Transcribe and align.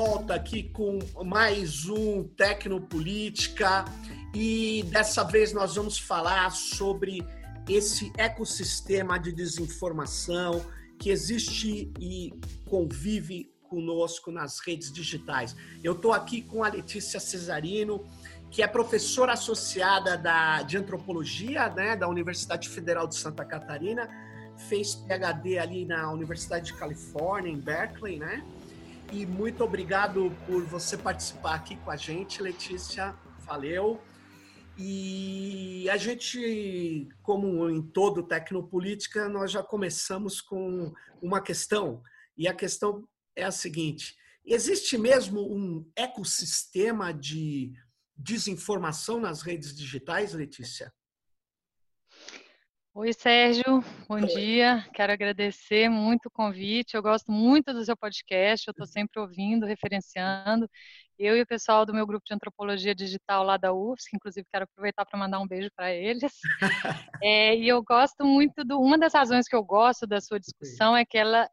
Volta 0.00 0.34
aqui 0.36 0.62
com 0.62 1.00
mais 1.24 1.86
um 1.86 2.22
Tecnopolítica 2.22 3.84
e 4.32 4.84
dessa 4.92 5.24
vez 5.24 5.52
nós 5.52 5.74
vamos 5.74 5.98
falar 5.98 6.52
sobre 6.52 7.26
esse 7.68 8.12
ecossistema 8.16 9.18
de 9.18 9.32
desinformação 9.32 10.64
que 11.00 11.10
existe 11.10 11.92
e 11.98 12.32
convive 12.70 13.52
conosco 13.68 14.30
nas 14.30 14.60
redes 14.60 14.92
digitais. 14.92 15.56
Eu 15.82 15.94
estou 15.94 16.12
aqui 16.12 16.42
com 16.42 16.62
a 16.62 16.68
Letícia 16.68 17.18
Cesarino, 17.18 18.06
que 18.52 18.62
é 18.62 18.68
professora 18.68 19.32
associada 19.32 20.16
da, 20.16 20.62
de 20.62 20.76
antropologia 20.76 21.70
né, 21.70 21.96
da 21.96 22.06
Universidade 22.06 22.68
Federal 22.68 23.08
de 23.08 23.16
Santa 23.16 23.44
Catarina, 23.44 24.08
fez 24.68 24.94
PhD 24.94 25.58
ali 25.58 25.84
na 25.84 26.12
Universidade 26.12 26.66
de 26.66 26.74
Califórnia, 26.74 27.50
em 27.50 27.58
Berkeley, 27.58 28.20
né? 28.20 28.44
E 29.10 29.24
muito 29.24 29.64
obrigado 29.64 30.30
por 30.46 30.62
você 30.64 30.96
participar 30.96 31.54
aqui 31.54 31.76
com 31.76 31.90
a 31.90 31.96
gente, 31.96 32.42
Letícia. 32.42 33.16
Valeu. 33.40 34.00
E 34.76 35.88
a 35.90 35.96
gente, 35.96 37.08
como 37.22 37.68
em 37.70 37.82
todo 37.82 38.22
Tecnopolítica, 38.22 39.28
nós 39.28 39.50
já 39.50 39.62
começamos 39.62 40.40
com 40.40 40.92
uma 41.22 41.40
questão. 41.40 42.02
E 42.36 42.46
a 42.46 42.54
questão 42.54 43.08
é 43.34 43.44
a 43.44 43.50
seguinte: 43.50 44.14
existe 44.44 44.98
mesmo 44.98 45.40
um 45.40 45.90
ecossistema 45.96 47.12
de 47.12 47.72
desinformação 48.14 49.18
nas 49.18 49.40
redes 49.40 49.74
digitais, 49.74 50.34
Letícia? 50.34 50.92
Oi, 53.00 53.12
Sérgio, 53.12 53.80
bom 54.08 54.16
Oi. 54.16 54.26
dia. 54.26 54.84
Quero 54.92 55.12
agradecer 55.12 55.88
muito 55.88 56.26
o 56.26 56.30
convite. 56.32 56.96
Eu 56.96 57.00
gosto 57.00 57.30
muito 57.30 57.72
do 57.72 57.84
seu 57.84 57.96
podcast, 57.96 58.66
eu 58.66 58.72
estou 58.72 58.88
sempre 58.88 59.20
ouvindo, 59.20 59.64
referenciando. 59.64 60.68
Eu 61.16 61.36
e 61.36 61.42
o 61.42 61.46
pessoal 61.46 61.86
do 61.86 61.94
meu 61.94 62.04
grupo 62.04 62.24
de 62.26 62.34
antropologia 62.34 62.96
digital 62.96 63.44
lá 63.44 63.56
da 63.56 63.72
UFSC, 63.72 64.16
inclusive 64.16 64.44
quero 64.52 64.64
aproveitar 64.64 65.06
para 65.06 65.16
mandar 65.16 65.38
um 65.38 65.46
beijo 65.46 65.70
para 65.76 65.92
eles. 65.92 66.32
É, 67.22 67.56
e 67.56 67.68
eu 67.68 67.82
gosto 67.84 68.24
muito 68.24 68.64
do. 68.64 68.80
Uma 68.80 68.98
das 68.98 69.14
razões 69.14 69.46
que 69.46 69.54
eu 69.54 69.62
gosto 69.62 70.04
da 70.04 70.20
sua 70.20 70.40
discussão 70.40 70.96
é 70.96 71.04
que 71.04 71.16
ela 71.18 71.48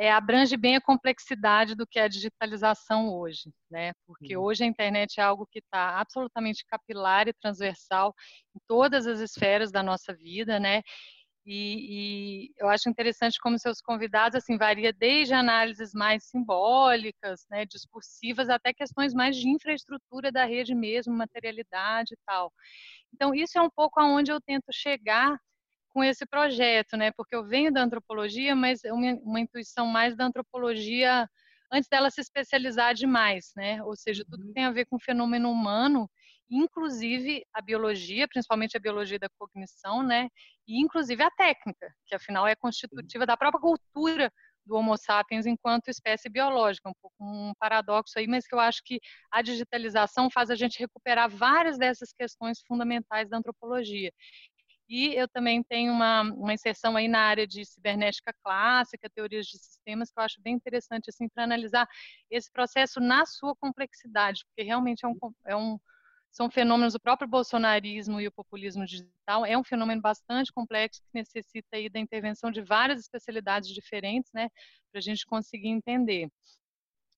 é, 0.00 0.10
abrange 0.10 0.56
bem 0.56 0.76
a 0.76 0.80
complexidade 0.80 1.74
do 1.74 1.86
que 1.86 1.98
é 1.98 2.04
a 2.04 2.08
digitalização 2.08 3.12
hoje, 3.12 3.52
né? 3.70 3.92
Porque 4.06 4.34
uhum. 4.34 4.44
hoje 4.44 4.64
a 4.64 4.66
internet 4.66 5.20
é 5.20 5.22
algo 5.22 5.46
que 5.46 5.58
está 5.58 6.00
absolutamente 6.00 6.64
capilar 6.66 7.28
e 7.28 7.34
transversal 7.34 8.14
em 8.56 8.60
todas 8.66 9.06
as 9.06 9.20
esferas 9.20 9.70
da 9.70 9.82
nossa 9.82 10.14
vida, 10.14 10.58
né? 10.58 10.80
E, 11.44 12.46
e, 12.46 12.52
eu 12.56 12.70
acho 12.70 12.88
interessante 12.88 13.38
como 13.40 13.58
seus 13.58 13.82
convidados 13.82 14.36
assim 14.36 14.56
varia 14.56 14.90
desde 14.90 15.34
análises 15.34 15.92
mais 15.92 16.24
simbólicas, 16.24 17.44
né, 17.50 17.66
discursivas, 17.66 18.48
até 18.48 18.72
questões 18.72 19.12
mais 19.12 19.36
de 19.36 19.48
infraestrutura 19.50 20.32
da 20.32 20.46
rede 20.46 20.74
mesmo, 20.74 21.14
materialidade 21.14 22.14
e 22.14 22.18
tal. 22.24 22.50
Então 23.12 23.34
isso 23.34 23.58
é 23.58 23.60
um 23.60 23.70
pouco 23.70 24.00
aonde 24.00 24.32
eu 24.32 24.40
tento 24.40 24.72
chegar 24.72 25.38
com 25.92 26.02
esse 26.04 26.26
projeto, 26.26 26.96
né? 26.96 27.10
Porque 27.12 27.34
eu 27.34 27.44
venho 27.44 27.72
da 27.72 27.82
antropologia, 27.82 28.54
mas 28.54 28.84
é 28.84 28.92
uma, 28.92 29.12
uma 29.22 29.40
intuição 29.40 29.86
mais 29.86 30.16
da 30.16 30.24
antropologia 30.24 31.28
antes 31.72 31.88
dela 31.88 32.10
se 32.10 32.20
especializar 32.20 32.94
demais, 32.94 33.52
né? 33.56 33.82
Ou 33.84 33.96
seja, 33.96 34.24
tudo 34.24 34.42
que 34.42 34.48
uhum. 34.48 34.54
tem 34.54 34.64
a 34.64 34.72
ver 34.72 34.86
com 34.86 34.96
o 34.96 35.00
fenômeno 35.00 35.50
humano, 35.50 36.10
inclusive 36.50 37.44
a 37.54 37.62
biologia, 37.62 38.26
principalmente 38.26 38.76
a 38.76 38.80
biologia 38.80 39.18
da 39.18 39.28
cognição, 39.38 40.02
né? 40.02 40.28
E 40.66 40.80
inclusive 40.80 41.22
a 41.22 41.30
técnica, 41.30 41.92
que 42.06 42.14
afinal 42.14 42.46
é 42.46 42.56
constitutiva 42.56 43.24
da 43.24 43.36
própria 43.36 43.60
cultura 43.60 44.32
do 44.66 44.76
Homo 44.76 44.96
sapiens 44.96 45.46
enquanto 45.46 45.88
espécie 45.88 46.28
biológica, 46.28 46.88
um 46.88 46.92
pouco 47.00 47.16
um 47.20 47.52
paradoxo 47.58 48.18
aí, 48.18 48.26
mas 48.26 48.46
que 48.46 48.54
eu 48.54 48.60
acho 48.60 48.80
que 48.84 49.00
a 49.30 49.42
digitalização 49.42 50.30
faz 50.30 50.50
a 50.50 50.54
gente 50.54 50.78
recuperar 50.78 51.28
várias 51.28 51.78
dessas 51.78 52.12
questões 52.12 52.60
fundamentais 52.66 53.28
da 53.28 53.38
antropologia. 53.38 54.12
E 54.90 55.14
eu 55.14 55.28
também 55.28 55.62
tenho 55.62 55.92
uma, 55.92 56.22
uma 56.22 56.52
inserção 56.52 56.96
aí 56.96 57.06
na 57.06 57.20
área 57.20 57.46
de 57.46 57.64
cibernética 57.64 58.34
clássica, 58.42 59.08
teorias 59.08 59.46
de 59.46 59.56
sistemas, 59.56 60.10
que 60.10 60.18
eu 60.18 60.24
acho 60.24 60.42
bem 60.42 60.54
interessante 60.54 61.08
assim 61.10 61.28
para 61.28 61.44
analisar 61.44 61.88
esse 62.28 62.50
processo 62.52 62.98
na 63.00 63.24
sua 63.24 63.54
complexidade, 63.54 64.44
porque 64.46 64.64
realmente 64.66 65.04
é 65.06 65.08
um, 65.08 65.16
é 65.46 65.56
um 65.56 65.78
são 66.32 66.50
fenômenos, 66.50 66.94
o 66.94 67.00
próprio 67.00 67.28
bolsonarismo 67.28 68.20
e 68.20 68.26
o 68.26 68.32
populismo 68.32 68.84
digital 68.84 69.46
é 69.46 69.56
um 69.58 69.64
fenômeno 69.64 70.00
bastante 70.00 70.52
complexo 70.52 71.00
que 71.02 71.08
necessita 71.14 71.68
aí 71.72 71.88
da 71.88 71.98
intervenção 72.00 72.50
de 72.50 72.60
várias 72.62 73.00
especialidades 73.00 73.70
diferentes, 73.70 74.30
né, 74.32 74.48
para 74.92 74.98
a 74.98 75.02
gente 75.02 75.24
conseguir 75.26 75.68
entender. 75.68 76.28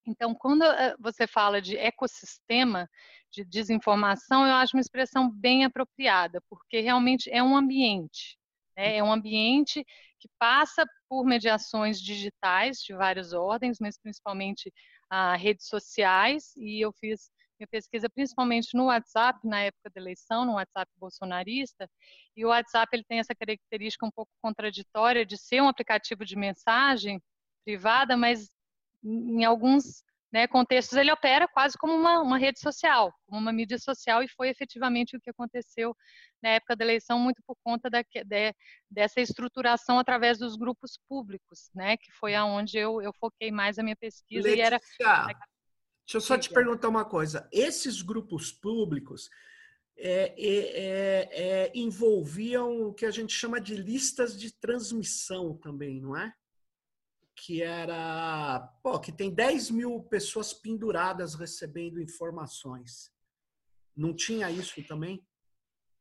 Então, 0.06 0.34
quando 0.34 0.64
eh, 0.64 0.94
você 0.98 1.26
fala 1.26 1.60
de 1.62 1.76
ecossistema 1.76 2.88
de 3.30 3.44
desinformação, 3.44 4.46
eu 4.46 4.54
acho 4.54 4.76
uma 4.76 4.80
expressão 4.80 5.30
bem 5.30 5.64
apropriada, 5.64 6.40
porque 6.48 6.80
realmente 6.80 7.30
é 7.30 7.42
um 7.42 7.56
ambiente. 7.56 8.36
Né? 8.76 8.96
É 8.96 9.02
um 9.02 9.12
ambiente 9.12 9.84
que 10.18 10.28
passa 10.38 10.84
por 11.08 11.24
mediações 11.24 12.00
digitais 12.00 12.78
de 12.78 12.94
várias 12.94 13.32
ordens, 13.32 13.78
mas 13.80 13.98
principalmente 13.98 14.72
ah, 15.10 15.36
redes 15.36 15.66
sociais, 15.66 16.52
e 16.56 16.80
eu 16.84 16.92
fiz 16.92 17.30
minha 17.58 17.68
pesquisa 17.68 18.08
principalmente 18.10 18.76
no 18.76 18.86
WhatsApp, 18.86 19.38
na 19.46 19.60
época 19.62 19.90
da 19.94 20.00
eleição, 20.00 20.44
no 20.44 20.54
WhatsApp 20.54 20.90
bolsonarista, 20.98 21.88
e 22.36 22.44
o 22.44 22.48
WhatsApp 22.48 22.88
ele 22.92 23.04
tem 23.04 23.18
essa 23.20 23.34
característica 23.34 24.04
um 24.04 24.10
pouco 24.10 24.32
contraditória 24.42 25.24
de 25.24 25.36
ser 25.38 25.62
um 25.62 25.68
aplicativo 25.68 26.24
de 26.24 26.36
mensagem 26.36 27.22
privada, 27.64 28.16
mas 28.16 28.50
em 29.02 29.44
alguns 29.44 30.02
né, 30.32 30.46
contextos 30.46 30.96
ele 30.96 31.12
opera 31.12 31.46
quase 31.46 31.76
como 31.76 31.92
uma, 31.92 32.20
uma, 32.20 32.38
rede 32.38 32.58
social, 32.58 33.12
como 33.26 33.38
uma 33.40 33.52
mídia 33.52 33.78
social, 33.78 34.22
e 34.22 34.28
foi 34.28 34.48
efetivamente 34.48 35.14
o 35.14 35.20
que 35.20 35.28
aconteceu 35.28 35.94
na 36.42 36.50
época 36.50 36.74
da 36.74 36.84
eleição, 36.84 37.18
muito 37.18 37.42
por 37.46 37.56
conta 37.62 37.90
da, 37.90 38.00
de, 38.02 38.54
dessa 38.90 39.20
estruturação 39.20 39.98
através 39.98 40.38
dos 40.38 40.56
grupos 40.56 40.98
públicos, 41.06 41.70
né, 41.74 41.98
que 41.98 42.10
foi 42.12 42.34
aonde 42.34 42.78
eu, 42.78 43.02
eu 43.02 43.12
foquei 43.20 43.50
mais 43.52 43.78
a 43.78 43.82
minha 43.82 43.96
pesquisa. 43.96 44.48
Letícia, 44.48 44.62
e 44.62 44.66
era... 44.66 44.80
deixa 46.06 46.16
eu 46.16 46.20
só 46.20 46.38
te 46.38 46.48
perguntar 46.48 46.88
uma 46.88 47.04
coisa. 47.04 47.46
Esses 47.52 48.00
grupos 48.00 48.50
públicos 48.50 49.28
é, 49.98 50.34
é, 50.36 51.28
é, 51.30 51.72
envolviam 51.74 52.88
o 52.88 52.94
que 52.94 53.04
a 53.04 53.10
gente 53.10 53.34
chama 53.34 53.60
de 53.60 53.76
listas 53.76 54.38
de 54.38 54.50
transmissão 54.50 55.56
também, 55.58 56.00
não 56.00 56.16
é? 56.16 56.34
Que 57.34 57.62
era, 57.62 58.60
pô, 58.82 58.98
que 59.00 59.12
tem 59.12 59.32
10 59.34 59.70
mil 59.70 60.02
pessoas 60.04 60.52
penduradas 60.52 61.34
recebendo 61.34 62.00
informações. 62.00 63.12
Não 63.96 64.14
tinha 64.14 64.50
isso 64.50 64.82
também? 64.84 65.24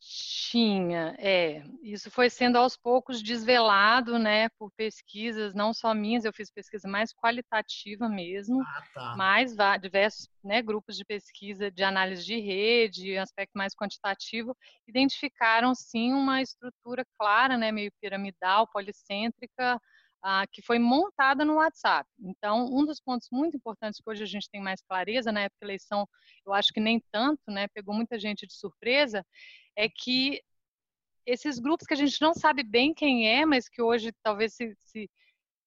Tinha, 0.04 1.16
é. 1.20 1.64
Isso 1.84 2.10
foi 2.10 2.28
sendo 2.28 2.58
aos 2.58 2.76
poucos 2.76 3.22
desvelado, 3.22 4.18
né, 4.18 4.50
por 4.58 4.72
pesquisas, 4.72 5.54
não 5.54 5.76
só 5.76 5.94
minhas, 5.94 6.26
eu 6.26 6.34
fiz 6.34 6.50
pesquisa 6.52 6.88
mais 6.88 7.14
qualitativa 7.14 8.10
mesmo, 8.10 8.64
ah, 8.64 8.84
tá. 8.96 9.16
mais 9.16 9.56
diversos 9.80 10.28
né, 10.44 10.60
grupos 10.60 10.98
de 10.98 11.06
pesquisa 11.06 11.70
de 11.70 11.84
análise 11.84 12.26
de 12.26 12.40
rede, 12.40 13.16
aspecto 13.16 13.52
mais 13.56 13.76
quantitativo, 13.76 14.58
identificaram 14.88 15.76
sim 15.76 16.14
uma 16.14 16.42
estrutura 16.42 17.06
clara, 17.20 17.56
né, 17.56 17.72
meio 17.72 17.92
piramidal, 18.02 18.68
policêntrica, 18.68 19.80
ah, 20.22 20.46
que 20.52 20.62
foi 20.62 20.78
montada 20.80 21.44
no 21.44 21.56
WhatsApp. 21.56 22.08
Então, 22.20 22.66
um 22.66 22.86
dos 22.86 23.00
pontos 23.00 23.28
muito 23.32 23.58
importantes 23.58 24.00
que 24.00 24.10
hoje 24.10 24.24
a 24.24 24.28
gente 24.28 24.50
tem 24.50 24.62
mais 24.62 24.82
clareza, 24.82 25.32
na 25.32 25.42
época 25.42 25.60
da 25.62 25.68
eleição, 25.68 26.08
eu 26.46 26.54
acho 26.54 26.72
que 26.72 26.80
nem 26.80 27.02
tanto, 27.12 27.42
né, 27.48 27.68
pegou 27.70 27.96
muita 27.96 28.20
gente 28.20 28.46
de 28.46 28.54
surpresa, 28.54 29.26
é 29.76 29.90
que 29.90 30.42
esses 31.26 31.60
grupos 31.60 31.88
que 31.88 31.94
a 31.94 31.98
gente 31.98 32.22
não 32.22 32.34
sabe 32.34 32.64
bem 32.64 32.94
quem 32.94 33.30
é, 33.30 33.46
mas 33.46 33.70
que 33.70 33.82
hoje 33.82 34.12
talvez 34.24 34.54
se, 34.54 34.76
se 34.78 35.10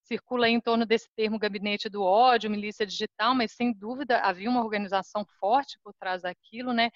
circula 0.03 0.47
em 0.47 0.59
torno 0.59 0.85
desse 0.85 1.09
termo 1.15 1.39
gabinete 1.39 1.89
do 1.89 2.03
ódio, 2.03 2.49
milícia 2.49 2.85
digital, 2.85 3.33
mas 3.33 3.53
sem 3.53 3.73
dúvida 3.73 4.19
havia 4.19 4.49
uma 4.49 4.63
organização 4.63 5.25
forte 5.39 5.79
por 5.83 5.93
trás 5.95 6.21
daquilo, 6.21 6.73
né? 6.73 6.91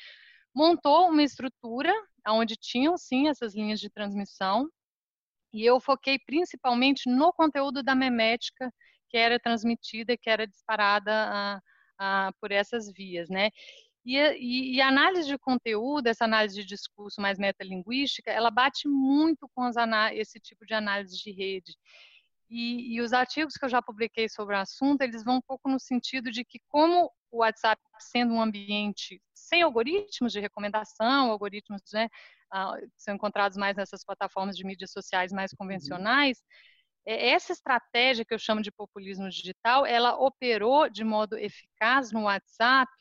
Montou 0.54 1.10
uma 1.10 1.24
estrutura 1.24 1.94
onde 2.28 2.56
tinham 2.56 2.98
sim 2.98 3.28
essas 3.28 3.56
linhas 3.56 3.80
de 3.80 3.90
transmissão, 3.90 4.70
e 5.54 5.66
eu 5.66 5.80
foquei 5.80 6.20
principalmente 6.20 7.10
no 7.10 7.34
conteúdo 7.34 7.82
da 7.84 7.96
memética 7.96 8.72
que 9.10 9.18
era 9.18 9.40
transmitida, 9.40 10.18
que 10.18 10.30
era 10.30 10.46
disparada 10.46 11.62
por 12.40 12.52
essas 12.52 12.92
vias, 12.92 13.30
né? 13.30 13.50
E, 14.06 14.18
e, 14.18 14.76
e, 14.76 14.82
a 14.82 14.88
análise 14.88 15.28
de 15.28 15.38
conteúdo, 15.38 16.08
essa 16.08 16.26
análise 16.26 16.56
de 16.56 16.66
discurso 16.66 17.22
mais 17.22 17.38
metalinguística, 17.38 18.32
ela 18.32 18.50
bate 18.50 18.88
muito 18.88 19.48
com 19.54 19.70
esse 20.14 20.40
tipo 20.40 20.66
de 20.66 20.74
análise 20.74 21.18
de 21.18 21.32
rede. 21.32 21.76
E, 22.50 22.96
e, 22.96 23.02
os 23.02 23.14
artigos 23.14 23.56
que 23.56 23.66
eu 23.66 23.70
já 23.70 23.82
publiquei 23.82 24.28
sobre 24.30 24.56
o 24.56 24.60
assunto, 24.60 25.02
eles 25.02 25.24
vão 25.24 25.36
um 25.38 25.42
pouco 25.42 25.70
no 25.70 25.80
sentido 25.80 26.32
de 26.32 26.44
que 26.44 26.60
como 26.70 27.12
o 27.32 27.40
WhatsApp 27.40 27.80
sendo 28.00 28.34
um 28.34 28.42
ambiente 28.42 29.22
sem 29.36 29.62
algoritmos 29.62 30.32
de 30.32 30.40
recomendação, 30.40 31.30
algoritmos 31.30 31.82
né, 31.94 32.10
uh, 32.54 32.90
são 32.98 33.16
encontrados 33.16 33.58
mais 33.58 33.76
nessas 33.76 34.04
plataformas 34.04 34.56
de 34.56 34.66
mídias 34.66 34.92
sociais 34.92 35.32
mais 35.32 35.52
uhum. 35.52 35.58
convencionais, 35.60 36.42
é, 37.06 37.30
essa 37.32 37.52
estratégia 37.54 38.26
que 38.26 38.34
eu 38.34 38.40
chamo 38.40 38.62
de 38.62 38.72
populismo 38.72 39.30
digital, 39.30 39.86
ela 39.86 40.16
operou 40.18 40.90
de 40.90 41.04
modo 41.04 41.38
eficaz 41.38 42.12
no 42.12 42.24
WhatsApp, 42.24 42.92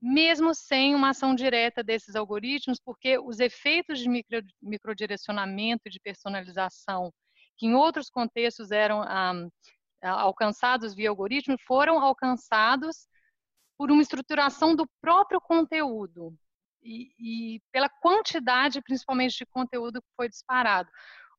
mesmo 0.00 0.54
sem 0.54 0.94
uma 0.94 1.10
ação 1.10 1.34
direta 1.34 1.82
desses 1.82 2.14
algoritmos, 2.16 2.78
porque 2.82 3.18
os 3.18 3.38
efeitos 3.38 3.98
de 3.98 4.08
micro, 4.08 4.40
microdirecionamento 4.62 5.82
e 5.86 5.90
de 5.90 6.00
personalização, 6.00 7.12
que 7.58 7.66
em 7.66 7.74
outros 7.74 8.08
contextos 8.08 8.70
eram 8.70 9.02
ah, 9.02 9.34
alcançados 10.02 10.94
via 10.94 11.10
algoritmo, 11.10 11.56
foram 11.66 12.00
alcançados 12.00 13.06
por 13.76 13.90
uma 13.90 14.02
estruturação 14.02 14.74
do 14.74 14.88
próprio 15.02 15.40
conteúdo 15.40 16.34
e, 16.82 17.12
e 17.18 17.60
pela 17.72 17.88
quantidade, 17.88 18.80
principalmente, 18.82 19.38
de 19.38 19.46
conteúdo 19.46 20.00
que 20.00 20.08
foi 20.16 20.28
disparado. 20.28 20.90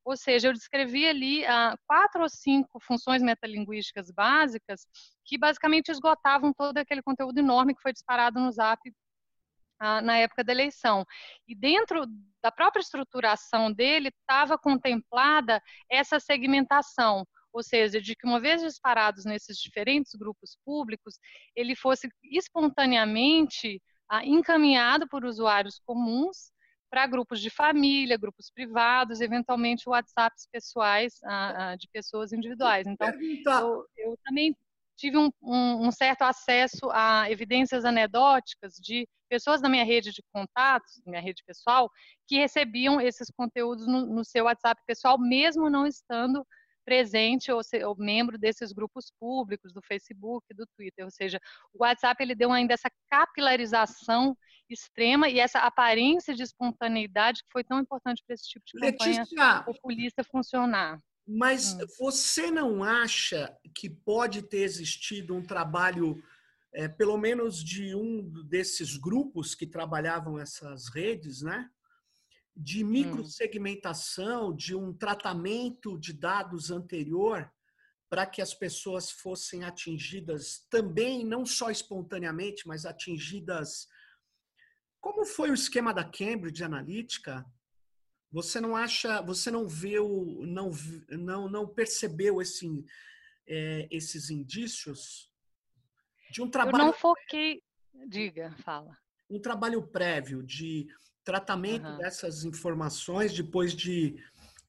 Ou 0.04 0.16
seja, 0.16 0.48
eu 0.48 0.52
descrevi 0.52 1.06
ali 1.06 1.44
ah, 1.46 1.76
quatro 1.86 2.22
ou 2.22 2.28
cinco 2.28 2.80
funções 2.80 3.22
metalinguísticas 3.22 4.10
básicas 4.10 4.84
que 5.24 5.38
basicamente 5.38 5.90
esgotavam 5.90 6.52
todo 6.52 6.78
aquele 6.78 7.02
conteúdo 7.02 7.38
enorme 7.38 7.74
que 7.74 7.82
foi 7.82 7.92
disparado 7.92 8.40
no 8.40 8.50
Zap 8.50 8.80
ah, 9.78 10.00
na 10.00 10.16
época 10.18 10.42
da 10.42 10.52
eleição. 10.52 11.04
E 11.46 11.54
dentro 11.54 12.04
da 12.42 12.50
própria 12.50 12.80
estruturação 12.80 13.72
dele 13.72 14.08
estava 14.08 14.58
contemplada 14.58 15.60
essa 15.88 16.18
segmentação, 16.18 17.24
ou 17.52 17.62
seja, 17.62 18.00
de 18.00 18.16
que 18.16 18.26
uma 18.26 18.40
vez 18.40 18.60
disparados 18.62 19.24
nesses 19.24 19.58
diferentes 19.58 20.14
grupos 20.14 20.58
públicos, 20.64 21.18
ele 21.54 21.76
fosse 21.76 22.08
espontaneamente 22.24 23.80
encaminhado 24.24 25.08
por 25.08 25.24
usuários 25.24 25.80
comuns 25.86 26.52
para 26.90 27.06
grupos 27.06 27.40
de 27.40 27.48
família, 27.48 28.18
grupos 28.18 28.50
privados, 28.50 29.22
eventualmente 29.22 29.88
WhatsApps 29.88 30.46
pessoais 30.52 31.18
ah, 31.24 31.54
ah, 31.72 31.76
de 31.76 31.88
pessoas 31.88 32.32
individuais. 32.34 32.86
Então, 32.86 33.08
eu, 33.62 33.86
eu 33.96 34.18
também 34.22 34.54
tive 34.94 35.16
um, 35.16 35.30
um, 35.42 35.86
um, 35.86 35.90
certo 35.90 36.22
acesso 36.22 36.90
a 36.92 37.30
evidências 37.30 37.86
anedóticas 37.86 38.74
de 38.74 39.08
pessoas 39.28 39.62
da 39.62 39.68
minha 39.68 39.84
rede 39.84 40.12
de 40.12 40.22
contatos, 40.30 41.00
minha 41.06 41.20
rede 41.20 41.42
pessoal, 41.46 41.90
que 42.28 42.36
recebiam 42.36 43.00
esses 43.00 43.30
conteúdos 43.30 43.86
no, 43.86 44.04
no 44.04 44.24
seu 44.24 44.44
WhatsApp 44.44 44.80
pessoal, 44.86 45.18
mesmo 45.18 45.70
não 45.70 45.86
estando 45.86 46.46
presente 46.84 47.50
ou, 47.50 47.62
se, 47.62 47.84
ou, 47.84 47.96
membro 47.96 48.38
desses 48.38 48.72
grupos 48.72 49.12
públicos 49.18 49.72
do 49.72 49.80
Facebook, 49.82 50.46
do 50.54 50.66
Twitter. 50.76 51.04
Ou 51.04 51.10
seja, 51.10 51.40
o 51.72 51.82
WhatsApp 51.82 52.22
ele 52.22 52.34
deu 52.34 52.52
ainda 52.52 52.74
essa 52.74 52.90
capilarização 53.10 54.36
extrema 54.68 55.28
e 55.28 55.38
essa 55.38 55.60
aparência 55.60 56.34
de 56.34 56.42
espontaneidade 56.42 57.42
que 57.42 57.52
foi 57.52 57.64
tão 57.64 57.78
importante 57.78 58.22
para 58.26 58.34
esse 58.34 58.48
tipo 58.48 58.64
de 58.66 58.72
campanha 58.72 59.20
Letícia, 59.20 59.62
populista 59.64 60.24
funcionar. 60.24 61.00
Mas 61.26 61.74
hum. 61.74 61.86
você 61.98 62.50
não 62.50 62.82
acha 62.82 63.56
que 63.74 63.88
pode 63.88 64.42
ter 64.42 64.62
existido 64.62 65.34
um 65.34 65.42
trabalho, 65.42 66.22
é, 66.72 66.88
pelo 66.88 67.16
menos 67.16 67.62
de 67.62 67.94
um 67.94 68.22
desses 68.44 68.96
grupos 68.96 69.54
que 69.54 69.66
trabalhavam 69.66 70.38
essas 70.38 70.88
redes, 70.88 71.42
né? 71.42 71.70
De 72.54 72.84
hum. 72.84 72.88
microsegmentação, 72.88 74.54
de 74.54 74.74
um 74.74 74.92
tratamento 74.92 75.98
de 75.98 76.12
dados 76.12 76.70
anterior 76.70 77.50
para 78.10 78.26
que 78.26 78.42
as 78.42 78.52
pessoas 78.52 79.10
fossem 79.10 79.64
atingidas 79.64 80.66
também, 80.68 81.24
não 81.24 81.46
só 81.46 81.70
espontaneamente, 81.70 82.68
mas 82.68 82.84
atingidas 82.84 83.88
como 85.02 85.26
foi 85.26 85.50
o 85.50 85.54
esquema 85.54 85.92
da 85.92 86.04
Cambridge 86.04 86.62
Analytica? 86.62 87.44
Você 88.30 88.60
não 88.60 88.76
acha, 88.76 89.20
você 89.20 89.50
não 89.50 89.68
viu, 89.68 90.38
não, 90.46 90.70
não, 91.10 91.48
não 91.48 91.66
percebeu 91.66 92.40
esse, 92.40 92.84
é, 93.46 93.88
esses 93.90 94.30
indícios 94.30 95.28
de 96.30 96.40
um 96.40 96.48
trabalho? 96.48 96.82
Eu 96.82 96.86
não 96.86 96.92
foquei. 96.92 97.62
Diga, 98.08 98.56
fala. 98.64 98.96
Um 99.28 99.40
trabalho 99.40 99.86
prévio 99.88 100.40
de 100.40 100.86
tratamento 101.24 101.86
uhum. 101.86 101.98
dessas 101.98 102.44
informações 102.44 103.32
depois 103.32 103.74
de 103.74 104.16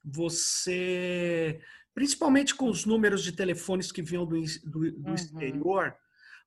você, 0.04 1.62
principalmente 1.94 2.54
com 2.54 2.70
os 2.70 2.86
números 2.86 3.24
de 3.24 3.32
telefones 3.32 3.92
que 3.92 4.02
vinham 4.02 4.26
do, 4.26 4.40
do, 4.40 4.92
do 4.92 5.10
uhum. 5.10 5.16
exterior, 5.16 5.96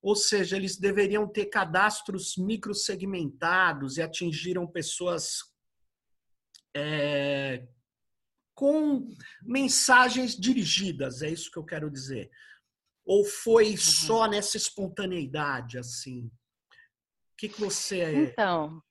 ou 0.03 0.15
seja, 0.15 0.57
eles 0.57 0.77
deveriam 0.77 1.27
ter 1.27 1.47
cadastros 1.47 2.37
microsegmentados 2.37 3.97
e 3.97 4.03
atingiram 4.03 4.67
pessoas 4.67 5.43
é, 6.77 7.67
com 8.55 9.09
mensagens 9.43 10.37
dirigidas, 10.37 11.23
é 11.23 11.31
isso 11.31 11.51
que 11.51 11.59
eu 11.59 11.65
quero 11.65 11.91
dizer. 11.91 12.31
Ou 13.05 13.25
foi 13.25 13.71
uhum. 13.71 13.77
só 13.77 14.27
nessa 14.27 14.57
espontaneidade, 14.57 15.79
assim? 15.79 16.27
O 16.27 17.37
que, 17.39 17.49
que 17.49 17.61
você... 17.61 18.31
Então, 18.31 18.83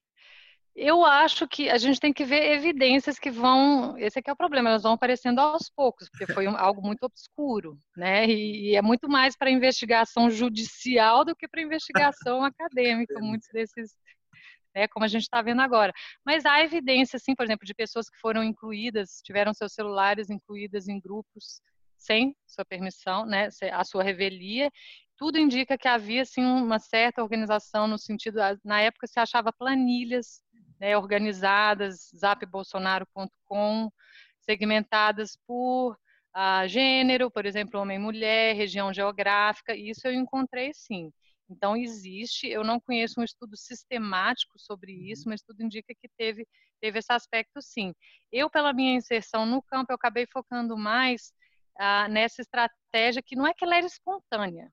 eu 0.75 1.06
acho 1.06 1.48
que 1.48 1.69
a 1.69 1.77
gente 1.77 2.01
tem 2.01 2.12
que 2.12 2.25
ver 2.25 2.51
evidências 2.51 3.18
que 3.18 3.31
vão. 3.31 3.98
Esse 3.98 4.19
aqui 4.19 4.30
é 4.30 4.33
o 4.33 4.36
problema, 4.36 4.69
elas 4.69 4.83
vão 4.83 4.92
aparecendo 4.94 5.39
aos 5.39 5.69
poucos, 5.69 6.10
porque 6.10 6.31
foi 6.33 6.48
um, 6.50 6.57
algo 6.57 6.81
muito 6.81 7.04
obscuro, 7.04 7.80
né? 7.95 8.27
E, 8.27 8.72
e 8.72 8.75
é 8.75 8.81
muito 8.81 9.07
mais 9.07 9.38
para 9.38 9.50
investigação 9.50 10.30
judicial 10.30 11.24
do 11.24 11.33
que 11.33 11.48
para 11.48 11.62
investigação 11.62 12.44
acadêmica, 12.44 13.19
muitos 13.22 13.48
desses. 13.54 13.95
Né, 14.75 14.89
como 14.89 15.06
a 15.06 15.07
gente 15.07 15.22
está 15.22 15.42
vendo 15.42 15.62
agora. 15.62 15.94
Mas 16.25 16.45
há 16.45 16.62
evidência, 16.62 17.16
assim, 17.16 17.33
por 17.33 17.45
exemplo, 17.45 17.66
de 17.66 17.74
pessoas 17.74 18.10
que 18.10 18.19
foram 18.19 18.44
incluídas, 18.44 19.21
tiveram 19.24 19.54
seus 19.54 19.71
celulares 19.71 20.30
incluídas 20.30 20.89
em 20.89 21.00
grupos 21.00 21.62
sem 21.98 22.36
sua 22.45 22.66
permissão, 22.66 23.25
né, 23.25 23.48
a 23.71 23.83
sua 23.86 24.04
revelia, 24.04 24.69
tudo 25.18 25.39
indica 25.39 25.78
que 25.78 25.88
havia 25.88 26.24
assim 26.24 26.44
uma 26.44 26.78
certa 26.78 27.24
organização 27.24 27.88
no 27.88 27.98
sentido 27.98 28.38
na 28.66 28.81
época 28.81 29.07
se 29.07 29.18
achava 29.18 29.54
planilhas 29.54 30.42
né, 30.80 30.98
organizadas, 30.98 32.12
zapbolsonaro.com, 32.16 33.92
segmentadas 34.42 35.38
por 35.48 35.98
ah, 36.33 36.68
gênero, 36.68 37.31
por 37.31 37.45
exemplo, 37.45 37.80
homem 37.80 37.98
e 37.98 38.00
mulher, 38.00 38.56
região 38.56 38.94
geográfica, 38.94 39.75
isso 39.75 40.07
eu 40.07 40.13
encontrei 40.13 40.74
sim. 40.74 41.12
Então, 41.50 41.77
existe, 41.77 42.48
eu 42.48 42.64
não 42.64 42.80
conheço 42.80 43.21
um 43.21 43.23
estudo 43.23 43.56
sistemático 43.56 44.59
sobre 44.59 44.94
uhum. 44.94 45.04
isso, 45.04 45.30
mas 45.30 45.42
tudo 45.42 45.61
indica 45.64 45.94
que 45.94 46.09
teve, 46.18 46.47
teve 46.81 47.00
esse 47.00 47.14
aspecto 47.14 47.61
sim. 47.61 47.94
Eu, 48.31 48.50
pela 48.50 48.73
minha 48.73 48.95
inserção 48.95 49.45
no 49.45 49.61
campo, 49.61 49.92
eu 49.92 49.95
acabei 49.95 50.26
focando 50.31 50.78
mais 50.78 51.31
ah, 51.78 52.07
nessa 52.09 52.42
estratégia 52.42 53.21
que 53.23 53.35
não 53.35 53.47
é 53.47 53.54
que 53.54 53.64
ela 53.64 53.78
era 53.78 53.85
espontânea. 53.85 54.71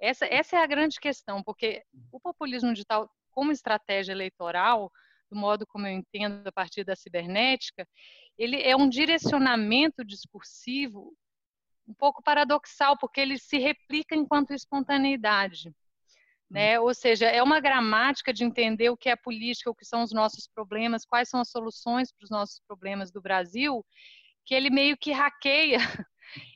Essa, 0.00 0.26
essa 0.26 0.56
é 0.56 0.58
a 0.62 0.66
grande 0.66 0.98
questão, 1.00 1.42
porque 1.42 1.82
o 2.10 2.20
populismo 2.20 2.72
digital, 2.72 3.08
como 3.30 3.52
estratégia 3.52 4.12
eleitoral, 4.12 4.90
do 5.32 5.36
modo 5.36 5.66
como 5.66 5.86
eu 5.86 5.92
entendo 5.94 6.46
a 6.46 6.52
partir 6.52 6.84
da 6.84 6.94
cibernética, 6.94 7.88
ele 8.36 8.60
é 8.60 8.76
um 8.76 8.88
direcionamento 8.88 10.04
discursivo 10.04 11.16
um 11.88 11.94
pouco 11.94 12.22
paradoxal, 12.22 12.96
porque 12.98 13.20
ele 13.20 13.38
se 13.38 13.58
replica 13.58 14.14
enquanto 14.14 14.52
espontaneidade. 14.52 15.74
Né? 16.50 16.78
Hum. 16.78 16.84
Ou 16.84 16.94
seja, 16.94 17.26
é 17.26 17.42
uma 17.42 17.60
gramática 17.60 18.32
de 18.32 18.44
entender 18.44 18.90
o 18.90 18.96
que 18.96 19.08
é 19.08 19.16
política, 19.16 19.70
o 19.70 19.74
que 19.74 19.86
são 19.86 20.02
os 20.02 20.12
nossos 20.12 20.46
problemas, 20.46 21.06
quais 21.06 21.30
são 21.30 21.40
as 21.40 21.50
soluções 21.50 22.12
para 22.12 22.24
os 22.24 22.30
nossos 22.30 22.60
problemas 22.68 23.10
do 23.10 23.22
Brasil, 23.22 23.84
que 24.44 24.54
ele 24.54 24.68
meio 24.68 24.98
que 24.98 25.12
hackeia 25.12 25.78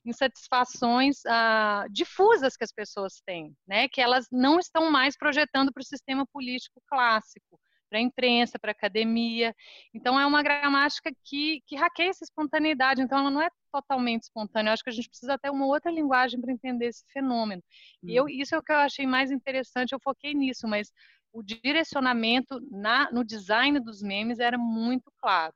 insatisfações 0.04 1.24
ah, 1.26 1.86
difusas 1.90 2.56
que 2.56 2.64
as 2.64 2.72
pessoas 2.72 3.22
têm, 3.24 3.56
né? 3.66 3.88
que 3.88 4.02
elas 4.02 4.26
não 4.30 4.58
estão 4.58 4.90
mais 4.90 5.16
projetando 5.16 5.72
para 5.72 5.80
o 5.80 5.84
sistema 5.84 6.26
político 6.26 6.82
clássico 6.86 7.58
para 7.88 7.98
a 7.98 8.02
imprensa, 8.02 8.58
para 8.58 8.70
a 8.70 8.72
academia. 8.72 9.54
Então, 9.94 10.18
é 10.18 10.26
uma 10.26 10.42
gramática 10.42 11.10
que, 11.24 11.62
que 11.66 11.76
hackeia 11.76 12.10
essa 12.10 12.24
espontaneidade. 12.24 13.00
Então, 13.00 13.18
ela 13.18 13.30
não 13.30 13.42
é 13.42 13.48
totalmente 13.72 14.24
espontânea. 14.24 14.70
Eu 14.70 14.74
acho 14.74 14.82
que 14.82 14.90
a 14.90 14.92
gente 14.92 15.08
precisa 15.08 15.38
ter 15.38 15.50
uma 15.50 15.66
outra 15.66 15.90
linguagem 15.90 16.40
para 16.40 16.52
entender 16.52 16.86
esse 16.86 17.04
fenômeno. 17.12 17.62
Hum. 18.02 18.08
E 18.08 18.16
eu, 18.16 18.28
isso 18.28 18.54
é 18.54 18.58
o 18.58 18.62
que 18.62 18.72
eu 18.72 18.76
achei 18.76 19.06
mais 19.06 19.30
interessante. 19.30 19.92
Eu 19.92 20.00
foquei 20.02 20.34
nisso, 20.34 20.66
mas 20.66 20.92
o 21.32 21.42
direcionamento 21.42 22.60
na, 22.70 23.10
no 23.12 23.24
design 23.24 23.78
dos 23.80 24.02
memes 24.02 24.38
era 24.38 24.58
muito 24.58 25.12
claro. 25.18 25.54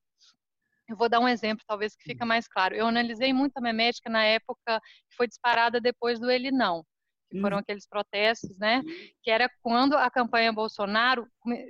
Eu 0.88 0.96
vou 0.96 1.08
dar 1.08 1.20
um 1.20 1.28
exemplo, 1.28 1.64
talvez 1.66 1.94
que 1.94 2.02
fica 2.02 2.24
hum. 2.24 2.28
mais 2.28 2.48
claro. 2.48 2.74
Eu 2.74 2.86
analisei 2.86 3.32
muito 3.32 3.56
a 3.56 3.60
memética 3.60 4.10
na 4.10 4.24
época 4.24 4.80
que 5.08 5.16
foi 5.16 5.26
disparada 5.26 5.80
depois 5.80 6.18
do 6.18 6.30
Ele 6.30 6.50
Não 6.50 6.84
que 7.30 7.40
foram 7.40 7.56
uhum. 7.56 7.60
aqueles 7.60 7.86
protestos, 7.86 8.58
né? 8.58 8.82
Que 9.22 9.30
era 9.30 9.48
quando 9.62 9.96
a 9.96 10.10
campanha 10.10 10.52
Bolsonaro 10.52 11.26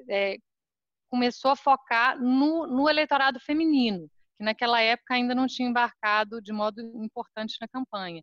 é, 0.09 0.39
começou 1.11 1.51
a 1.51 1.57
focar 1.57 2.19
no, 2.19 2.67
no 2.67 2.89
eleitorado 2.89 3.41
feminino, 3.41 4.09
que 4.37 4.45
naquela 4.45 4.81
época 4.81 5.15
ainda 5.15 5.35
não 5.35 5.47
tinha 5.47 5.69
embarcado 5.69 6.41
de 6.41 6.53
modo 6.53 6.81
importante 7.03 7.57
na 7.61 7.69
campanha. 7.69 8.23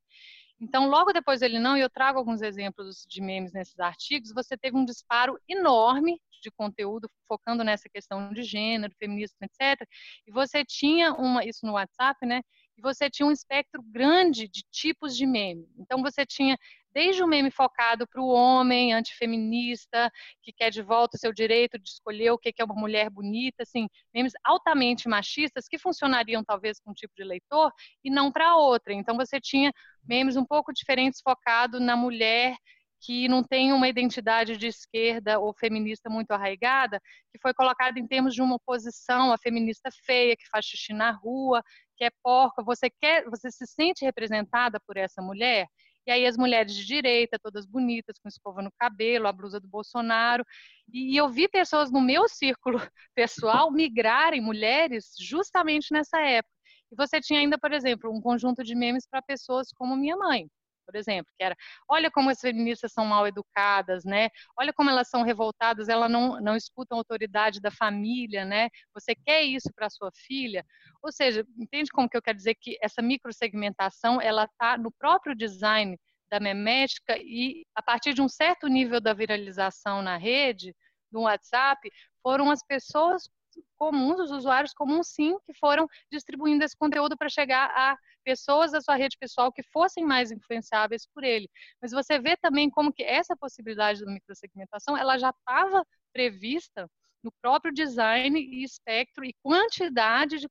Então, 0.60 0.90
logo 0.90 1.14
depois 1.14 1.42
dele 1.42 1.60
não, 1.60 1.78
e 1.78 1.82
eu 1.82 1.90
trago 1.90 2.18
alguns 2.18 2.42
exemplos 2.42 3.06
de 3.08 3.22
memes 3.22 3.54
nesses 3.54 3.80
artigos, 3.80 4.34
você 4.34 4.58
teve 4.58 4.76
um 4.76 4.86
disparo 4.86 5.38
enorme 5.48 6.20
de 6.42 6.50
conteúdo 6.50 7.08
focando 7.28 7.64
nessa 7.64 7.88
questão 7.90 8.32
de 8.32 8.42
gênero, 8.42 8.96
feminismo, 8.98 9.38
etc. 9.44 9.88
E 10.26 10.32
você 10.32 10.64
tinha 10.66 11.14
uma, 11.14 11.46
isso 11.46 11.66
no 11.66 11.74
WhatsApp, 11.74 12.26
né? 12.26 12.42
e 12.78 12.82
você 12.82 13.10
tinha 13.10 13.26
um 13.26 13.32
espectro 13.32 13.82
grande 13.82 14.48
de 14.48 14.64
tipos 14.72 15.18
de 15.18 15.26
meme. 15.26 15.68
Então 15.78 16.02
você 16.02 16.26
tinha 16.26 16.58
desde 16.98 17.22
o 17.22 17.28
meme 17.28 17.52
focado 17.52 18.08
para 18.08 18.20
o 18.20 18.30
homem 18.30 18.92
antifeminista, 18.92 20.12
que 20.42 20.52
quer 20.52 20.72
de 20.72 20.82
volta 20.82 21.16
o 21.16 21.20
seu 21.20 21.32
direito 21.32 21.78
de 21.78 21.88
escolher 21.88 22.32
o 22.32 22.40
que 22.40 22.52
é 22.58 22.64
uma 22.64 22.74
mulher 22.74 23.08
bonita, 23.12 23.62
assim, 23.62 23.88
memes 24.12 24.34
altamente 24.44 25.08
machistas 25.08 25.68
que 25.68 25.78
funcionariam 25.78 26.44
talvez 26.44 26.80
com 26.80 26.90
um 26.90 26.96
tipo 26.96 27.14
de 27.16 27.24
leitor 27.24 27.72
e 28.04 28.10
não 28.10 28.32
para 28.32 28.56
outra. 28.56 28.96
Então 28.96 29.16
você 29.16 29.40
tinha 29.40 29.72
memes 30.04 30.36
um 30.36 30.44
pouco 30.44 30.74
diferentes 30.74 31.22
focado 31.22 31.80
na 31.80 31.96
mulher 31.96 32.58
que 33.00 33.28
não 33.28 33.44
tem 33.44 33.72
uma 33.72 33.88
identidade 33.88 34.58
de 34.58 34.66
esquerda 34.66 35.38
ou 35.38 35.54
feminista 35.54 36.10
muito 36.10 36.32
arraigada, 36.32 37.00
que 37.32 37.40
foi 37.40 37.54
colocada 37.54 38.00
em 38.00 38.08
termos 38.08 38.34
de 38.34 38.42
uma 38.42 38.56
oposição 38.56 39.32
à 39.32 39.38
feminista 39.38 39.92
feia, 40.04 40.36
que 40.36 40.50
faz 40.50 40.66
xixi 40.66 40.94
na 40.94 41.12
rua, 41.12 41.62
que 41.96 42.04
é 42.06 42.10
porca. 42.24 42.64
Você 42.64 42.90
quer, 42.90 43.24
você 43.26 43.52
se 43.52 43.68
sente 43.68 44.04
representada 44.04 44.80
por 44.80 44.98
essa 44.98 45.22
mulher? 45.22 45.68
E 46.08 46.12
aí 46.12 46.26
as 46.26 46.38
mulheres 46.38 46.74
de 46.74 46.86
direita, 46.86 47.38
todas 47.38 47.66
bonitas, 47.66 48.18
com 48.18 48.30
escova 48.30 48.62
no 48.62 48.72
cabelo, 48.80 49.28
a 49.28 49.32
blusa 49.34 49.60
do 49.60 49.68
Bolsonaro. 49.68 50.46
E 50.92 51.16
eu 51.18 51.28
vi 51.30 51.48
pessoas 51.50 51.92
no 51.92 52.02
meu 52.02 52.28
círculo 52.30 52.80
pessoal 53.14 53.72
migrarem, 53.72 54.42
mulheres, 54.42 55.14
justamente 55.20 55.92
nessa 55.92 56.20
época. 56.22 56.54
E 56.92 56.96
você 56.96 57.20
tinha 57.20 57.40
ainda, 57.42 57.58
por 57.58 57.74
exemplo, 57.74 58.12
um 58.12 58.22
conjunto 58.22 58.64
de 58.64 58.74
memes 58.74 59.06
para 59.06 59.22
pessoas 59.22 59.68
como 59.74 59.98
minha 59.98 60.16
mãe, 60.16 60.48
por 60.88 60.96
exemplo, 60.96 61.32
que 61.38 61.44
era, 61.44 61.56
olha 61.90 62.10
como 62.10 62.30
as 62.30 62.40
feministas 62.40 62.94
são 62.94 63.06
mal 63.06 63.28
educadas, 63.28 64.06
né? 64.06 64.30
Olha 64.58 64.72
como 64.72 64.90
elas 64.90 65.10
são 65.10 65.22
revoltadas, 65.22 65.90
elas 65.90 66.10
não, 66.10 66.40
não 66.40 66.56
escutam 66.56 66.98
a 66.98 67.02
autoridade 67.02 67.60
da 67.60 67.70
família, 67.70 68.46
né? 68.46 68.70
Você 68.94 69.14
quer 69.14 69.44
isso 69.44 69.70
para 69.76 69.90
sua 69.90 70.10
filha? 70.16 70.66
Ou 71.04 71.12
seja, 71.12 71.46
entende 71.60 71.92
como 71.92 72.10
que 72.10 72.16
eu 72.16 72.22
quero 72.22 72.38
dizer 72.38 72.56
que 72.56 72.78
essa 72.82 73.02
microsegmentação, 73.02 74.22
ela 74.22 74.46
está 74.46 74.78
no 74.78 74.92
próprio 74.92 75.36
design 75.36 76.00
da 76.30 76.40
memética 76.40 77.18
e 77.18 77.66
a 77.76 77.82
partir 77.82 78.14
de 78.14 78.22
um 78.22 78.30
certo 78.30 78.68
nível 78.68 79.02
da 79.02 79.14
viralização 79.14 80.02
na 80.02 80.18
rede, 80.18 80.74
no 81.12 81.22
WhatsApp, 81.22 81.90
foram 82.22 82.50
as 82.50 82.64
pessoas 82.66 83.30
comuns, 83.78 84.20
os 84.20 84.32
usuários 84.32 84.74
comuns, 84.74 85.08
sim, 85.08 85.38
que 85.46 85.54
foram 85.54 85.88
distribuindo 86.12 86.64
esse 86.64 86.76
conteúdo 86.76 87.18
para 87.18 87.30
chegar 87.30 87.70
a 87.72 87.98
pessoas 88.24 88.72
da 88.72 88.82
sua 88.82 88.96
rede 88.96 89.18
pessoal 89.18 89.52
que 89.52 89.64
fossem 89.64 90.06
mais 90.06 90.32
influenciáveis 90.32 91.08
por 91.14 91.24
ele. 91.24 91.50
Mas 91.82 91.92
você 91.92 92.20
vê 92.20 92.36
também 92.36 92.70
como 92.70 92.92
que 92.92 93.04
essa 93.04 93.36
possibilidade 93.38 94.04
da 94.04 94.12
microsegmentação, 94.12 94.98
ela 94.98 95.18
já 95.18 95.30
estava 95.30 95.86
prevista 96.12 96.90
no 97.24 97.32
próprio 97.42 97.74
design 97.74 98.40
e 98.40 98.64
espectro 98.64 99.24
e 99.26 99.34
quantidade 99.42 100.40
de 100.40 100.48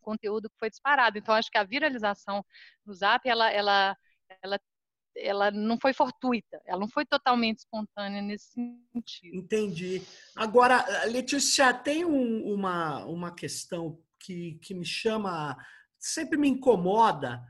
conteúdo 0.00 0.48
que 0.48 0.58
foi 0.58 0.70
disparado. 0.70 1.18
Então, 1.18 1.34
acho 1.34 1.50
que 1.50 1.58
a 1.58 1.64
viralização 1.64 2.44
no 2.84 2.94
Zap, 2.94 3.28
ela, 3.28 3.50
ela, 3.50 3.96
ela 4.42 4.60
ela 5.16 5.50
não 5.50 5.78
foi 5.80 5.92
fortuita, 5.92 6.60
ela 6.66 6.80
não 6.80 6.88
foi 6.88 7.04
totalmente 7.04 7.58
espontânea 7.58 8.22
nesse 8.22 8.52
sentido. 8.92 9.36
Entendi. 9.36 10.02
Agora, 10.34 10.84
Letícia, 11.06 11.72
tem 11.72 12.04
um, 12.04 12.52
uma, 12.52 13.04
uma 13.04 13.34
questão 13.34 13.98
que, 14.20 14.58
que 14.62 14.74
me 14.74 14.84
chama, 14.84 15.56
sempre 15.98 16.38
me 16.38 16.48
incomoda, 16.48 17.42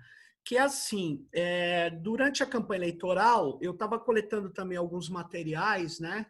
que 0.44 0.56
é 0.56 0.60
assim, 0.60 1.26
é, 1.34 1.90
durante 1.90 2.42
a 2.42 2.46
campanha 2.46 2.78
eleitoral, 2.78 3.58
eu 3.60 3.72
estava 3.72 3.98
coletando 3.98 4.52
também 4.52 4.78
alguns 4.78 5.08
materiais, 5.08 5.98
né? 5.98 6.24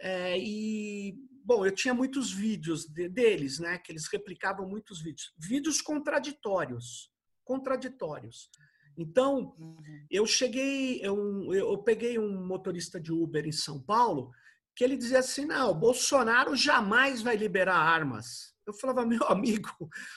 É, 0.00 0.38
e, 0.38 1.14
bom, 1.44 1.66
eu 1.66 1.70
tinha 1.70 1.92
muitos 1.92 2.32
vídeos 2.32 2.86
de, 2.86 3.06
deles, 3.06 3.58
né? 3.58 3.76
Que 3.78 3.92
eles 3.92 4.08
replicavam 4.10 4.66
muitos 4.66 5.02
vídeos. 5.02 5.34
Vídeos 5.38 5.82
contraditórios. 5.82 7.12
Contraditórios. 7.44 8.48
Então, 8.96 9.54
uhum. 9.58 9.76
eu 10.10 10.26
cheguei, 10.26 11.00
eu, 11.02 11.52
eu 11.52 11.78
peguei 11.78 12.18
um 12.18 12.46
motorista 12.46 13.00
de 13.00 13.12
Uber 13.12 13.46
em 13.46 13.52
São 13.52 13.80
Paulo 13.80 14.30
que 14.76 14.84
ele 14.84 14.96
dizia 14.96 15.20
assim: 15.20 15.44
não, 15.44 15.70
o 15.70 15.74
Bolsonaro 15.74 16.54
jamais 16.56 17.22
vai 17.22 17.36
liberar 17.36 17.76
armas. 17.76 18.54
Eu 18.66 18.72
falava, 18.72 19.04
meu 19.04 19.22
amigo, 19.28 19.70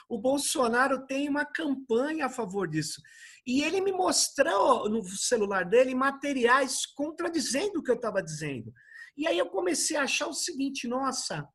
o 0.10 0.19
Bolsonaro 0.19 1.05
tem 1.05 1.29
uma 1.29 1.46
campanha 1.46 2.27
a 2.27 2.29
favor 2.29 2.67
disso. 2.67 3.01
E 3.46 3.63
ele 3.63 3.81
me 3.81 3.91
mostrou 3.91 4.89
no 4.89 5.03
celular 5.05 5.65
dele 5.65 5.96
materiais 5.96 6.86
contradizendo 6.86 7.79
o 7.79 7.84
que 7.84 7.91
eu 7.91 7.96
estava 7.96 8.22
dizendo. 8.22 8.74
E 9.15 9.27
aí 9.27 9.38
eu 9.38 9.48
comecei 9.48 9.98
a 9.98 10.03
achar 10.03 10.27
o 10.27 10.34
seguinte: 10.34 10.88
nossa, 10.88 11.48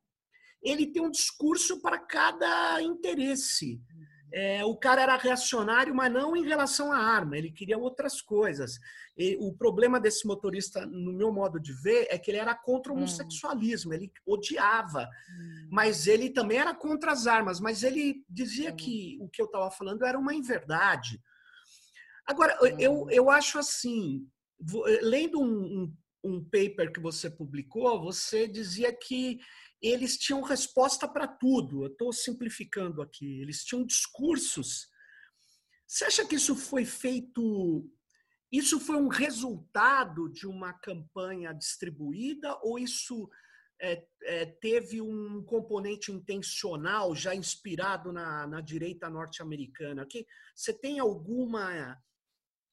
ele 0.61 0.91
tem 0.91 1.01
um 1.01 1.11
discurso 1.11 1.81
para 1.81 1.99
cada 1.99 2.81
interesse 2.81 3.81
é, 4.33 4.65
o 4.65 4.75
cara 4.75 5.03
era 5.03 5.15
reacionário, 5.15 5.93
mas 5.93 6.11
não 6.11 6.35
em 6.35 6.43
relação 6.43 6.91
à 6.91 6.97
arma, 6.97 7.37
ele 7.37 7.51
queria 7.51 7.77
outras 7.77 8.19
coisas. 8.19 8.79
E 9.15 9.37
o 9.39 9.53
problema 9.53 9.99
desse 9.99 10.25
motorista, 10.25 10.87
no 10.87 11.13
meu 11.13 11.31
modo 11.31 11.59
de 11.59 11.71
ver, 11.71 12.07
é 12.09 12.17
que 12.17 12.31
ele 12.31 12.39
era 12.39 12.55
contra 12.55 12.91
o 12.91 12.95
hum. 12.95 12.99
homossexualismo, 12.99 13.93
ele 13.93 14.11
odiava, 14.25 15.03
hum. 15.03 15.67
mas 15.71 16.07
ele 16.07 16.31
também 16.31 16.57
era 16.57 16.73
contra 16.73 17.11
as 17.11 17.27
armas, 17.27 17.59
mas 17.59 17.83
ele 17.83 18.25
dizia 18.27 18.71
hum. 18.71 18.75
que 18.75 19.17
o 19.21 19.29
que 19.29 19.39
eu 19.39 19.45
estava 19.45 19.69
falando 19.69 20.03
era 20.03 20.17
uma 20.17 20.33
inverdade. 20.33 21.21
Agora, 22.25 22.57
eu, 22.79 23.07
eu 23.11 23.29
acho 23.29 23.59
assim, 23.59 24.25
lendo 25.01 25.39
um, 25.39 25.83
um, 25.83 25.93
um 26.23 26.43
paper 26.43 26.91
que 26.91 26.99
você 26.99 27.29
publicou, 27.29 28.01
você 28.01 28.47
dizia 28.47 28.91
que 28.91 29.39
eles 29.83 30.17
tinham 30.17 30.41
resposta 30.41 31.05
para 31.07 31.27
tudo. 31.27 31.83
Eu 31.83 31.91
estou 31.91 32.13
simplificando 32.13 33.01
aqui. 33.01 33.41
Eles 33.41 33.65
tinham 33.65 33.85
discursos. 33.85 34.87
Você 35.85 36.05
acha 36.05 36.25
que 36.25 36.35
isso 36.35 36.55
foi 36.55 36.85
feito? 36.85 37.91
Isso 38.49 38.79
foi 38.79 38.95
um 38.95 39.09
resultado 39.09 40.29
de 40.29 40.47
uma 40.47 40.71
campanha 40.71 41.53
distribuída 41.53 42.57
ou 42.63 42.79
isso 42.79 43.29
é, 43.81 44.07
é, 44.23 44.45
teve 44.45 45.01
um 45.01 45.43
componente 45.43 46.11
intencional 46.11 47.13
já 47.13 47.35
inspirado 47.35 48.13
na, 48.13 48.47
na 48.47 48.61
direita 48.61 49.09
norte-americana? 49.09 50.07
Você 50.55 50.71
tem 50.71 50.99
alguma 50.99 52.01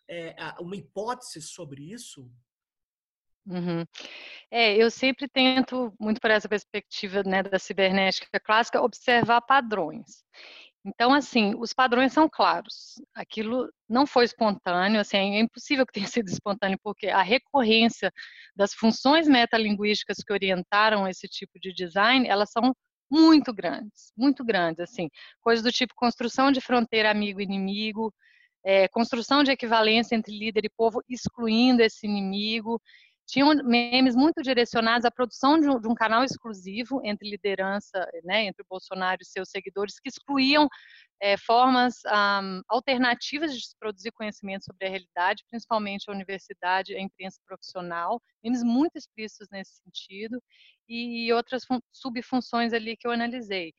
é, 0.08 0.34
uma 0.60 0.76
hipótese 0.76 1.42
sobre 1.42 1.92
isso? 1.92 2.30
Uhum. 3.50 3.84
É, 4.50 4.76
eu 4.76 4.90
sempre 4.90 5.28
tento, 5.28 5.92
muito 5.98 6.20
por 6.20 6.30
essa 6.30 6.48
perspectiva 6.48 7.22
né, 7.24 7.42
da 7.42 7.58
cibernética 7.58 8.38
clássica, 8.40 8.80
observar 8.80 9.40
padrões. 9.40 10.24
Então, 10.84 11.12
assim, 11.12 11.54
os 11.58 11.74
padrões 11.74 12.12
são 12.12 12.28
claros. 12.28 12.94
Aquilo 13.14 13.68
não 13.88 14.06
foi 14.06 14.24
espontâneo, 14.24 15.00
assim, 15.00 15.16
é 15.16 15.40
impossível 15.40 15.84
que 15.84 15.92
tenha 15.92 16.06
sido 16.22 16.28
espontâneo, 16.28 16.78
porque 16.82 17.08
a 17.08 17.22
recorrência 17.22 18.12
das 18.56 18.72
funções 18.72 19.28
metalinguísticas 19.28 20.18
que 20.18 20.32
orientaram 20.32 21.06
esse 21.08 21.28
tipo 21.28 21.58
de 21.60 21.72
design, 21.72 22.26
elas 22.28 22.50
são 22.50 22.74
muito 23.10 23.52
grandes, 23.52 24.12
muito 24.16 24.44
grandes, 24.44 24.80
assim, 24.80 25.08
coisas 25.40 25.64
do 25.64 25.72
tipo 25.72 25.92
construção 25.96 26.52
de 26.52 26.60
fronteira 26.60 27.10
amigo-inimigo, 27.10 28.14
é, 28.64 28.88
construção 28.88 29.42
de 29.42 29.50
equivalência 29.50 30.14
entre 30.14 30.36
líder 30.36 30.64
e 30.64 30.70
povo, 30.70 31.02
excluindo 31.08 31.82
esse 31.82 32.06
inimigo, 32.06 32.80
tinham 33.30 33.54
memes 33.64 34.16
muito 34.16 34.42
direcionados 34.42 35.04
à 35.04 35.10
produção 35.10 35.58
de 35.58 35.68
um, 35.68 35.80
de 35.80 35.86
um 35.86 35.94
canal 35.94 36.24
exclusivo 36.24 37.00
entre 37.04 37.30
liderança, 37.30 38.04
né, 38.24 38.44
entre 38.44 38.62
o 38.62 38.66
Bolsonaro 38.68 39.18
e 39.22 39.24
seus 39.24 39.48
seguidores, 39.50 40.00
que 40.00 40.08
excluíam 40.08 40.68
é, 41.20 41.36
formas 41.36 42.00
um, 42.06 42.62
alternativas 42.68 43.54
de 43.54 43.62
produzir 43.78 44.10
conhecimento 44.12 44.64
sobre 44.64 44.86
a 44.86 44.90
realidade, 44.90 45.44
principalmente 45.48 46.08
a 46.08 46.12
universidade, 46.12 46.94
a 46.94 47.00
imprensa 47.00 47.38
profissional, 47.46 48.20
memes 48.42 48.64
muito 48.64 48.96
explícitos 48.96 49.48
nesse 49.50 49.76
sentido, 49.76 50.42
e 50.88 51.32
outras 51.32 51.62
subfunções 51.92 52.72
ali 52.72 52.96
que 52.96 53.06
eu 53.06 53.12
analisei. 53.12 53.72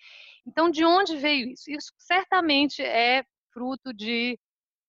Então, 0.48 0.72
de 0.72 0.86
onde 0.86 1.18
veio 1.18 1.50
isso? 1.50 1.70
Isso 1.70 1.92
certamente 1.98 2.82
é 2.82 3.22
fruto 3.52 3.94
de 3.94 4.40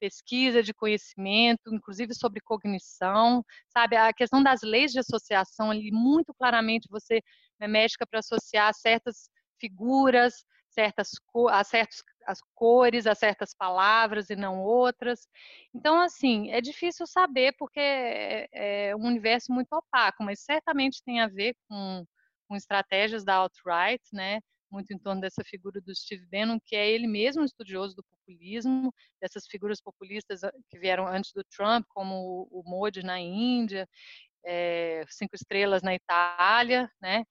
pesquisa, 0.03 0.65
de 0.65 0.75
conhecimento, 0.75 1.73
inclusive 1.73 2.13
sobre 2.13 2.41
cognição, 2.41 3.45
sabe? 3.69 3.95
A 3.95 4.13
questão 4.13 4.43
das 4.43 4.61
leis 4.63 4.91
de 4.91 4.99
associação 4.99 5.71
ali, 5.71 5.93
muito 5.93 6.35
claramente 6.35 6.89
você 6.91 7.23
é 7.61 7.69
médica 7.69 8.05
para 8.05 8.19
associar 8.19 8.75
certas 8.75 9.31
figuras, 9.61 10.45
certas 10.69 11.11
a 11.51 11.63
certos 11.63 12.03
as 12.27 12.41
cores, 12.53 13.07
a 13.07 13.15
certas 13.15 13.55
palavras 13.55 14.29
e 14.29 14.35
não 14.35 14.61
outras. 14.61 15.29
Então, 15.73 16.01
assim, 16.01 16.51
é 16.51 16.61
difícil 16.61 17.07
saber 17.07 17.55
porque 17.57 17.79
é, 17.81 18.89
é 18.91 18.97
um 18.97 19.07
universo 19.07 19.53
muito 19.53 19.73
opaco, 19.73 20.25
mas 20.25 20.41
certamente 20.41 21.01
tem 21.05 21.21
a 21.21 21.29
ver 21.29 21.55
com, 21.69 22.05
com 22.49 22.57
estratégias 22.57 23.25
da 23.25 23.37
alt-right, 23.37 24.03
né? 24.13 24.41
Muito 24.73 24.93
em 24.93 24.99
torno 24.99 25.21
dessa 25.21 25.45
figura 25.45 25.81
do 25.81 25.95
Steve 25.95 26.27
Bannon, 26.27 26.59
que 26.65 26.75
é 26.75 26.91
ele 26.91 27.07
mesmo 27.07 27.45
estudioso 27.45 27.95
do 27.95 28.03
populismo, 28.03 28.93
dessas 29.21 29.47
figuras 29.47 29.81
populistas 29.81 30.43
ah, 30.43 30.53
que 30.71 30.79
vieram 30.79 31.07
antes 31.07 31.33
do 31.33 31.45
Trump, 31.45 31.87
como 31.89 32.49
o 32.51 32.63
Modi 32.65 33.03
na 33.03 33.21
Índia, 33.21 33.87
é, 34.45 35.05
Cinco 35.09 35.37
Estrelas 35.37 35.83
na 35.83 35.95
Itália, 35.95 36.91
né? 37.01 37.25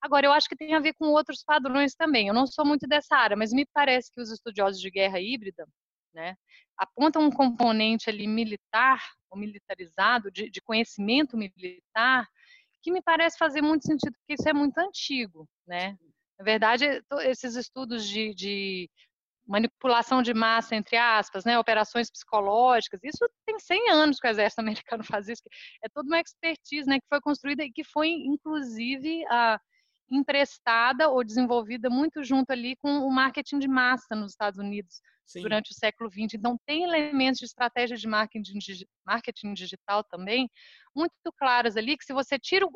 Agora, 0.00 0.26
eu 0.26 0.32
acho 0.32 0.48
que 0.48 0.56
tem 0.56 0.74
a 0.74 0.80
ver 0.80 0.94
com 0.94 1.06
outros 1.06 1.42
padrões 1.44 1.94
também. 1.94 2.28
Eu 2.28 2.34
não 2.34 2.46
sou 2.46 2.64
muito 2.64 2.86
dessa 2.86 3.16
área, 3.16 3.36
mas 3.36 3.52
me 3.52 3.66
parece 3.66 4.12
que 4.12 4.20
os 4.20 4.30
estudiosos 4.30 4.80
de 4.80 4.90
guerra 4.90 5.20
híbrida 5.20 5.66
né, 6.14 6.36
apontam 6.76 7.22
um 7.22 7.30
componente 7.30 8.08
ali 8.08 8.26
militar, 8.26 9.02
ou 9.28 9.38
militarizado, 9.38 10.30
de, 10.30 10.48
de 10.50 10.60
conhecimento 10.62 11.36
militar, 11.36 12.26
que 12.80 12.92
me 12.92 13.02
parece 13.02 13.36
fazer 13.36 13.60
muito 13.60 13.84
sentido, 13.84 14.12
porque 14.18 14.34
isso 14.34 14.48
é 14.48 14.52
muito 14.52 14.78
antigo. 14.78 15.48
Né? 15.66 15.98
Na 16.38 16.44
verdade, 16.44 17.02
esses 17.22 17.56
estudos 17.56 18.06
de, 18.06 18.34
de 18.34 18.90
manipulação 19.46 20.22
de 20.22 20.32
massa, 20.32 20.76
entre 20.76 20.96
aspas, 20.96 21.44
né, 21.44 21.58
operações 21.58 22.10
psicológicas, 22.10 23.00
isso 23.02 23.28
tem 23.46 23.58
100 23.58 23.90
anos 23.90 24.20
que 24.20 24.26
o 24.26 24.30
exército 24.30 24.60
americano 24.92 25.02
faz 25.02 25.28
isso, 25.28 25.42
é 25.82 25.88
toda 25.88 26.06
uma 26.06 26.20
expertise 26.20 26.88
né, 26.88 27.00
que 27.00 27.08
foi 27.08 27.20
construída 27.20 27.64
e 27.64 27.72
que 27.72 27.82
foi, 27.82 28.08
inclusive, 28.08 29.24
a, 29.26 29.58
emprestada 30.10 31.08
ou 31.08 31.22
desenvolvida 31.22 31.90
muito 31.90 32.22
junto 32.24 32.50
ali 32.50 32.76
com 32.76 32.98
o 32.98 33.10
marketing 33.10 33.58
de 33.58 33.68
massa 33.68 34.14
nos 34.14 34.32
Estados 34.32 34.58
Unidos 34.58 35.00
Sim. 35.26 35.42
durante 35.42 35.70
o 35.70 35.74
século 35.74 36.10
XX. 36.10 36.34
Então, 36.34 36.58
tem 36.66 36.84
elementos 36.84 37.38
de 37.38 37.44
estratégia 37.44 37.96
de 37.96 38.08
marketing, 38.08 38.58
marketing 39.06 39.52
digital 39.52 40.02
também 40.04 40.48
muito 40.96 41.12
claros 41.36 41.76
ali, 41.76 41.96
que 41.96 42.04
se 42.04 42.12
você 42.12 42.38
tira, 42.38 42.66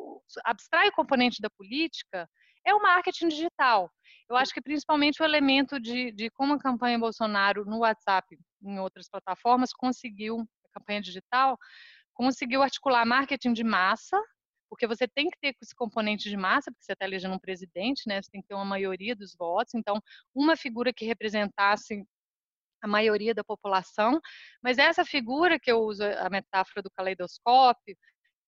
abstrai 0.44 0.88
o 0.88 0.92
componente 0.92 1.40
da 1.40 1.48
política, 1.50 2.28
é 2.64 2.74
o 2.74 2.82
marketing 2.82 3.28
digital. 3.28 3.90
Eu 4.28 4.36
acho 4.36 4.52
que 4.52 4.62
principalmente 4.62 5.22
o 5.22 5.24
elemento 5.24 5.78
de, 5.78 6.12
de 6.12 6.30
como 6.30 6.54
a 6.54 6.58
campanha 6.58 6.98
Bolsonaro 6.98 7.64
no 7.64 7.78
WhatsApp, 7.78 8.38
em 8.62 8.78
outras 8.78 9.08
plataformas, 9.08 9.72
conseguiu, 9.72 10.40
a 10.40 10.78
campanha 10.78 11.00
digital, 11.00 11.58
conseguiu 12.14 12.62
articular 12.62 13.04
marketing 13.04 13.52
de 13.52 13.64
massa, 13.64 14.20
porque 14.68 14.86
você 14.86 15.06
tem 15.06 15.28
que 15.28 15.38
ter 15.38 15.54
esse 15.60 15.74
componente 15.74 16.30
de 16.30 16.36
massa, 16.36 16.70
porque 16.70 16.84
você 16.84 16.92
está 16.94 17.04
elegendo 17.04 17.34
um 17.34 17.38
presidente, 17.38 18.04
né? 18.06 18.22
Você 18.22 18.30
tem 18.30 18.40
que 18.40 18.48
ter 18.48 18.54
uma 18.54 18.64
maioria 18.64 19.14
dos 19.14 19.34
votos. 19.36 19.74
Então, 19.74 20.00
uma 20.34 20.56
figura 20.56 20.92
que 20.94 21.04
representasse 21.04 22.02
a 22.82 22.88
maioria 22.88 23.34
da 23.34 23.44
população, 23.44 24.20
mas 24.62 24.78
essa 24.78 25.04
figura 25.04 25.58
que 25.60 25.70
eu 25.70 25.80
uso 25.80 26.02
a 26.02 26.28
metáfora 26.30 26.82
do 26.82 26.90
caleidoscópio, 26.90 27.96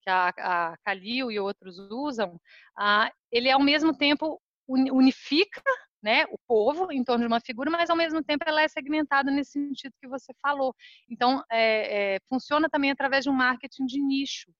que 0.04 0.10
a, 0.10 0.28
a 0.28 0.76
Calil 0.84 1.32
e 1.32 1.40
outros 1.40 1.78
usam, 1.90 2.38
ah, 2.76 3.10
ele 3.32 3.50
ao 3.50 3.60
mesmo 3.60 3.96
tempo 3.96 4.40
unifica 4.68 5.62
né, 6.04 6.24
o 6.26 6.38
povo 6.46 6.92
em 6.92 7.02
torno 7.02 7.22
de 7.22 7.26
uma 7.26 7.40
figura, 7.40 7.70
mas 7.70 7.88
ao 7.88 7.96
mesmo 7.96 8.22
tempo 8.22 8.44
ela 8.46 8.60
é 8.60 8.68
segmentada 8.68 9.30
nesse 9.30 9.52
sentido 9.52 9.94
que 9.98 10.06
você 10.06 10.34
falou. 10.42 10.74
Então, 11.08 11.42
é, 11.50 12.16
é, 12.16 12.18
funciona 12.28 12.68
também 12.68 12.90
através 12.90 13.24
de 13.24 13.30
um 13.30 13.32
marketing 13.32 13.86
de 13.86 14.02
nicho, 14.02 14.52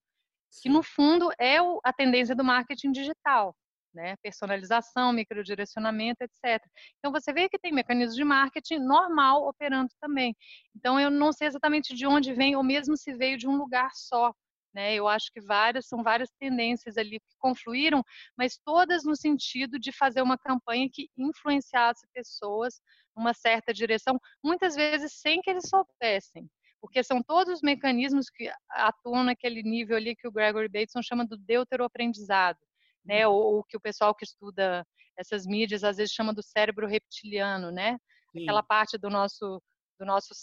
que 0.62 0.70
no 0.70 0.82
fundo 0.82 1.30
é 1.38 1.60
o, 1.60 1.80
a 1.84 1.92
tendência 1.92 2.34
do 2.34 2.42
marketing 2.42 2.92
digital. 2.92 3.54
Né, 3.92 4.16
personalização, 4.24 5.12
microdirecionamento, 5.12 6.24
etc. 6.24 6.60
Então 6.98 7.12
você 7.12 7.32
vê 7.32 7.48
que 7.48 7.56
tem 7.56 7.70
mecanismos 7.70 8.16
de 8.16 8.24
marketing 8.24 8.80
normal 8.80 9.46
operando 9.46 9.88
também. 10.00 10.34
Então 10.74 10.98
eu 10.98 11.12
não 11.12 11.32
sei 11.32 11.46
exatamente 11.46 11.94
de 11.94 12.04
onde 12.04 12.34
vem, 12.34 12.56
ou 12.56 12.64
mesmo 12.64 12.96
se 12.96 13.14
veio 13.14 13.38
de 13.38 13.46
um 13.46 13.56
lugar 13.56 13.90
só. 13.94 14.34
Né? 14.74 14.94
Eu 14.94 15.06
acho 15.06 15.30
que 15.32 15.40
várias 15.40 15.86
são 15.86 16.02
várias 16.02 16.30
tendências 16.32 16.96
ali 16.96 17.20
que 17.20 17.36
confluíram, 17.38 18.02
mas 18.36 18.58
todas 18.64 19.04
no 19.04 19.14
sentido 19.14 19.78
de 19.78 19.92
fazer 19.92 20.20
uma 20.20 20.36
campanha 20.36 20.88
que 20.92 21.08
influenciasse 21.16 22.06
pessoas 22.12 22.80
numa 23.16 23.32
certa 23.32 23.72
direção, 23.72 24.18
muitas 24.42 24.74
vezes 24.74 25.12
sem 25.20 25.40
que 25.40 25.50
eles 25.50 25.68
soubessem 25.68 26.50
porque 26.84 27.02
são 27.02 27.22
todos 27.22 27.54
os 27.54 27.62
mecanismos 27.62 28.28
que 28.28 28.52
atuam 28.68 29.24
naquele 29.24 29.62
nível 29.62 29.96
ali 29.96 30.14
que 30.14 30.28
o 30.28 30.30
Gregory 30.30 30.68
Bateson 30.68 31.00
chama 31.00 31.26
do 31.26 31.34
deuteroaprendizado, 31.34 32.58
né? 33.02 33.26
Uhum. 33.26 33.32
Ou, 33.32 33.54
ou 33.54 33.64
que 33.64 33.74
o 33.74 33.80
pessoal 33.80 34.14
que 34.14 34.22
estuda 34.22 34.86
essas 35.16 35.46
mídias 35.46 35.82
às 35.82 35.96
vezes 35.96 36.12
chama 36.12 36.34
do 36.34 36.42
cérebro 36.42 36.86
reptiliano, 36.86 37.70
né? 37.72 37.98
Sim. 38.32 38.42
Aquela 38.42 38.62
parte 38.62 38.98
do 38.98 39.08
nosso 39.08 39.62
do 39.98 40.04
nosso 40.04 40.34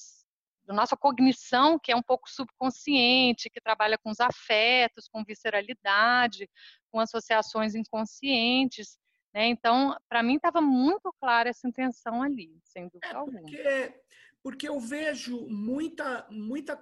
da 0.71 0.75
nossa 0.75 0.95
cognição, 0.95 1.77
que 1.77 1.91
é 1.91 1.95
um 1.95 2.01
pouco 2.01 2.29
subconsciente, 2.29 3.49
que 3.49 3.59
trabalha 3.59 3.97
com 3.97 4.09
os 4.09 4.21
afetos, 4.21 5.07
com 5.09 5.23
visceralidade, 5.23 6.49
com 6.89 6.99
associações 6.99 7.75
inconscientes. 7.75 8.97
Né? 9.33 9.47
Então, 9.47 9.95
para 10.07 10.23
mim, 10.23 10.35
estava 10.35 10.61
muito 10.61 11.13
clara 11.19 11.49
essa 11.49 11.67
intenção 11.67 12.23
ali, 12.23 12.57
sem 12.63 12.85
dúvida 12.85 13.07
é 13.07 13.15
alguma. 13.15 13.41
Porque, 13.41 14.01
porque 14.41 14.69
eu 14.69 14.79
vejo 14.79 15.45
muita, 15.47 16.25
muita, 16.31 16.81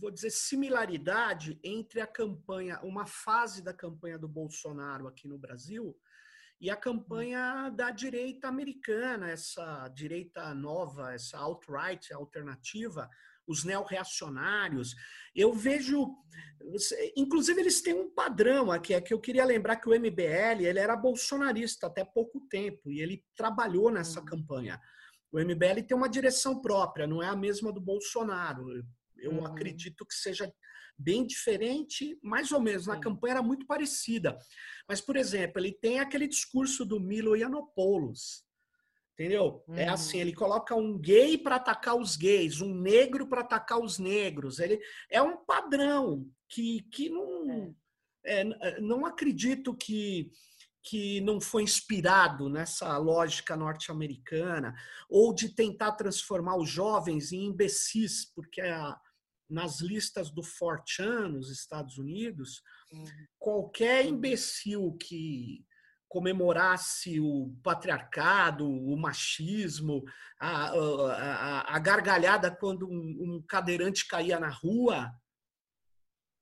vou 0.00 0.10
dizer, 0.10 0.30
similaridade 0.30 1.60
entre 1.62 2.00
a 2.00 2.06
campanha, 2.06 2.80
uma 2.82 3.06
fase 3.06 3.62
da 3.62 3.74
campanha 3.74 4.18
do 4.18 4.28
Bolsonaro 4.28 5.06
aqui 5.06 5.28
no 5.28 5.36
Brasil 5.36 5.94
e 6.62 6.70
a 6.70 6.76
campanha 6.76 7.68
da 7.70 7.90
direita 7.90 8.46
americana, 8.46 9.28
essa 9.28 9.88
direita 9.88 10.54
nova, 10.54 11.12
essa 11.12 11.36
alt-right 11.36 12.14
alternativa, 12.14 13.10
os 13.44 13.64
neorreacionários. 13.64 14.94
Eu 15.34 15.52
vejo, 15.52 16.06
inclusive 17.16 17.60
eles 17.60 17.82
têm 17.82 17.94
um 17.94 18.14
padrão 18.14 18.70
aqui, 18.70 18.94
é 18.94 19.00
que 19.00 19.12
eu 19.12 19.20
queria 19.20 19.44
lembrar 19.44 19.74
que 19.74 19.88
o 19.88 20.00
MBL 20.00 20.64
ele 20.64 20.78
era 20.78 20.94
bolsonarista 20.94 21.88
até 21.88 22.04
pouco 22.04 22.46
tempo 22.48 22.92
e 22.92 23.00
ele 23.00 23.24
trabalhou 23.34 23.90
nessa 23.90 24.20
uhum. 24.20 24.26
campanha. 24.26 24.80
O 25.32 25.40
MBL 25.40 25.82
tem 25.84 25.96
uma 25.96 26.08
direção 26.08 26.62
própria, 26.62 27.08
não 27.08 27.20
é 27.20 27.26
a 27.26 27.34
mesma 27.34 27.72
do 27.72 27.80
Bolsonaro. 27.80 28.68
Eu 29.18 29.32
uhum. 29.32 29.46
acredito 29.46 30.06
que 30.06 30.14
seja 30.14 30.48
bem 30.98 31.26
diferente, 31.26 32.18
mais 32.22 32.52
ou 32.52 32.60
menos. 32.60 32.86
Na 32.86 32.98
campanha 32.98 33.34
era 33.34 33.42
muito 33.42 33.66
parecida. 33.66 34.36
Mas, 34.88 35.00
por 35.00 35.16
exemplo, 35.16 35.60
ele 35.60 35.72
tem 35.72 36.00
aquele 36.00 36.26
discurso 36.26 36.84
do 36.84 37.00
Milo 37.00 37.36
Yiannopoulos. 37.36 38.44
Entendeu? 39.14 39.62
Uhum. 39.68 39.76
É 39.76 39.88
assim, 39.88 40.18
ele 40.18 40.32
coloca 40.32 40.74
um 40.74 40.98
gay 40.98 41.36
para 41.36 41.56
atacar 41.56 41.96
os 41.96 42.16
gays, 42.16 42.60
um 42.60 42.74
negro 42.74 43.28
para 43.28 43.42
atacar 43.42 43.78
os 43.78 43.98
negros. 43.98 44.58
Ele 44.58 44.80
é 45.10 45.20
um 45.20 45.36
padrão 45.44 46.26
que, 46.48 46.82
que 46.90 47.10
não, 47.10 47.74
é. 48.24 48.40
É, 48.40 48.80
não 48.80 49.04
acredito 49.04 49.74
que 49.74 50.30
que 50.84 51.20
não 51.20 51.40
foi 51.40 51.62
inspirado 51.62 52.48
nessa 52.48 52.96
lógica 52.98 53.56
norte-americana 53.56 54.74
ou 55.08 55.32
de 55.32 55.54
tentar 55.54 55.92
transformar 55.92 56.56
os 56.56 56.68
jovens 56.68 57.32
em 57.32 57.44
imbecis, 57.44 58.24
porque 58.34 58.60
a, 58.60 58.98
nas 59.52 59.80
listas 59.80 60.30
do 60.30 60.42
Fortran 60.42 61.28
nos 61.28 61.50
Estados 61.50 61.98
Unidos, 61.98 62.62
uhum. 62.90 63.04
qualquer 63.38 64.06
imbecil 64.06 64.96
que 64.98 65.64
comemorasse 66.08 67.20
o 67.20 67.54
patriarcado, 67.62 68.68
o 68.68 68.96
machismo, 68.98 70.02
a, 70.38 70.70
a, 70.70 71.76
a 71.76 71.78
gargalhada 71.78 72.50
quando 72.50 72.86
um, 72.86 73.36
um, 73.36 73.44
cadeirante 73.48 74.06
caía 74.06 74.38
na 74.38 74.50
rua, 74.50 75.10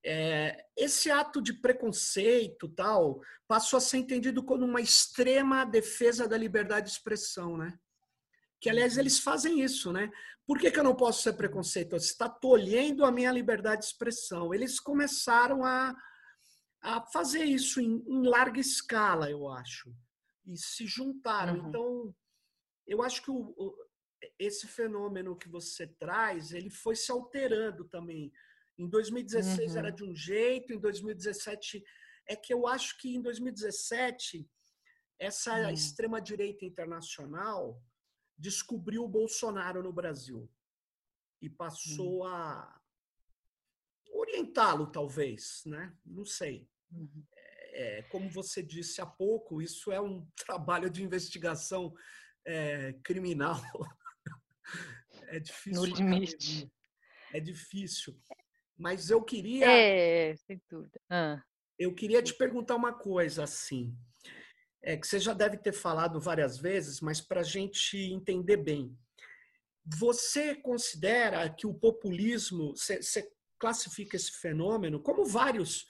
é, 0.05 0.65
esse 0.77 1.11
ato 1.11 1.43
de 1.43 1.53
preconceito 1.53 2.69
tal 2.69 3.21
passou 3.47 3.77
a 3.77 3.81
ser 3.81 3.99
entendido 3.99 4.43
como 4.43 4.65
uma 4.65 4.81
extrema 4.81 5.65
defesa 5.65 6.27
da 6.27 6.37
liberdade 6.37 6.87
de 6.87 6.93
expressão, 6.93 7.57
né? 7.57 7.79
Que, 8.61 8.69
aliás, 8.69 8.99
eles 8.99 9.19
fazem 9.19 9.61
isso, 9.61 9.93
né? 9.93 10.11
Por 10.47 10.59
que, 10.59 10.71
que 10.71 10.79
eu 10.79 10.85
não 10.85 10.95
posso 10.95 11.23
ser 11.23 11.35
preconceituoso? 11.35 12.05
Está 12.05 12.29
tolhendo 12.29 13.05
a 13.05 13.13
minha 13.13 13.33
liberdade 13.33 13.83
de 13.83 13.87
expressão. 13.87 14.53
Eles 14.53 14.79
começaram 14.79 15.65
a, 15.65 15.95
a 16.83 17.01
fazer 17.07 17.45
isso 17.45 17.81
em, 17.81 18.05
em 18.07 18.27
larga 18.27 18.61
escala, 18.61 19.31
eu 19.31 19.49
acho. 19.49 19.95
E 20.47 20.57
se 20.57 20.87
juntaram. 20.87 21.55
Uhum. 21.55 21.69
Então, 21.69 22.15
eu 22.87 23.03
acho 23.03 23.23
que 23.23 23.31
o, 23.31 23.55
o, 23.57 23.77
esse 24.39 24.67
fenômeno 24.67 25.37
que 25.37 25.49
você 25.49 25.87
traz, 25.87 26.53
ele 26.53 26.71
foi 26.71 26.97
se 26.97 27.11
alterando 27.11 27.85
também. 27.85 28.33
Em 28.79 28.89
2016 28.89 29.73
uhum. 29.73 29.79
era 29.79 29.91
de 29.91 30.05
um 30.05 30.15
jeito, 30.15 30.73
em 30.73 30.81
2017 30.81 31.83
é 32.27 32.37
que 32.37 32.53
eu 32.53 32.67
acho 32.67 32.99
que 32.99 33.15
em 33.15 33.21
2017 33.21 34.49
essa 35.19 35.55
uhum. 35.55 35.71
extrema 35.71 36.21
direita 36.21 36.65
internacional 36.65 37.81
descobriu 38.41 39.05
o 39.05 39.09
Bolsonaro 39.09 39.83
no 39.83 39.93
Brasil 39.93 40.51
e 41.43 41.49
passou 41.49 42.21
uhum. 42.21 42.27
a 42.27 42.81
orientá-lo, 44.13 44.91
talvez, 44.91 45.63
né? 45.67 45.95
Não 46.05 46.25
sei. 46.25 46.69
Uhum. 46.91 47.25
É, 47.73 48.03
como 48.05 48.29
você 48.31 48.63
disse 48.63 49.01
há 49.01 49.07
pouco, 49.07 49.61
isso 49.61 49.93
é 49.93 50.01
um 50.01 50.27
trabalho 50.47 50.91
de 50.91 51.03
investigação 51.03 51.95
é, 52.45 52.95
criminal. 53.05 53.61
é 55.29 55.39
difícil. 55.39 55.81
No 55.81 55.85
limite. 55.85 56.73
É 57.33 57.41
difícil. 57.41 58.19
Mas 58.77 59.11
eu 59.11 59.23
queria. 59.23 59.71
É, 59.71 60.35
sem 60.37 60.61
dúvida. 60.69 61.01
Ah. 61.09 61.43
Eu 61.79 61.95
queria 61.95 62.23
te 62.23 62.35
perguntar 62.35 62.77
uma 62.77 62.93
coisa 62.93 63.45
assim 63.45 63.97
é, 64.83 64.97
que 64.97 65.07
você 65.07 65.19
já 65.19 65.35
deve 65.35 65.57
ter 65.57 65.73
falado 65.73 66.21
várias 66.21 66.59
vezes, 66.59 67.01
mas 67.01 67.21
para 67.21 67.41
a 67.41 67.45
gente 67.45 67.97
entender 67.97 68.57
bem. 68.57 68.97
Você 69.85 70.55
considera 70.55 71.49
que 71.51 71.67
o 71.67 71.75
populismo, 71.75 72.75
você, 72.77 73.31
classifica 73.59 74.17
esse 74.17 74.33
fenômeno, 74.33 75.03
como 75.03 75.25
vários 75.25 75.87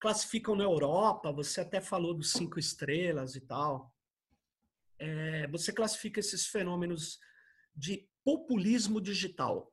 classificam 0.00 0.56
na 0.56 0.64
Europa, 0.64 1.30
você 1.30 1.60
até 1.60 1.80
falou 1.80 2.14
dos 2.14 2.32
cinco 2.32 2.58
estrelas 2.58 3.34
e 3.34 3.40
tal. 3.40 3.94
É, 4.98 5.46
você 5.48 5.72
classifica 5.72 6.20
esses 6.20 6.46
fenômenos 6.46 7.18
de 7.74 8.08
populismo 8.24 9.00
digital. 9.00 9.72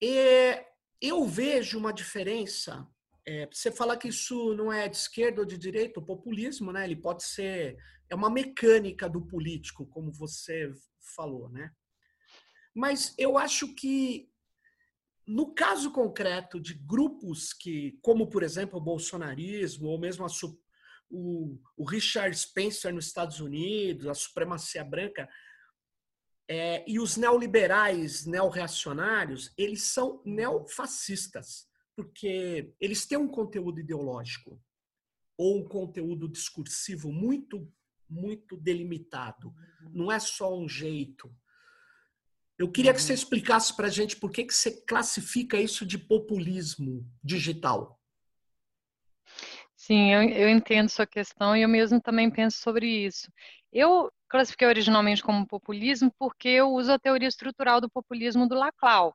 E 0.00 0.64
eu 1.00 1.26
vejo 1.26 1.78
uma 1.78 1.92
diferença. 1.92 2.86
É, 3.30 3.46
você 3.46 3.70
fala 3.70 3.96
que 3.96 4.08
isso 4.08 4.54
não 4.56 4.72
é 4.72 4.88
de 4.88 4.96
esquerda 4.96 5.42
ou 5.42 5.46
de 5.46 5.56
direita, 5.56 6.00
o 6.00 6.04
populismo, 6.04 6.72
né? 6.72 6.82
Ele 6.82 6.96
pode 6.96 7.22
ser 7.22 7.78
é 8.08 8.14
uma 8.16 8.28
mecânica 8.28 9.08
do 9.08 9.24
político, 9.24 9.86
como 9.86 10.10
você 10.10 10.68
falou, 11.14 11.48
né? 11.48 11.72
Mas 12.74 13.14
eu 13.16 13.38
acho 13.38 13.72
que 13.76 14.28
no 15.24 15.54
caso 15.54 15.92
concreto 15.92 16.58
de 16.58 16.74
grupos 16.74 17.52
que, 17.52 18.00
como 18.02 18.28
por 18.28 18.42
exemplo 18.42 18.80
o 18.80 18.82
bolsonarismo, 18.82 19.86
ou 19.86 19.96
mesmo 19.96 20.26
a, 20.26 20.28
o, 21.08 21.56
o, 21.76 21.84
Richard 21.84 22.36
Spencer 22.36 22.92
nos 22.92 23.06
Estados 23.06 23.38
Unidos, 23.38 24.08
a 24.08 24.14
supremacia 24.14 24.82
branca, 24.82 25.28
é, 26.48 26.84
e 26.84 26.98
os 26.98 27.16
neoliberais, 27.16 28.26
neorreacionários, 28.26 29.54
eles 29.56 29.84
são 29.84 30.20
neofascistas, 30.26 31.69
porque 32.00 32.72
eles 32.80 33.04
têm 33.04 33.18
um 33.18 33.28
conteúdo 33.28 33.78
ideológico 33.78 34.58
ou 35.36 35.58
um 35.58 35.68
conteúdo 35.68 36.26
discursivo 36.26 37.12
muito, 37.12 37.70
muito 38.08 38.56
delimitado. 38.56 39.52
Não 39.92 40.10
é 40.10 40.18
só 40.18 40.58
um 40.58 40.66
jeito. 40.66 41.30
Eu 42.58 42.70
queria 42.70 42.94
que 42.94 43.02
você 43.02 43.12
uhum. 43.12 43.18
explicasse 43.18 43.76
para 43.76 43.86
a 43.86 43.90
gente 43.90 44.16
por 44.16 44.30
que, 44.30 44.44
que 44.44 44.54
você 44.54 44.80
classifica 44.86 45.58
isso 45.58 45.84
de 45.84 45.98
populismo 45.98 47.06
digital. 47.22 48.00
Sim, 49.76 50.14
eu, 50.14 50.22
eu 50.22 50.48
entendo 50.48 50.88
sua 50.88 51.06
questão 51.06 51.54
e 51.54 51.62
eu 51.62 51.68
mesmo 51.68 52.00
também 52.00 52.30
penso 52.30 52.58
sobre 52.58 52.86
isso. 52.86 53.30
Eu 53.70 54.10
classifiquei 54.26 54.66
originalmente 54.66 55.22
como 55.22 55.46
populismo 55.46 56.10
porque 56.18 56.48
eu 56.48 56.70
uso 56.70 56.92
a 56.92 56.98
teoria 56.98 57.28
estrutural 57.28 57.78
do 57.78 57.90
populismo 57.90 58.48
do 58.48 58.54
Laclau. 58.54 59.14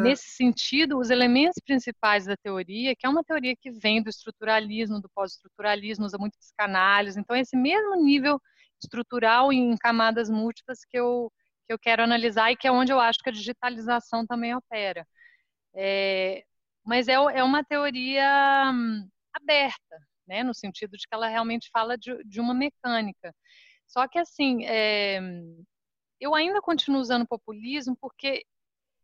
Nesse 0.00 0.28
sentido, 0.30 0.98
os 0.98 1.10
elementos 1.10 1.60
principais 1.64 2.26
da 2.26 2.36
teoria, 2.36 2.94
que 2.96 3.06
é 3.06 3.08
uma 3.08 3.24
teoria 3.24 3.54
que 3.56 3.70
vem 3.70 4.02
do 4.02 4.08
estruturalismo, 4.08 5.00
do 5.00 5.10
pós-estruturalismo, 5.14 6.04
usa 6.04 6.18
muito 6.18 6.38
psicanálise, 6.38 7.18
então 7.18 7.34
esse 7.36 7.56
mesmo 7.56 7.96
nível 7.96 8.40
estrutural 8.82 9.52
em 9.52 9.76
camadas 9.76 10.28
múltiplas 10.30 10.84
que 10.84 10.98
eu 10.98 11.30
que 11.66 11.72
eu 11.72 11.78
quero 11.78 12.02
analisar 12.02 12.50
e 12.50 12.56
que 12.56 12.66
é 12.66 12.72
onde 12.72 12.92
eu 12.92 12.98
acho 12.98 13.20
que 13.20 13.30
a 13.30 13.32
digitalização 13.32 14.26
também 14.26 14.54
opera. 14.54 15.06
É, 15.74 16.44
mas 16.84 17.08
é, 17.08 17.12
é 17.14 17.44
uma 17.44 17.64
teoria 17.64 18.70
hum, 18.72 19.08
aberta, 19.32 19.98
né, 20.26 20.42
no 20.42 20.54
sentido 20.54 20.96
de 20.96 21.06
que 21.08 21.14
ela 21.14 21.28
realmente 21.28 21.70
fala 21.72 21.96
de, 21.96 22.22
de 22.24 22.40
uma 22.40 22.54
mecânica. 22.54 23.34
Só 23.86 24.08
que, 24.08 24.18
assim, 24.18 24.64
é, 24.64 25.20
eu 26.20 26.34
ainda 26.34 26.60
continuo 26.60 27.00
usando 27.00 27.26
populismo 27.26 27.96
porque 28.00 28.44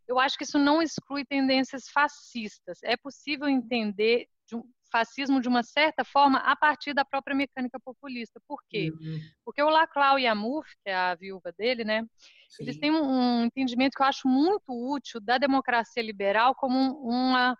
eu 0.09 0.18
acho 0.18 0.38
que 0.38 0.44
isso 0.44 0.59
não 0.59 0.81
exclui 0.81 1.25
tendências 1.25 1.85
fascistas. 1.92 2.79
É 2.83 2.97
possível 2.97 3.47
entender 3.47 4.27
um 4.55 4.62
fascismo 4.90 5.38
de 5.38 5.49
uma 5.49 5.62
certa 5.62 6.03
forma 6.03 6.38
a 6.38 6.57
partir 6.57 6.94
da 6.94 7.05
própria 7.05 7.37
mecânica 7.37 7.79
populista. 7.79 8.40
Por 8.49 8.59
quê? 8.66 8.90
Uhum. 8.90 9.21
Porque 9.44 9.62
o 9.62 9.68
Laclau 9.68 10.18
e 10.18 10.27
a 10.27 10.35
Mouffe, 10.35 10.75
que 10.83 10.88
é 10.90 10.94
a 10.94 11.14
viúva 11.14 11.53
dele, 11.53 11.85
né, 11.85 12.03
Sim. 12.49 12.62
eles 12.62 12.79
têm 12.79 12.90
um, 12.90 13.44
entendimento 13.44 13.94
que 13.94 14.03
eu 14.03 14.07
acho 14.07 14.27
muito 14.27 14.71
útil 14.71 15.21
da 15.21 15.37
democracia 15.37 16.03
liberal 16.03 16.55
como 16.55 16.99
uma, 17.03 17.55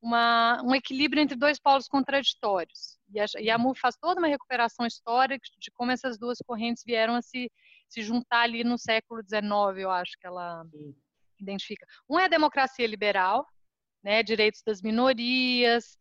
uma, 0.00 0.62
um 0.62 0.72
equilíbrio 0.76 1.20
entre 1.20 1.36
dois 1.36 1.58
polos 1.58 1.88
contraditórios. 1.88 2.96
E 3.12 3.18
a, 3.18 3.24
e 3.40 3.50
a 3.50 3.56
uhum. 3.56 3.74
Faz 3.74 3.96
toda 3.96 4.20
uma 4.20 4.28
recuperação 4.28 4.86
histórica 4.86 5.44
de 5.58 5.70
como 5.72 5.90
essas 5.90 6.16
duas 6.16 6.38
correntes 6.46 6.84
vieram 6.86 7.16
a 7.16 7.22
se, 7.22 7.50
se 7.88 8.02
juntar 8.02 8.42
ali 8.42 8.62
no 8.62 8.78
século 8.78 9.20
XIX, 9.20 9.78
eu 9.78 9.90
acho 9.90 10.12
que 10.20 10.26
ela 10.28 10.64
Sim. 10.70 10.94
Identifica. 11.42 11.86
Um 12.08 12.18
é 12.18 12.24
a 12.24 12.28
democracia 12.28 12.86
liberal, 12.86 13.46
né, 14.02 14.22
direitos 14.22 14.62
das 14.64 14.80
minorias, 14.82 15.98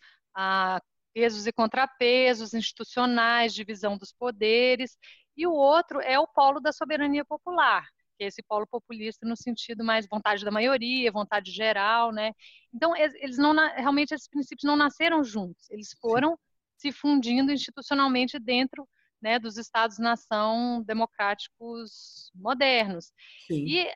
pesos 1.14 1.48
e 1.48 1.52
contrapesos 1.52 2.54
institucionais, 2.54 3.54
divisão 3.54 3.98
dos 3.98 4.14
poderes, 4.14 4.98
e 5.36 5.48
o 5.48 5.52
outro 5.54 6.00
é 6.02 6.20
o 6.20 6.28
polo 6.28 6.60
da 6.60 6.72
soberania 6.72 7.26
popular, 7.26 7.88
que 8.18 8.24
é 8.24 8.28
esse 8.28 8.44
polo 8.44 8.68
populista 8.68 9.28
no 9.28 9.36
sentido 9.36 9.84
mais 9.84 10.08
vontade 10.08 10.46
da 10.46 10.52
maioria, 10.52 11.12
vontade 11.12 11.52
geral, 11.52 12.12
né? 12.12 12.34
Então, 12.74 12.96
eles 12.96 13.38
não 13.38 13.54
realmente 13.76 14.14
esses 14.14 14.28
princípios 14.28 14.68
não 14.68 14.76
nasceram 14.76 15.24
juntos, 15.24 15.70
eles 15.70 15.96
foram 16.00 16.38
se 16.78 16.92
fundindo 16.92 17.52
institucionalmente 17.52 18.38
dentro 18.38 18.88
né, 19.22 19.40
dos 19.40 19.58
estados-nação 19.58 20.84
democráticos 20.84 22.32
modernos. 22.36 23.12
Sim. 23.48 23.66
E 23.66 23.92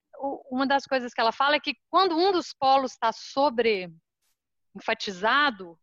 uma 0.49 0.65
das 0.65 0.85
coisas 0.85 1.13
que 1.13 1.21
ela 1.21 1.31
fala 1.31 1.55
é 1.55 1.59
que 1.59 1.75
quando 1.89 2.17
um 2.17 2.31
dos 2.31 2.53
polos 2.53 2.93
está 2.93 3.11
sobre 3.11 3.91
enfatizado, 4.75 5.77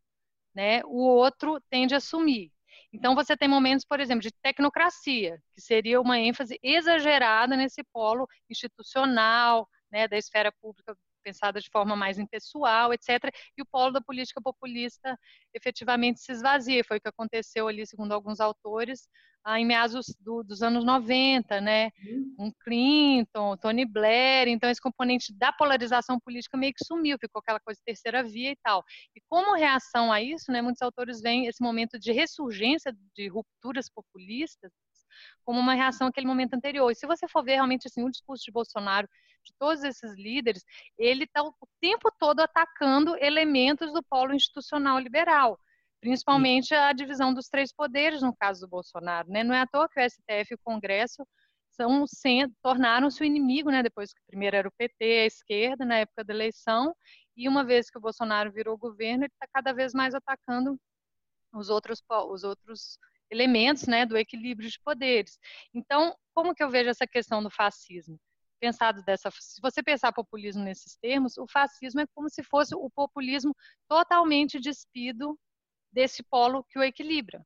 né, 0.54 0.82
o 0.84 1.06
outro 1.06 1.60
tende 1.70 1.94
a 1.94 2.00
sumir. 2.00 2.50
Então, 2.92 3.14
você 3.14 3.36
tem 3.36 3.48
momentos, 3.48 3.84
por 3.84 4.00
exemplo, 4.00 4.22
de 4.22 4.32
tecnocracia, 4.32 5.40
que 5.54 5.60
seria 5.60 6.00
uma 6.00 6.18
ênfase 6.18 6.58
exagerada 6.62 7.54
nesse 7.54 7.84
polo 7.92 8.26
institucional, 8.48 9.68
né, 9.90 10.08
da 10.08 10.16
esfera 10.16 10.50
pública 10.60 10.96
pensada 11.28 11.60
de 11.60 11.70
forma 11.70 11.94
mais 11.94 12.18
impessoal, 12.18 12.92
etc. 12.92 13.30
E 13.56 13.62
o 13.62 13.66
polo 13.66 13.92
da 13.92 14.00
política 14.00 14.40
populista 14.40 15.18
efetivamente 15.52 16.20
se 16.20 16.32
esvazia. 16.32 16.82
Foi 16.84 16.96
o 16.96 17.00
que 17.00 17.08
aconteceu 17.08 17.68
ali, 17.68 17.86
segundo 17.86 18.12
alguns 18.12 18.40
autores, 18.40 19.08
em 19.56 19.64
meados 19.64 20.06
do, 20.20 20.42
dos 20.42 20.62
anos 20.62 20.84
90, 20.84 21.60
né? 21.60 21.90
Uhum. 22.04 22.34
Um 22.38 22.52
Clinton, 22.62 23.56
Tony 23.56 23.84
Blair, 23.86 24.48
então 24.48 24.68
esse 24.68 24.80
componente 24.80 25.32
da 25.32 25.52
polarização 25.52 26.18
política 26.20 26.56
meio 26.56 26.74
que 26.74 26.84
sumiu, 26.84 27.16
ficou 27.18 27.40
aquela 27.40 27.60
coisa 27.60 27.78
de 27.78 27.84
terceira 27.84 28.22
via 28.22 28.50
e 28.50 28.56
tal. 28.62 28.84
E 29.16 29.20
como 29.28 29.56
reação 29.56 30.12
a 30.12 30.20
isso, 30.20 30.50
né, 30.52 30.60
muitos 30.60 30.82
autores 30.82 31.20
veem 31.20 31.46
esse 31.46 31.62
momento 31.62 31.98
de 31.98 32.12
ressurgência 32.12 32.94
de 33.14 33.28
rupturas 33.28 33.88
populistas 33.88 34.70
como 35.44 35.58
uma 35.60 35.74
reação 35.74 36.08
àquele 36.08 36.26
momento 36.26 36.54
anterior. 36.54 36.90
E 36.90 36.94
se 36.94 37.06
você 37.06 37.26
for 37.28 37.44
ver 37.44 37.54
realmente 37.54 37.86
assim, 37.86 38.04
o 38.04 38.10
discurso 38.10 38.44
de 38.44 38.52
Bolsonaro, 38.52 39.08
de 39.44 39.52
todos 39.58 39.82
esses 39.84 40.14
líderes, 40.16 40.64
ele 40.98 41.24
está 41.24 41.42
o 41.42 41.54
tempo 41.80 42.10
todo 42.18 42.40
atacando 42.40 43.16
elementos 43.16 43.92
do 43.92 44.02
polo 44.02 44.34
institucional 44.34 44.98
liberal 44.98 45.58
principalmente 46.00 46.74
a 46.74 46.92
divisão 46.92 47.34
dos 47.34 47.48
três 47.48 47.72
poderes 47.72 48.22
no 48.22 48.34
caso 48.34 48.60
do 48.60 48.68
Bolsonaro, 48.68 49.28
né? 49.30 49.42
Não 49.42 49.54
é 49.54 49.60
à 49.60 49.66
toa 49.66 49.88
que 49.88 50.00
o 50.00 50.10
STF 50.10 50.52
e 50.52 50.54
o 50.54 50.60
Congresso 50.62 51.26
são 51.70 52.04
tornaram-se 52.62 53.22
o 53.22 53.24
inimigo, 53.24 53.70
né? 53.70 53.82
Depois 53.82 54.12
que 54.12 54.20
primeiro 54.26 54.56
era 54.56 54.68
o 54.68 54.72
PT, 54.72 55.04
a 55.04 55.26
esquerda 55.26 55.84
na 55.84 55.98
época 55.98 56.24
da 56.24 56.34
eleição, 56.34 56.94
e 57.36 57.48
uma 57.48 57.64
vez 57.64 57.88
que 57.90 57.98
o 57.98 58.00
Bolsonaro 58.00 58.52
virou 58.52 58.76
governo, 58.76 59.24
ele 59.24 59.32
está 59.32 59.46
cada 59.52 59.72
vez 59.72 59.92
mais 59.92 60.14
atacando 60.14 60.78
os 61.54 61.70
outros 61.70 62.02
os 62.30 62.44
outros 62.44 62.98
elementos, 63.30 63.86
né, 63.86 64.06
do 64.06 64.16
equilíbrio 64.16 64.68
de 64.68 64.80
poderes. 64.80 65.38
Então, 65.74 66.16
como 66.34 66.54
que 66.54 66.62
eu 66.62 66.70
vejo 66.70 66.90
essa 66.90 67.06
questão 67.06 67.42
do 67.42 67.50
fascismo? 67.50 68.18
Pensado 68.60 69.02
dessa, 69.04 69.30
se 69.30 69.60
você 69.60 69.82
pensar 69.82 70.12
populismo 70.12 70.64
nesses 70.64 70.96
termos, 70.96 71.38
o 71.38 71.46
fascismo 71.46 72.00
é 72.00 72.06
como 72.14 72.28
se 72.28 72.42
fosse 72.42 72.74
o 72.74 72.90
populismo 72.90 73.54
totalmente 73.88 74.58
despido 74.58 75.38
desse 75.92 76.22
polo 76.22 76.64
que 76.68 76.78
o 76.78 76.82
equilibra, 76.82 77.40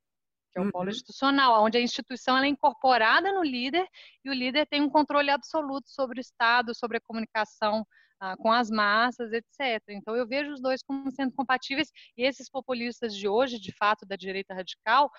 que 0.50 0.58
é 0.58 0.62
o 0.62 0.70
polo 0.70 0.84
uhum. 0.84 0.90
institucional, 0.90 1.64
onde 1.64 1.76
a 1.76 1.80
instituição 1.80 2.38
é 2.38 2.48
incorporada 2.48 3.30
no 3.32 3.42
líder 3.42 3.86
e 4.24 4.30
o 4.30 4.32
líder 4.32 4.66
tem 4.66 4.80
um 4.80 4.88
controle 4.88 5.30
absoluto 5.30 5.90
sobre 5.90 6.18
o 6.18 6.20
Estado, 6.20 6.74
sobre 6.74 6.96
a 6.96 7.00
comunicação 7.00 7.86
ah, 8.24 8.36
com 8.36 8.52
as 8.52 8.70
massas, 8.70 9.32
etc. 9.32 9.82
Então, 9.88 10.14
eu 10.14 10.24
vejo 10.24 10.52
os 10.52 10.62
dois 10.62 10.80
como 10.80 11.10
sendo 11.10 11.32
compatíveis 11.32 11.90
e 12.16 12.22
esses 12.22 12.48
populistas 12.48 13.16
de 13.16 13.26
hoje, 13.26 13.58
de 13.58 13.72
fato, 13.72 14.06
da 14.06 14.14
direita 14.14 14.54
radical, 14.54 15.10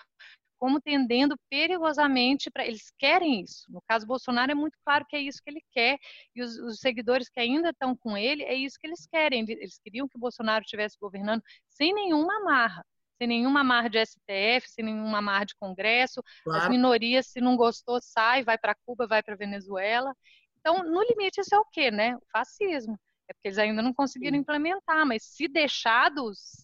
como 0.64 0.80
tendendo 0.80 1.36
perigosamente 1.50 2.50
para. 2.50 2.66
Eles 2.66 2.90
querem 2.98 3.42
isso. 3.42 3.70
No 3.70 3.82
caso 3.86 4.06
Bolsonaro, 4.06 4.50
é 4.50 4.54
muito 4.54 4.78
claro 4.82 5.04
que 5.06 5.14
é 5.14 5.20
isso 5.20 5.42
que 5.44 5.50
ele 5.50 5.62
quer, 5.70 5.98
e 6.34 6.42
os, 6.42 6.56
os, 6.56 6.78
seguidores 6.78 7.28
que 7.28 7.38
ainda 7.38 7.68
estão 7.68 7.94
com 7.94 8.16
ele, 8.16 8.42
é 8.44 8.54
isso 8.54 8.78
que 8.80 8.86
eles 8.86 9.06
querem. 9.06 9.44
Eles 9.46 9.78
queriam 9.84 10.08
que 10.08 10.18
Bolsonaro 10.18 10.64
estivesse 10.64 10.96
governando 10.98 11.42
sem 11.68 11.92
nenhuma 11.92 12.34
amarra 12.38 12.82
sem 13.16 13.28
nenhuma 13.28 13.60
amarra 13.60 13.88
de 13.88 14.04
STF, 14.04 14.68
sem 14.68 14.86
nenhuma 14.86 15.18
amarra 15.18 15.44
de 15.44 15.54
Congresso. 15.54 16.20
Claro. 16.42 16.62
As 16.62 16.68
minorias, 16.68 17.26
se 17.28 17.40
não 17.40 17.56
gostou, 17.56 18.00
sai, 18.02 18.42
vai 18.42 18.58
para 18.58 18.74
Cuba, 18.74 19.06
vai 19.06 19.22
para 19.22 19.36
Venezuela. 19.36 20.12
Então, 20.58 20.82
no 20.82 21.00
limite, 21.00 21.40
isso 21.40 21.54
é 21.54 21.58
o 21.58 21.64
quê, 21.64 21.92
né? 21.92 22.16
O 22.16 22.22
fascismo. 22.32 22.98
É 23.28 23.32
porque 23.32 23.46
eles 23.48 23.58
ainda 23.58 23.80
não 23.80 23.94
conseguiram 23.94 24.34
Sim. 24.34 24.40
implementar, 24.40 25.06
mas 25.06 25.22
se 25.22 25.46
deixados, 25.46 26.63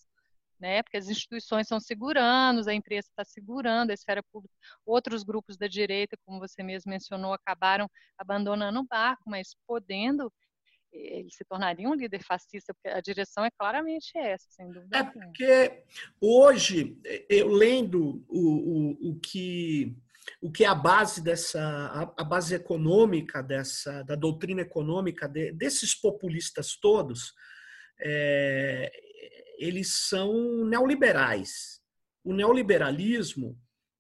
né? 0.61 0.83
Porque 0.83 0.99
as 0.99 1.09
instituições 1.09 1.62
estão 1.62 1.81
segurando, 1.81 2.68
a 2.68 2.75
imprensa 2.75 3.09
está 3.09 3.25
segurando, 3.25 3.90
a 3.90 3.94
esfera 3.94 4.23
pública, 4.31 4.55
outros 4.85 5.23
grupos 5.23 5.57
da 5.57 5.66
direita, 5.66 6.16
como 6.25 6.38
você 6.38 6.62
mesmo 6.62 6.90
mencionou, 6.90 7.33
acabaram 7.33 7.88
abandonando 8.18 8.81
o 8.81 8.87
barco, 8.87 9.23
mas 9.27 9.57
podendo, 9.66 10.33
ele 10.92 11.31
se 11.31 11.44
tornaria 11.44 11.88
um 11.88 11.94
líder 11.94 12.23
fascista, 12.23 12.75
porque 12.75 12.88
a 12.88 13.01
direção 13.01 13.44
é 13.44 13.51
claramente 13.51 14.16
essa, 14.16 14.46
sem 14.51 14.70
dúvida. 14.70 14.99
É 14.99 15.05
porque 15.05 15.85
hoje, 16.20 16.99
eu 17.29 17.49
lendo 17.49 18.25
o, 18.29 19.09
o, 19.09 19.11
o 19.11 19.20
que 19.20 19.96
o 20.40 20.53
que 20.53 20.64
é 20.64 20.68
a 20.68 20.75
base 20.75 21.23
dessa 21.23 21.61
a, 21.61 22.23
a 22.23 22.25
base 22.25 22.55
econômica 22.55 23.42
dessa 23.42 24.03
da 24.05 24.14
doutrina 24.14 24.61
econômica 24.61 25.27
de, 25.27 25.51
desses 25.51 25.94
populistas 25.94 26.77
todos 26.77 27.35
é, 27.99 28.90
eles 29.61 30.09
são 30.09 30.64
neoliberais 30.64 31.81
o 32.25 32.33
neoliberalismo 32.33 33.59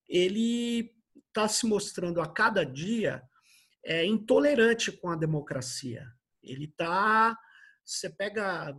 ele 0.08 0.92
está 1.28 1.46
se 1.46 1.66
mostrando 1.66 2.20
a 2.20 2.26
cada 2.26 2.64
dia 2.64 3.22
é, 3.84 4.04
intolerante 4.04 4.90
com 4.90 5.08
a 5.10 5.16
democracia 5.16 6.06
ele 6.42 6.64
está 6.64 7.36
você 7.84 8.08
pega 8.10 8.76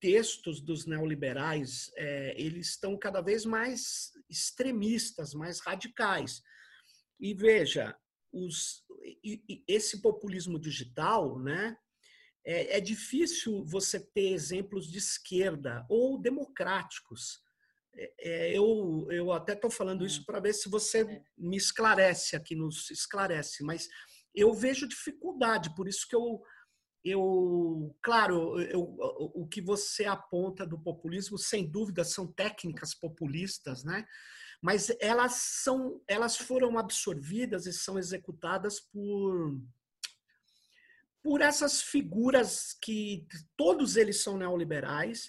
textos 0.00 0.60
dos 0.60 0.86
neoliberais 0.86 1.90
é, 1.96 2.34
eles 2.40 2.70
estão 2.70 2.98
cada 2.98 3.20
vez 3.20 3.44
mais 3.44 4.12
extremistas 4.28 5.32
mais 5.32 5.60
radicais 5.60 6.42
e 7.18 7.34
veja, 7.34 7.96
os, 8.32 8.84
esse 9.66 10.02
populismo 10.02 10.58
digital, 10.58 11.38
né? 11.38 11.76
É, 12.46 12.76
é, 12.76 12.80
difícil 12.80 13.64
você 13.66 13.98
ter 13.98 14.32
exemplos 14.32 14.86
de 14.86 14.98
esquerda 14.98 15.84
ou 15.88 16.16
democráticos. 16.16 17.40
É, 17.92 18.12
é 18.18 18.56
eu, 18.56 19.08
eu 19.10 19.32
até 19.32 19.54
estou 19.54 19.70
falando 19.70 20.06
isso 20.06 20.20
hum. 20.20 20.24
para 20.24 20.38
ver 20.38 20.52
se 20.52 20.68
você 20.68 21.00
é. 21.02 21.22
me 21.36 21.56
esclarece 21.56 22.36
aqui, 22.36 22.54
nos 22.54 22.88
esclarece, 22.90 23.64
mas 23.64 23.88
eu 24.32 24.54
vejo 24.54 24.86
dificuldade, 24.86 25.74
por 25.74 25.88
isso 25.88 26.06
que 26.08 26.14
eu, 26.14 26.40
eu 27.02 27.96
claro, 28.02 28.60
eu, 28.60 28.94
o 29.34 29.48
que 29.48 29.60
você 29.60 30.04
aponta 30.04 30.64
do 30.64 30.78
populismo, 30.78 31.36
sem 31.36 31.68
dúvida, 31.68 32.04
são 32.04 32.30
técnicas 32.30 32.94
populistas, 32.94 33.82
né? 33.82 34.06
mas 34.62 34.90
elas 35.00 35.32
são, 35.62 36.00
elas 36.08 36.36
foram 36.36 36.78
absorvidas 36.78 37.66
e 37.66 37.72
são 37.72 37.98
executadas 37.98 38.80
por 38.80 39.60
por 41.26 41.40
essas 41.40 41.82
figuras 41.82 42.72
que 42.80 43.26
todos 43.56 43.96
eles 43.96 44.22
são 44.22 44.38
neoliberais, 44.38 45.28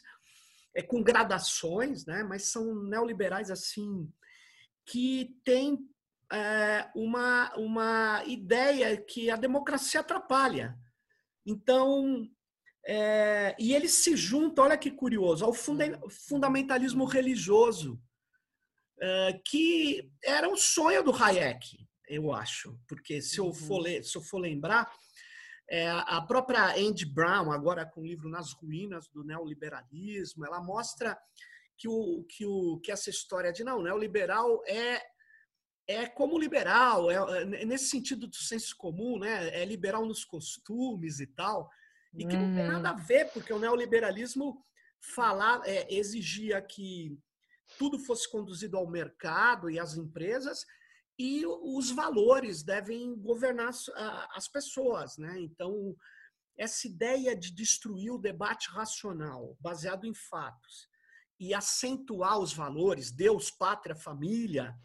é 0.76 0.84
com 0.84 1.02
gradações, 1.02 2.06
né? 2.06 2.22
Mas 2.22 2.44
são 2.44 2.84
neoliberais 2.84 3.50
assim 3.50 4.08
que 4.86 5.36
têm 5.44 5.80
é, 6.32 6.88
uma 6.96 7.52
uma 7.56 8.24
ideia 8.28 8.96
que 8.96 9.32
a 9.32 9.36
democracia 9.36 10.02
atrapalha. 10.02 10.78
Então 11.44 12.30
é, 12.86 13.56
e 13.58 13.74
eles 13.74 13.94
se 13.94 14.16
juntam, 14.16 14.66
olha 14.66 14.78
que 14.78 14.92
curioso, 14.92 15.44
ao 15.44 15.52
fundamentalismo 15.52 17.06
religioso 17.06 18.00
que 19.46 20.12
era 20.24 20.48
um 20.48 20.56
sonho 20.56 21.04
do 21.04 21.12
Hayek, 21.12 21.88
eu 22.08 22.32
acho, 22.34 22.80
porque 22.88 23.22
se 23.22 23.40
eu 23.40 23.54
for, 23.54 23.86
uhum. 23.86 24.04
se 24.04 24.18
eu 24.18 24.22
for 24.22 24.40
lembrar, 24.40 24.92
é, 25.70 25.90
a 25.90 26.22
própria 26.22 26.76
Andy 26.78 27.06
Brown, 27.06 27.52
agora 27.52 27.86
com 27.86 28.02
o 28.02 28.06
livro 28.06 28.30
Nas 28.30 28.54
Ruínas 28.54 29.08
do 29.10 29.24
Neoliberalismo, 29.24 30.46
ela 30.46 30.62
mostra 30.62 31.18
que, 31.78 31.88
o, 31.88 32.24
que, 32.30 32.46
o, 32.46 32.80
que 32.80 32.92
essa 32.92 33.10
história 33.10 33.52
de 33.52 33.64
não, 33.64 33.82
neoliberal 33.82 34.64
é, 34.66 35.02
é 35.88 36.06
como 36.08 36.40
liberal, 36.40 37.12
é, 37.12 37.42
é, 37.42 37.66
nesse 37.66 37.90
sentido 37.90 38.28
do 38.28 38.36
senso 38.36 38.76
comum, 38.78 39.20
né? 39.20 39.50
é 39.50 39.66
liberal 39.66 40.06
nos 40.06 40.24
costumes 40.24 41.20
e 41.20 41.28
tal, 41.28 41.70
e 42.14 42.26
que 42.26 42.36
não 42.36 42.56
tem 42.56 42.68
nada 42.68 42.90
a 42.90 42.94
uhum. 42.94 43.04
ver, 43.04 43.26
porque 43.32 43.54
o 43.54 43.60
neoliberalismo 43.60 44.66
falar, 45.00 45.62
é, 45.66 45.94
exigia 45.94 46.62
que 46.62 47.20
tudo 47.78 48.00
fosse 48.00 48.30
conduzido 48.32 48.78
ao 48.78 48.90
mercado 48.90 49.70
e 49.70 49.78
às 49.78 49.96
empresas 49.96 50.66
e 51.18 51.46
os 51.46 51.90
valores 51.92 52.64
devem 52.64 53.16
governar 53.16 53.72
as 54.36 54.48
pessoas, 54.48 55.18
né? 55.18 55.40
Então, 55.40 55.96
essa 56.58 56.88
ideia 56.88 57.36
de 57.36 57.52
destruir 57.52 58.12
o 58.12 58.20
debate 58.20 58.70
racional 58.70 59.58
baseado 59.60 60.06
em 60.06 60.14
fatos 60.14 60.88
e 61.40 61.54
acentuar 61.54 62.40
os 62.40 62.54
valores, 62.54 63.12
Deus, 63.12 63.52
pátria, 63.52 63.96
família, 63.96 64.76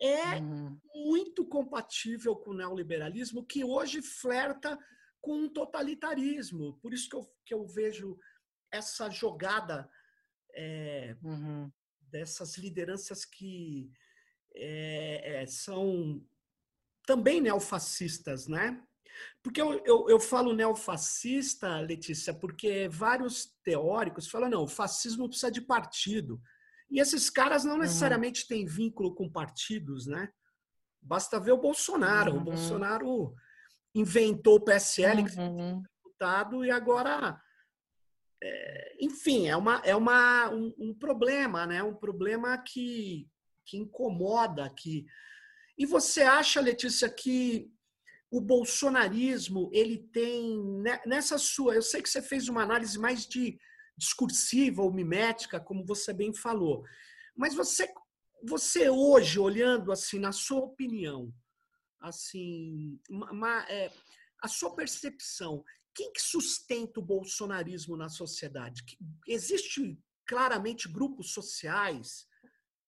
é 0.00 0.36
uhum. 0.36 0.78
muito 0.94 1.46
compatível 1.46 2.36
com 2.36 2.50
o 2.50 2.56
neoliberalismo 2.56 3.44
que 3.44 3.64
hoje 3.64 4.00
flerta 4.00 4.78
com 5.20 5.34
um 5.34 5.52
totalitarismo. 5.52 6.78
Por 6.80 6.92
isso 6.92 7.08
que 7.08 7.16
eu, 7.16 7.34
que 7.44 7.54
eu 7.54 7.66
vejo 7.66 8.16
essa 8.70 9.10
jogada 9.10 9.90
é, 10.54 11.16
uhum 11.22 11.70
dessas 12.10 12.56
lideranças 12.56 13.24
que 13.24 13.90
é, 14.58 15.42
é, 15.42 15.46
são 15.46 16.22
também 17.06 17.40
neofascistas, 17.40 18.46
né? 18.46 18.82
Porque 19.42 19.60
eu, 19.60 19.82
eu, 19.84 20.08
eu, 20.08 20.20
falo 20.20 20.52
neofascista, 20.52 21.80
Letícia, 21.80 22.34
porque 22.34 22.88
vários 22.88 23.52
teóricos 23.64 24.28
falam, 24.28 24.48
não, 24.48 24.62
o 24.62 24.68
fascismo 24.68 25.28
precisa 25.28 25.50
de 25.50 25.60
partido. 25.60 26.40
E 26.90 27.00
esses 27.00 27.28
caras 27.30 27.64
não 27.64 27.74
uhum. 27.74 27.80
necessariamente 27.80 28.42
uhum. 28.42 28.48
têm 28.48 28.66
vínculo 28.66 29.14
com 29.14 29.30
partidos, 29.30 30.06
né? 30.06 30.28
Basta 31.00 31.40
ver 31.40 31.52
o 31.52 31.60
Bolsonaro. 31.60 32.32
Uhum. 32.32 32.38
O 32.38 32.44
Bolsonaro 32.44 33.34
inventou 33.94 34.56
o 34.56 34.64
PSL, 34.64 35.24
que 35.24 35.38
uhum. 35.38 35.82
deputado, 35.82 36.64
e 36.64 36.70
agora 36.70 37.40
é, 38.42 38.96
enfim, 39.00 39.48
é, 39.48 39.56
uma, 39.56 39.82
é 39.84 39.94
uma, 39.96 40.48
um, 40.50 40.72
um, 40.78 40.94
problema, 40.94 41.66
né? 41.66 41.82
Um 41.82 41.94
problema 41.94 42.56
que, 42.58 43.28
que 43.68 43.76
incomoda. 43.76 44.68
Que... 44.70 45.06
E 45.76 45.84
você 45.84 46.22
acha, 46.22 46.60
Letícia, 46.60 47.08
que 47.08 47.70
o 48.30 48.40
bolsonarismo 48.40 49.70
ele 49.72 49.98
tem 50.12 50.58
né, 50.82 51.00
nessa 51.06 51.38
sua. 51.38 51.74
Eu 51.74 51.82
sei 51.82 52.02
que 52.02 52.08
você 52.08 52.22
fez 52.22 52.48
uma 52.48 52.62
análise 52.62 52.98
mais 52.98 53.26
de 53.26 53.58
discursiva 53.96 54.82
ou 54.82 54.92
mimética, 54.92 55.60
como 55.60 55.84
você 55.84 56.12
bem 56.12 56.32
falou, 56.32 56.84
mas 57.36 57.52
você, 57.54 57.92
você 58.44 58.88
hoje 58.88 59.40
olhando 59.40 59.90
assim, 59.90 60.20
na 60.20 60.30
sua 60.30 60.60
opinião, 60.60 61.34
assim, 62.00 63.00
uma, 63.10 63.68
é, 63.68 63.92
a 64.40 64.46
sua 64.46 64.76
percepção, 64.76 65.64
quem 65.92 66.12
que 66.12 66.22
sustenta 66.22 67.00
o 67.00 67.04
bolsonarismo 67.04 67.96
na 67.96 68.08
sociedade? 68.08 68.84
Existe 69.26 69.98
claramente 70.24 70.88
grupos 70.88 71.32
sociais 71.32 72.27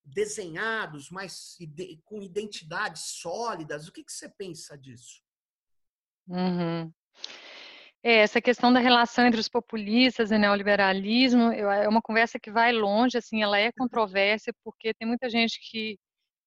desenhados, 0.03 1.09
mas 1.09 1.57
com 2.03 2.21
identidades 2.21 3.03
sólidas. 3.03 3.87
O 3.87 3.91
que, 3.91 4.03
que 4.03 4.11
você 4.11 4.29
pensa 4.29 4.77
disso? 4.77 5.21
Uhum. 6.27 6.91
É, 8.03 8.17
essa 8.17 8.41
questão 8.41 8.73
da 8.73 8.79
relação 8.79 9.27
entre 9.27 9.39
os 9.39 9.47
populistas 9.47 10.31
e 10.31 10.37
neoliberalismo 10.37 11.51
é 11.51 11.87
uma 11.87 12.01
conversa 12.01 12.39
que 12.39 12.51
vai 12.51 12.71
longe, 12.71 13.17
assim, 13.17 13.43
ela 13.43 13.59
é 13.59 13.71
controversa 13.71 14.51
porque 14.63 14.93
tem 14.93 15.07
muita 15.07 15.29
gente 15.29 15.59
que 15.69 15.99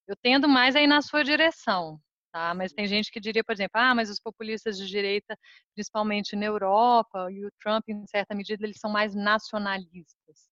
eu 0.09 0.17
tendo 0.17 0.49
mais 0.49 0.75
aí 0.75 0.87
na 0.87 1.01
sua 1.01 1.23
direção, 1.23 2.01
Tá? 2.35 2.53
Mas 2.53 2.73
tem 2.73 2.85
gente 2.88 3.12
que 3.12 3.21
diria, 3.21 3.45
por 3.45 3.53
exemplo, 3.53 3.81
ah, 3.81 3.95
mas 3.95 4.11
os 4.11 4.19
populistas 4.19 4.77
de 4.77 4.88
direita, 4.88 5.38
principalmente 5.73 6.35
na 6.35 6.47
Europa, 6.47 7.31
e 7.31 7.47
o 7.47 7.51
Trump, 7.62 7.85
em 7.88 8.05
certa 8.09 8.35
medida, 8.35 8.67
eles 8.67 8.81
são 8.81 8.90
mais 8.90 9.14
nacionalistas. 9.14 10.51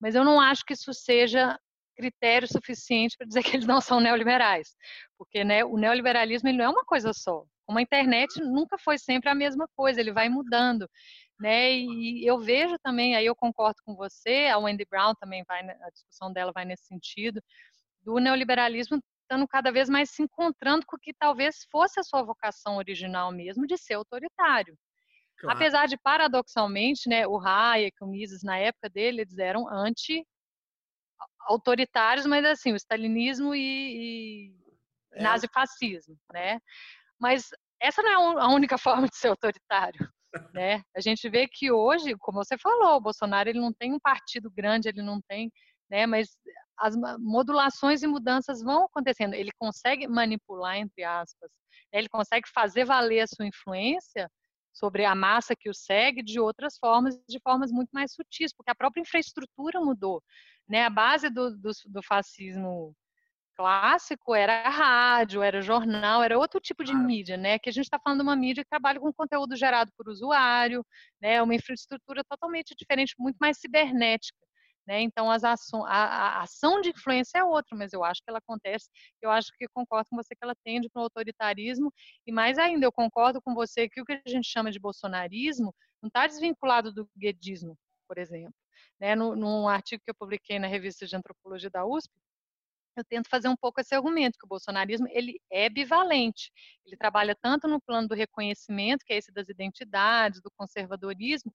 Mas 0.00 0.16
eu 0.16 0.24
não 0.24 0.40
acho 0.40 0.64
que 0.64 0.72
isso 0.72 0.92
seja 0.92 1.56
critério 1.92 2.48
suficiente 2.48 3.16
para 3.16 3.26
dizer 3.26 3.42
que 3.42 3.56
eles 3.56 3.66
não 3.66 3.80
são 3.80 4.00
neoliberais, 4.00 4.74
porque 5.16 5.44
né, 5.44 5.64
o 5.64 5.76
neoliberalismo 5.76 6.48
ele 6.48 6.58
não 6.58 6.64
é 6.66 6.68
uma 6.68 6.84
coisa 6.84 7.12
só. 7.12 7.44
Como 7.64 7.78
a 7.78 7.82
internet 7.82 8.40
nunca 8.40 8.76
foi 8.78 8.98
sempre 8.98 9.30
a 9.30 9.34
mesma 9.34 9.68
coisa, 9.76 10.00
ele 10.00 10.12
vai 10.12 10.28
mudando. 10.28 10.88
Né? 11.40 11.72
E 11.72 12.26
eu 12.26 12.38
vejo 12.38 12.76
também, 12.82 13.16
aí 13.16 13.26
eu 13.26 13.34
concordo 13.34 13.76
com 13.84 13.94
você, 13.94 14.48
a 14.52 14.58
Wendy 14.58 14.86
Brown 14.88 15.14
também 15.14 15.44
vai, 15.46 15.60
a 15.60 15.90
discussão 15.90 16.32
dela 16.32 16.52
vai 16.52 16.64
nesse 16.64 16.86
sentido, 16.86 17.42
do 18.02 18.18
neoliberalismo 18.18 19.00
estando 19.22 19.48
cada 19.48 19.72
vez 19.72 19.88
mais 19.88 20.10
se 20.10 20.22
encontrando 20.22 20.84
com 20.86 20.96
o 20.96 20.98
que 21.00 21.14
talvez 21.14 21.66
fosse 21.70 21.98
a 21.98 22.02
sua 22.02 22.22
vocação 22.22 22.76
original 22.76 23.32
mesmo, 23.32 23.66
de 23.66 23.78
ser 23.78 23.94
autoritário. 23.94 24.76
Claro. 25.38 25.56
Apesar 25.56 25.86
de, 25.86 25.96
paradoxalmente, 25.96 27.08
né, 27.08 27.26
o 27.26 27.40
Hayek, 27.40 27.96
o 28.02 28.06
Mises, 28.06 28.42
na 28.42 28.58
época 28.58 28.88
dele, 28.88 29.22
eles 29.22 29.38
eram 29.38 29.66
anti-autoritários, 31.44 32.26
mas 32.26 32.44
assim, 32.44 32.72
o 32.72 32.76
stalinismo 32.76 33.54
e, 33.54 33.60
e 33.60 34.54
é. 35.12 35.22
nazifascismo, 35.22 36.16
né? 36.32 36.60
Mas 37.18 37.48
essa 37.80 38.02
não 38.02 38.38
é 38.38 38.42
a 38.42 38.48
única 38.48 38.78
forma 38.78 39.08
de 39.08 39.16
ser 39.16 39.28
autoritário, 39.28 40.08
né? 40.52 40.82
A 40.96 41.00
gente 41.00 41.28
vê 41.28 41.48
que 41.48 41.70
hoje, 41.70 42.16
como 42.18 42.42
você 42.44 42.56
falou, 42.58 42.96
o 42.96 43.00
Bolsonaro 43.00 43.48
ele 43.48 43.60
não 43.60 43.72
tem 43.72 43.92
um 43.92 44.00
partido 44.00 44.50
grande, 44.50 44.88
ele 44.88 45.02
não 45.02 45.20
tem, 45.28 45.50
né? 45.90 46.06
Mas 46.06 46.30
as 46.78 46.96
modulações 47.18 48.02
e 48.02 48.06
mudanças 48.06 48.62
vão 48.62 48.84
acontecendo. 48.84 49.34
Ele 49.34 49.50
consegue 49.58 50.08
manipular, 50.08 50.76
entre 50.76 51.04
aspas, 51.04 51.50
né, 51.92 51.98
ele 51.98 52.08
consegue 52.08 52.48
fazer 52.48 52.84
valer 52.84 53.20
a 53.20 53.26
sua 53.26 53.46
influência 53.46 54.28
sobre 54.72 55.04
a 55.04 55.14
massa 55.14 55.54
que 55.56 55.68
o 55.70 55.74
segue 55.74 56.22
de 56.22 56.40
outras 56.40 56.78
formas, 56.78 57.14
de 57.28 57.40
formas 57.40 57.70
muito 57.70 57.90
mais 57.92 58.12
sutis, 58.14 58.52
porque 58.54 58.70
a 58.70 58.74
própria 58.74 59.02
infraestrutura 59.02 59.80
mudou. 59.80 60.22
Né? 60.68 60.84
A 60.84 60.90
base 60.90 61.28
do, 61.30 61.56
do, 61.56 61.70
do 61.86 62.02
fascismo 62.02 62.94
clássico 63.56 64.34
era 64.34 64.68
rádio, 64.68 65.42
era 65.42 65.60
jornal, 65.60 66.22
era 66.22 66.38
outro 66.38 66.60
tipo 66.60 66.82
de 66.82 66.94
mídia, 66.94 67.36
né? 67.36 67.58
Que 67.58 67.68
a 67.68 67.72
gente 67.72 67.84
está 67.84 67.98
falando 67.98 68.20
de 68.20 68.24
uma 68.24 68.36
mídia 68.36 68.64
que 68.64 68.70
trabalha 68.70 68.98
com 68.98 69.12
conteúdo 69.12 69.54
gerado 69.56 69.92
por 69.96 70.08
usuário, 70.08 70.84
né? 71.20 71.42
Uma 71.42 71.54
infraestrutura 71.54 72.24
totalmente 72.24 72.74
diferente, 72.76 73.14
muito 73.18 73.36
mais 73.36 73.58
cibernética. 73.58 74.38
Né? 74.86 75.00
Então, 75.02 75.30
aço, 75.30 75.76
a, 75.84 76.38
a, 76.38 76.42
ação 76.42 76.80
de 76.80 76.90
influência 76.90 77.38
é 77.38 77.44
outra, 77.44 77.76
mas 77.76 77.92
eu 77.92 78.02
acho 78.02 78.20
que 78.22 78.28
ela 78.28 78.38
acontece, 78.38 78.88
eu 79.20 79.30
acho 79.30 79.52
que 79.56 79.66
concordo 79.68 80.08
com 80.10 80.16
você 80.16 80.34
que 80.34 80.42
ela 80.42 80.56
tende 80.64 80.88
para 80.88 81.00
o 81.00 81.04
autoritarismo, 81.04 81.92
e 82.26 82.32
mais 82.32 82.58
ainda, 82.58 82.84
eu 82.84 82.92
concordo 82.92 83.40
com 83.40 83.54
você 83.54 83.88
que 83.88 84.00
o 84.00 84.04
que 84.04 84.12
a 84.12 84.28
gente 84.28 84.48
chama 84.48 84.72
de 84.72 84.80
bolsonarismo 84.80 85.72
não 86.02 86.08
está 86.08 86.26
desvinculado 86.26 86.92
do 86.92 87.08
guedismo, 87.16 87.78
por 88.08 88.18
exemplo. 88.18 88.54
Né? 89.00 89.14
No, 89.14 89.36
num 89.36 89.68
artigo 89.68 90.02
que 90.04 90.10
eu 90.10 90.14
publiquei 90.14 90.58
na 90.58 90.66
revista 90.66 91.06
de 91.06 91.14
antropologia 91.14 91.70
da 91.70 91.84
USP, 91.84 92.10
eu 92.96 93.04
tento 93.04 93.28
fazer 93.28 93.48
um 93.48 93.56
pouco 93.56 93.80
esse 93.80 93.94
argumento, 93.94 94.38
que 94.38 94.44
o 94.44 94.48
bolsonarismo 94.48 95.06
ele 95.10 95.40
é 95.50 95.68
bivalente. 95.68 96.50
Ele 96.84 96.96
trabalha 96.96 97.34
tanto 97.40 97.66
no 97.66 97.80
plano 97.80 98.08
do 98.08 98.14
reconhecimento, 98.14 99.04
que 99.04 99.12
é 99.14 99.16
esse 99.16 99.32
das 99.32 99.48
identidades, 99.48 100.42
do 100.42 100.50
conservadorismo, 100.56 101.54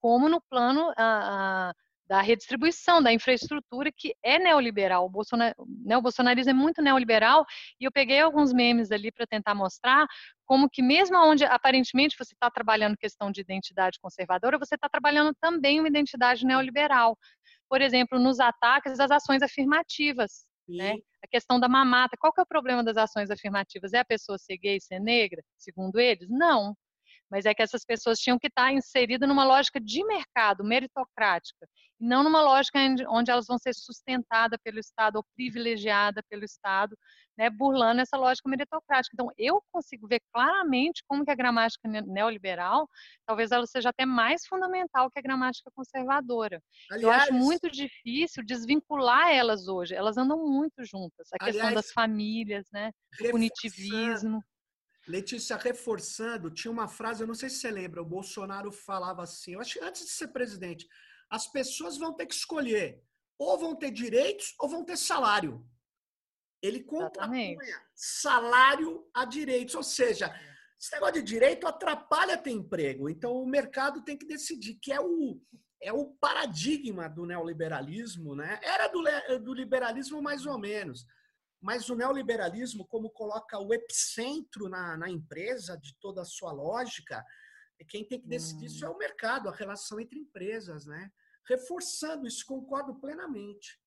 como 0.00 0.28
no 0.28 0.40
plano 0.40 0.92
ah, 0.96 1.70
ah 1.70 1.74
da 2.06 2.20
redistribuição 2.20 3.02
da 3.02 3.12
infraestrutura 3.12 3.90
que 3.90 4.14
é 4.22 4.38
neoliberal. 4.38 5.06
O, 5.06 5.08
Bolsonar, 5.08 5.54
né, 5.84 5.96
o 5.96 6.02
bolsonarismo 6.02 6.50
é 6.50 6.54
muito 6.54 6.82
neoliberal 6.82 7.44
e 7.80 7.84
eu 7.84 7.92
peguei 7.92 8.20
alguns 8.20 8.52
memes 8.52 8.90
ali 8.90 9.10
para 9.10 9.26
tentar 9.26 9.54
mostrar 9.54 10.06
como 10.44 10.68
que 10.68 10.82
mesmo 10.82 11.16
onde 11.18 11.44
aparentemente 11.44 12.16
você 12.18 12.34
está 12.34 12.50
trabalhando 12.50 12.96
questão 12.96 13.30
de 13.30 13.40
identidade 13.40 13.98
conservadora, 14.00 14.58
você 14.58 14.74
está 14.74 14.88
trabalhando 14.88 15.34
também 15.40 15.80
uma 15.80 15.88
identidade 15.88 16.44
neoliberal. 16.44 17.16
Por 17.68 17.80
exemplo, 17.80 18.18
nos 18.18 18.38
ataques 18.38 19.00
às 19.00 19.10
ações 19.10 19.42
afirmativas. 19.42 20.46
Né? 20.68 20.94
A 21.22 21.28
questão 21.28 21.60
da 21.60 21.68
mamata. 21.68 22.16
Qual 22.18 22.32
que 22.32 22.40
é 22.40 22.42
o 22.42 22.46
problema 22.46 22.82
das 22.82 22.96
ações 22.96 23.30
afirmativas? 23.30 23.92
É 23.92 23.98
a 23.98 24.04
pessoa 24.04 24.38
ser 24.38 24.56
gay, 24.56 24.80
ser 24.80 24.98
negra? 24.98 25.42
Segundo 25.58 25.98
eles, 25.98 26.28
não 26.30 26.74
mas 27.34 27.46
é 27.46 27.52
que 27.52 27.62
essas 27.62 27.84
pessoas 27.84 28.20
tinham 28.20 28.38
que 28.38 28.46
estar 28.46 28.72
inseridas 28.72 29.28
numa 29.28 29.44
lógica 29.44 29.80
de 29.80 30.04
mercado, 30.06 30.62
meritocrática, 30.62 31.66
e 32.00 32.06
não 32.06 32.22
numa 32.22 32.40
lógica 32.40 32.78
onde 33.08 33.28
elas 33.28 33.46
vão 33.48 33.58
ser 33.58 33.74
sustentadas 33.74 34.56
pelo 34.62 34.78
Estado 34.78 35.16
ou 35.16 35.24
privilegiadas 35.34 36.22
pelo 36.30 36.44
Estado, 36.44 36.96
né, 37.36 37.50
burlando 37.50 38.00
essa 38.00 38.16
lógica 38.16 38.48
meritocrática. 38.48 39.12
Então, 39.12 39.32
eu 39.36 39.60
consigo 39.72 40.06
ver 40.06 40.20
claramente 40.32 41.02
como 41.08 41.24
que 41.24 41.30
a 41.32 41.34
gramática 41.34 41.88
neoliberal, 41.88 42.88
talvez 43.26 43.50
ela 43.50 43.66
seja 43.66 43.88
até 43.88 44.06
mais 44.06 44.46
fundamental 44.46 45.10
que 45.10 45.18
a 45.18 45.22
gramática 45.22 45.72
conservadora. 45.74 46.62
Aliás, 46.92 47.02
eu 47.02 47.10
acho 47.10 47.34
muito 47.34 47.68
difícil 47.68 48.44
desvincular 48.44 49.32
elas 49.32 49.66
hoje, 49.66 49.92
elas 49.92 50.16
andam 50.16 50.38
muito 50.38 50.84
juntas, 50.84 51.28
a 51.32 51.44
aliás, 51.44 51.56
questão 51.56 51.74
das 51.74 51.90
famílias, 51.90 52.64
né, 52.72 52.92
o 53.20 53.30
punitivismo. 53.32 54.40
Letícia, 55.06 55.56
reforçando, 55.56 56.50
tinha 56.50 56.70
uma 56.70 56.88
frase, 56.88 57.22
eu 57.22 57.26
não 57.26 57.34
sei 57.34 57.50
se 57.50 57.56
você 57.56 57.70
lembra, 57.70 58.00
o 58.00 58.06
Bolsonaro 58.06 58.72
falava 58.72 59.22
assim, 59.22 59.52
eu 59.52 59.60
acho 59.60 59.74
que 59.74 59.84
antes 59.84 60.04
de 60.04 60.10
ser 60.10 60.28
presidente, 60.28 60.88
as 61.28 61.46
pessoas 61.46 61.98
vão 61.98 62.14
ter 62.14 62.26
que 62.26 62.34
escolher, 62.34 63.02
ou 63.38 63.58
vão 63.58 63.74
ter 63.76 63.90
direitos 63.90 64.54
ou 64.58 64.68
vão 64.68 64.84
ter 64.84 64.96
salário. 64.96 65.66
Ele 66.62 66.82
contrapunha 66.82 67.58
salário 67.94 69.06
a 69.12 69.24
direitos, 69.24 69.74
ou 69.74 69.82
seja, 69.82 70.34
esse 70.80 70.92
negócio 70.92 71.14
de 71.14 71.22
direito 71.22 71.66
atrapalha 71.66 72.38
ter 72.38 72.50
emprego. 72.50 73.08
Então 73.08 73.32
o 73.34 73.46
mercado 73.46 74.02
tem 74.02 74.16
que 74.16 74.26
decidir, 74.26 74.74
que 74.74 74.92
é 74.92 75.00
o, 75.00 75.40
é 75.82 75.92
o 75.92 76.06
paradigma 76.06 77.08
do 77.08 77.26
neoliberalismo, 77.26 78.34
né? 78.34 78.58
Era 78.62 78.88
do, 78.88 79.02
do 79.40 79.54
liberalismo 79.54 80.22
mais 80.22 80.46
ou 80.46 80.58
menos. 80.58 81.06
Mas 81.64 81.88
o 81.88 81.96
neoliberalismo, 81.96 82.86
como 82.86 83.08
coloca 83.08 83.58
o 83.58 83.72
epicentro 83.72 84.68
na, 84.68 84.98
na 84.98 85.08
empresa 85.08 85.78
de 85.78 85.96
toda 85.98 86.20
a 86.20 86.24
sua 86.26 86.52
lógica, 86.52 87.24
quem 87.88 88.06
tem 88.06 88.20
que 88.20 88.28
decidir 88.28 88.66
isso 88.66 88.84
é 88.84 88.88
o 88.90 88.98
mercado, 88.98 89.48
a 89.48 89.52
relação 89.52 89.98
entre 89.98 90.18
empresas, 90.18 90.84
né? 90.84 91.10
Reforçando 91.48 92.26
isso, 92.26 92.44
concordo 92.44 92.94
plenamente. 93.00 93.80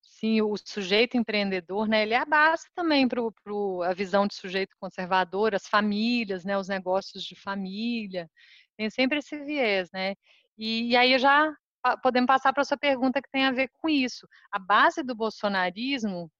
Sim, 0.00 0.40
o 0.40 0.56
sujeito 0.56 1.18
empreendedor, 1.18 1.86
né, 1.86 2.02
ele 2.02 2.14
é 2.14 2.18
a 2.18 2.24
base 2.24 2.64
também 2.74 3.06
para 3.06 3.20
a 3.20 3.92
visão 3.92 4.26
de 4.26 4.34
sujeito 4.34 4.74
conservador, 4.80 5.54
as 5.54 5.66
famílias, 5.66 6.46
né, 6.46 6.56
os 6.56 6.68
negócios 6.68 7.24
de 7.24 7.34
família, 7.34 8.26
tem 8.74 8.88
sempre 8.88 9.18
esse 9.18 9.38
viés, 9.44 9.90
né? 9.92 10.14
E, 10.56 10.92
e 10.92 10.96
aí 10.96 11.18
já 11.18 11.54
podemos 12.02 12.26
passar 12.26 12.52
para 12.52 12.62
a 12.62 12.64
sua 12.64 12.76
pergunta 12.76 13.20
que 13.20 13.30
tem 13.30 13.44
a 13.44 13.52
ver 13.52 13.68
com 13.80 13.88
isso. 13.88 14.26
A 14.50 14.58
base 14.58 15.02
do 15.02 15.14
bolsonarismo, 15.14 16.30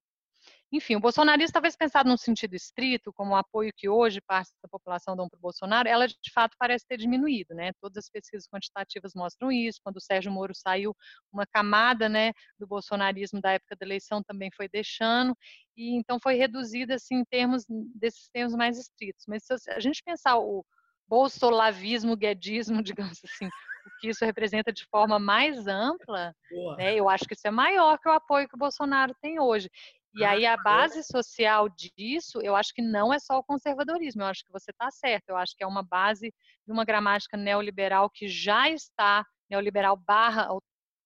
enfim, 0.72 0.96
o 0.96 1.00
bolsonarismo, 1.00 1.52
talvez 1.52 1.76
pensado 1.76 2.08
num 2.08 2.16
sentido 2.16 2.54
estrito, 2.54 3.12
como 3.12 3.32
o 3.32 3.36
apoio 3.36 3.70
que 3.76 3.90
hoje 3.90 4.22
parte 4.22 4.52
da 4.62 4.68
população 4.70 5.14
dão 5.14 5.28
para 5.28 5.36
o 5.36 5.40
Bolsonaro, 5.40 5.86
ela 5.86 6.08
de 6.08 6.32
fato 6.32 6.56
parece 6.58 6.86
ter 6.86 6.96
diminuído, 6.96 7.54
né? 7.54 7.72
Todas 7.78 8.04
as 8.04 8.10
pesquisas 8.10 8.48
quantitativas 8.48 9.12
mostram 9.14 9.52
isso. 9.52 9.80
Quando 9.84 9.98
o 9.98 10.00
Sérgio 10.00 10.32
Moro 10.32 10.54
saiu, 10.54 10.96
uma 11.30 11.44
camada, 11.46 12.08
né, 12.08 12.32
do 12.58 12.66
bolsonarismo 12.66 13.38
da 13.38 13.52
época 13.52 13.76
da 13.78 13.84
eleição 13.84 14.22
também 14.22 14.50
foi 14.56 14.66
deixando, 14.66 15.36
e 15.76 15.94
então 15.94 16.18
foi 16.18 16.36
reduzida, 16.36 16.94
assim, 16.94 17.16
em 17.16 17.24
termos 17.24 17.66
desses 17.68 18.30
termos 18.30 18.54
mais 18.54 18.78
estritos. 18.78 19.26
Mas 19.28 19.44
se 19.44 19.70
a 19.70 19.80
gente 19.80 20.02
pensar 20.02 20.38
o 20.38 20.64
bolsolavismo, 21.06 22.16
guedismo, 22.16 22.82
digamos 22.82 23.20
assim, 23.22 23.50
o 23.86 23.90
que 24.00 24.08
isso 24.08 24.24
representa 24.24 24.72
de 24.72 24.84
forma 24.86 25.18
mais 25.18 25.66
ampla, 25.66 26.34
né, 26.76 26.94
eu 26.94 27.08
acho 27.08 27.24
que 27.24 27.34
isso 27.34 27.46
é 27.46 27.50
maior 27.50 27.98
que 27.98 28.08
o 28.08 28.12
apoio 28.12 28.48
que 28.48 28.54
o 28.54 28.58
Bolsonaro 28.58 29.14
tem 29.20 29.40
hoje. 29.40 29.70
E 30.14 30.24
aí 30.24 30.44
a 30.44 30.58
base 30.58 31.02
social 31.02 31.68
disso, 31.70 32.40
eu 32.42 32.54
acho 32.54 32.74
que 32.74 32.82
não 32.82 33.14
é 33.14 33.18
só 33.18 33.38
o 33.38 33.44
conservadorismo, 33.44 34.22
eu 34.22 34.26
acho 34.26 34.44
que 34.44 34.52
você 34.52 34.70
está 34.70 34.90
certo, 34.90 35.30
eu 35.30 35.36
acho 35.36 35.56
que 35.56 35.64
é 35.64 35.66
uma 35.66 35.82
base 35.82 36.34
de 36.66 36.72
uma 36.72 36.84
gramática 36.84 37.36
neoliberal 37.36 38.10
que 38.10 38.28
já 38.28 38.68
está, 38.68 39.24
neoliberal 39.48 39.96
barra 39.96 40.48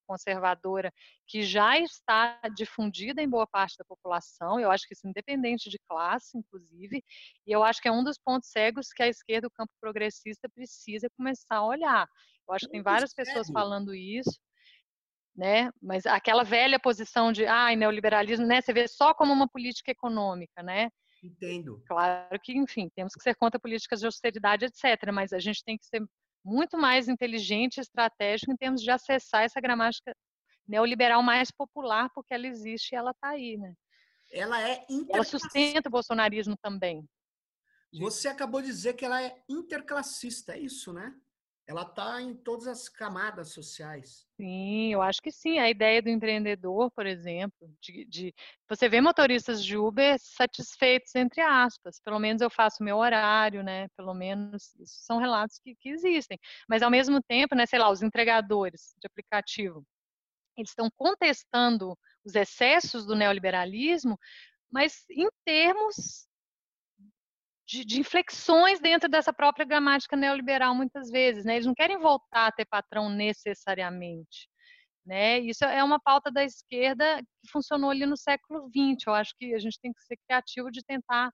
conservadora, 0.07 0.93
que 1.27 1.43
já 1.43 1.79
está 1.79 2.41
difundida 2.55 3.21
em 3.21 3.29
boa 3.29 3.47
parte 3.47 3.77
da 3.77 3.85
população, 3.85 4.59
eu 4.59 4.71
acho 4.71 4.87
que 4.87 4.95
isso 4.95 5.07
independente 5.07 5.69
de 5.69 5.79
classe, 5.89 6.39
inclusive, 6.39 7.03
e 7.47 7.53
eu 7.53 7.63
acho 7.63 7.83
que 7.83 7.89
é 7.89 7.93
um 7.93 8.05
dos 8.05 8.17
pontos 8.19 8.51
cegos 8.51 8.93
que 8.93 9.03
a 9.03 9.09
esquerda, 9.09 9.49
o 9.49 9.51
campo 9.51 9.73
progressista, 9.81 10.49
precisa 10.49 11.09
começar 11.17 11.57
a 11.57 11.67
olhar. 11.67 12.09
Eu 12.49 12.55
acho 12.55 12.67
que 12.67 12.73
tem 12.73 12.83
várias 12.83 13.13
pessoas 13.13 13.49
falando 13.51 13.95
isso, 13.95 14.41
né? 15.35 15.71
Mas 15.83 16.07
aquela 16.07 16.45
velha 16.45 16.79
posição 16.79 17.33
de, 17.33 17.47
ah, 17.47 17.75
neoliberalismo, 17.75 18.47
né? 18.47 18.61
Você 18.61 18.73
vê 18.73 18.87
só 18.89 19.13
como 19.13 19.33
uma 19.33 19.49
política 19.49 19.91
econômica, 19.91 20.63
né? 20.63 20.91
Entendo. 21.23 21.83
Claro 21.87 22.39
que, 22.41 22.57
enfim, 22.57 22.89
temos 22.95 23.15
que 23.15 23.23
ser 23.23 23.35
contra 23.35 23.59
políticas 23.59 24.01
de 24.01 24.07
austeridade, 24.07 24.67
etc. 24.67 25.11
Mas 25.13 25.33
a 25.33 25.39
gente 25.39 25.65
tem 25.65 25.77
que 25.77 25.87
ser 25.87 26.03
muito 26.45 26.79
mais 26.79 27.09
inteligente 27.09 27.79
e 27.79 27.81
estratégico 27.81 28.53
em 28.53 28.57
termos 28.57 28.81
de 28.81 28.91
acessar 28.91 29.43
essa 29.43 29.61
gramática 29.61 30.15
neoliberal 30.67 31.23
mais 31.23 31.51
popular, 31.51 32.09
porque 32.15 32.33
ela 32.33 32.47
existe 32.47 32.93
e 32.93 32.97
ela 32.97 33.11
está 33.11 33.31
aí, 33.31 33.57
né? 33.57 33.75
Ela 34.33 34.61
é 34.61 34.85
Ela 35.11 35.25
sustenta 35.25 35.89
o 35.89 35.93
bolsonarismo 35.93 36.57
também. 36.61 37.05
Você 37.93 38.29
acabou 38.29 38.61
de 38.61 38.69
dizer 38.69 38.95
que 38.95 39.05
ela 39.05 39.23
é 39.23 39.43
interclassista, 39.49 40.55
é 40.55 40.61
isso, 40.61 40.93
né? 40.93 41.15
Ela 41.67 41.83
está 41.83 42.23
em 42.23 42.33
todas 42.33 42.69
as 42.69 42.89
camadas 42.89 43.49
sociais. 43.53 44.25
Sim, 44.37 44.93
eu 44.93 45.03
acho 45.03 45.21
que 45.21 45.33
sim. 45.33 45.59
A 45.59 45.69
ideia 45.69 46.01
do 46.01 46.09
empreendedor, 46.09 46.91
por 46.93 47.07
exemplo, 47.07 47.69
de, 47.81 48.05
de, 48.05 48.35
você 48.69 48.89
vê 48.89 49.01
motoristas 49.01 49.65
de 49.65 49.77
Uber 49.77 50.17
satisfeitos, 50.19 51.15
entre 51.15 51.41
aspas. 51.41 51.99
Pelo 52.01 52.21
menos 52.21 52.41
eu 52.41 52.51
faço 52.51 52.85
meu 52.85 52.99
horário, 52.99 53.65
né? 53.65 53.89
Pelo 53.97 54.15
menos 54.15 54.75
isso 54.77 54.99
são 55.05 55.19
relatos 55.19 55.59
que, 55.59 55.75
que 55.75 55.89
existem. 55.89 56.39
Mas 56.69 56.83
ao 56.83 56.91
mesmo 56.91 57.21
tempo, 57.21 57.55
né, 57.57 57.67
sei 57.67 57.81
lá, 57.81 57.91
os 57.91 58.03
entregadores 58.03 58.95
de 59.01 59.07
aplicativo, 59.07 59.85
eles 60.57 60.71
estão 60.71 60.89
contestando 60.97 61.99
os 62.25 62.35
excessos 62.35 63.07
do 63.07 63.15
neoliberalismo, 63.17 64.19
mas 64.71 65.05
em 65.11 65.29
termos 65.45 66.29
de, 67.67 67.85
de, 67.85 68.01
inflexões 68.01 68.81
dentro 68.81 69.09
dessa 69.09 69.33
própria 69.33 69.67
gramática 69.67 70.17
neoliberal, 70.17 70.75
muitas 70.75 71.11
vezes. 71.11 71.45
Né? 71.45 71.55
Eles 71.57 71.67
não 71.67 71.75
querem 71.75 71.99
voltar 71.99 72.47
a 72.47 72.53
ter 72.53 72.65
patrão 72.65 73.09
necessariamente. 73.11 74.49
Né? 75.05 75.41
Isso 75.41 75.65
é 75.65 75.83
uma 75.83 76.01
pauta 76.01 76.31
da 76.31 76.45
esquerda 76.45 77.21
que 77.21 77.51
funcionou 77.51 77.91
ali 77.91 78.07
no 78.07 78.17
século 78.17 78.69
XX. 78.69 79.07
Eu 79.07 79.15
acho 79.15 79.35
que 79.39 79.55
a 79.55 79.59
gente 79.59 79.79
tem 79.81 79.93
que 79.93 80.03
ser 80.03 80.17
criativo 80.27 80.71
de 80.71 80.83
tentar 80.85 81.31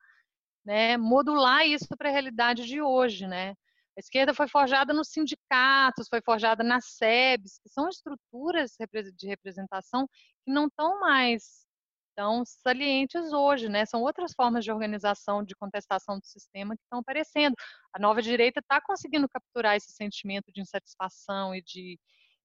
né, 0.65 0.97
modular 0.97 1.67
isso 1.67 1.89
para 1.97 2.09
a 2.09 2.13
realidade 2.13 2.67
de 2.67 2.81
hoje. 2.81 3.27
Né? 3.27 3.51
A 3.97 4.01
esquerda 4.01 4.33
foi 4.33 4.49
forjada 4.49 4.93
nos 4.95 5.09
sindicatos, 5.09 6.09
foi 6.09 6.21
forjada 6.23 6.65
nas 6.65 6.97
SEBs, 6.97 7.59
que 7.63 7.69
são 7.69 7.89
estruturas 7.89 8.73
de 9.17 9.27
representação 9.27 10.07
que 10.45 10.53
não 10.53 10.67
estão 10.67 10.99
mais 11.01 11.67
tão 12.15 12.45
salientes 12.45 13.33
hoje, 13.33 13.69
né? 13.69 13.85
São 13.85 14.03
outras 14.03 14.33
formas 14.35 14.65
de 14.65 14.73
organização, 14.73 15.45
de 15.45 15.55
contestação 15.55 16.19
do 16.19 16.27
sistema 16.27 16.77
que 16.77 16.83
estão 16.83 17.01
aparecendo. 17.01 17.55
A 17.93 17.99
nova 17.99 18.23
direita 18.23 18.61
está 18.61 18.81
conseguindo 18.81 19.29
capturar 19.29 19.77
esse 19.77 19.93
sentimento 19.93 20.53
de 20.53 20.61
insatisfação 20.61 21.55
e 21.55 21.63
de, 21.63 21.99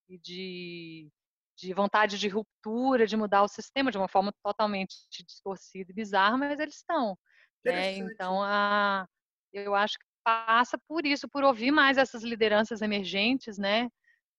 e 0.09 0.17
de, 0.17 1.09
de 1.57 1.73
vontade 1.73 2.17
de 2.17 2.27
ruptura, 2.27 3.07
de 3.07 3.17
mudar 3.17 3.43
o 3.43 3.47
sistema 3.47 3.91
de 3.91 3.97
uma 3.97 4.07
forma 4.07 4.33
totalmente 4.43 4.95
distorcida 5.25 5.91
e 5.91 5.95
bizarra, 5.95 6.37
mas 6.37 6.59
eles 6.59 6.75
estão. 6.75 7.17
Né? 7.65 7.97
Então, 7.97 8.41
a, 8.43 9.07
eu 9.53 9.75
acho 9.75 9.97
que 9.97 10.05
passa 10.23 10.77
por 10.87 11.05
isso, 11.05 11.27
por 11.29 11.43
ouvir 11.43 11.71
mais 11.71 11.97
essas 11.97 12.23
lideranças 12.23 12.81
emergentes, 12.81 13.57
né? 13.57 13.89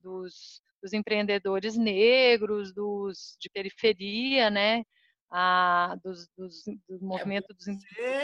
Dos, 0.00 0.60
dos 0.82 0.92
empreendedores 0.92 1.76
negros, 1.76 2.72
dos 2.72 3.36
de 3.40 3.48
periferia, 3.50 4.50
né? 4.50 4.84
A, 5.30 5.96
dos, 6.02 6.28
dos, 6.36 6.64
do 6.64 6.96
é, 6.96 6.98
movimento 7.00 7.52
dos, 7.52 7.66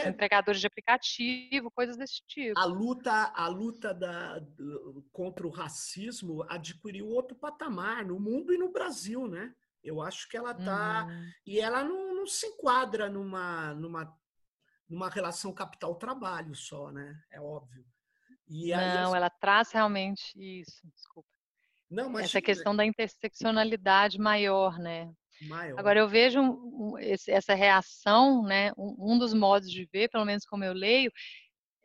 entregadores 0.05 0.59
de 0.59 0.67
aplicativo, 0.67 1.69
coisas 1.71 1.97
desse 1.97 2.21
tipo. 2.27 2.59
A 2.59 2.65
luta, 2.65 3.31
a 3.35 3.47
luta 3.47 3.93
da, 3.93 4.39
do, 4.39 5.05
contra 5.11 5.45
o 5.45 5.51
racismo 5.51 6.43
adquiriu 6.49 7.07
outro 7.07 7.35
patamar 7.35 8.05
no 8.05 8.19
mundo 8.19 8.53
e 8.53 8.57
no 8.57 8.71
Brasil, 8.71 9.27
né? 9.27 9.53
Eu 9.83 10.01
acho 10.01 10.27
que 10.27 10.35
ela 10.35 10.51
está 10.51 11.05
hum. 11.05 11.31
e 11.45 11.59
ela 11.59 11.83
não, 11.83 12.15
não, 12.15 12.25
se 12.25 12.47
enquadra 12.47 13.07
numa, 13.07 13.73
numa, 13.75 14.17
numa 14.89 15.09
relação 15.09 15.53
capital-trabalho 15.53 16.55
só, 16.55 16.91
né? 16.91 17.15
É 17.31 17.39
óbvio. 17.39 17.85
E 18.47 18.71
não, 18.75 19.15
ela 19.15 19.29
traz 19.29 19.71
realmente 19.71 20.33
isso. 20.35 20.81
Desculpa. 20.93 21.29
Não, 21.89 22.09
mas 22.09 22.25
essa 22.25 22.41
questão 22.41 22.75
da 22.75 22.83
interseccionalidade 22.83 24.19
maior, 24.19 24.79
né? 24.79 25.13
Maior. 25.41 25.79
Agora, 25.79 25.99
eu 25.99 26.07
vejo 26.07 26.39
essa 27.27 27.53
reação, 27.53 28.43
né, 28.43 28.71
um, 28.77 29.13
um 29.13 29.17
dos 29.17 29.33
modos 29.33 29.69
de 29.69 29.87
ver, 29.91 30.09
pelo 30.09 30.25
menos 30.25 30.45
como 30.45 30.63
eu 30.63 30.73
leio, 30.73 31.11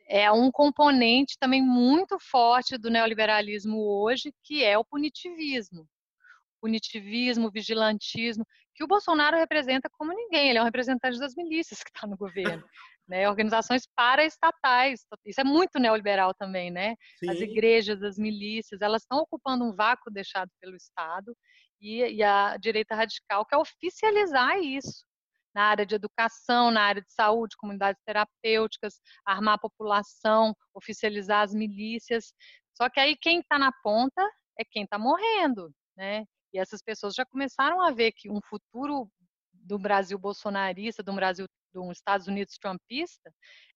é 0.07 0.31
um 0.31 0.51
componente 0.51 1.37
também 1.39 1.63
muito 1.63 2.19
forte 2.19 2.77
do 2.77 2.91
neoliberalismo 2.91 3.79
hoje, 3.79 4.33
que 4.43 4.65
é 4.65 4.77
o 4.77 4.85
punitivismo. 4.85 5.87
Punitivismo, 6.61 7.51
vigilantismo, 7.51 8.45
que 8.75 8.85
o 8.85 8.89
Bolsonaro 8.89 9.37
representa 9.37 9.89
como 9.91 10.13
ninguém, 10.13 10.51
ele 10.51 10.59
é 10.59 10.63
um 10.63 10.65
representante 10.65 11.19
das 11.19 11.35
milícias 11.35 11.83
que 11.83 11.91
está 11.95 12.07
no 12.07 12.17
governo. 12.17 12.65
Né, 13.09 13.29
organizações 13.29 13.89
paraestatais, 13.97 15.05
isso 15.27 15.41
é 15.41 15.43
muito 15.43 15.81
neoliberal 15.81 16.33
também, 16.33 16.71
né? 16.71 16.95
Sim. 17.19 17.29
As 17.29 17.41
igrejas, 17.41 18.01
as 18.05 18.17
milícias, 18.17 18.81
elas 18.81 19.03
estão 19.03 19.19
ocupando 19.19 19.65
um 19.65 19.75
vácuo 19.75 20.13
deixado 20.13 20.49
pelo 20.61 20.77
Estado 20.77 21.37
e, 21.81 22.23
a 22.23 22.57
direita 22.59 22.95
radical 22.95 23.45
quer 23.47 23.57
oficializar 23.57 24.59
isso 24.59 25.05
na 25.55 25.65
área 25.65 25.85
de 25.87 25.95
educação, 25.95 26.71
na 26.71 26.83
área 26.83 27.03
de 27.03 27.13
saúde, 27.13 27.57
comunidades 27.57 28.01
terapêuticas, 28.05 29.01
armar 29.25 29.55
a 29.55 29.59
população, 29.59 30.55
oficializar 30.75 31.43
as 31.43 31.53
milícias. 31.53 32.33
Só 32.75 32.89
que 32.89 33.01
aí 33.01 33.17
quem 33.17 33.41
está 33.41 33.59
na 33.59 33.73
ponta 33.83 34.23
é 34.59 34.65
quem 34.65 34.85
está 34.85 34.99
morrendo, 34.99 35.73
né? 35.97 36.25
E 36.53 36.59
essas 36.59 36.83
pessoas 36.83 37.15
já 37.15 37.25
começaram 37.25 37.81
a 37.81 37.91
ver 37.91 38.13
que 38.13 38.31
um 38.31 38.41
futuro 38.49 39.11
do 39.53 39.79
Brasil 39.79 40.19
bolsonarista, 40.19 41.03
do 41.03 41.13
Brasil 41.13 41.47
dos 41.73 41.97
Estados 41.97 42.27
Unidos 42.27 42.59
trumpista, 42.59 43.33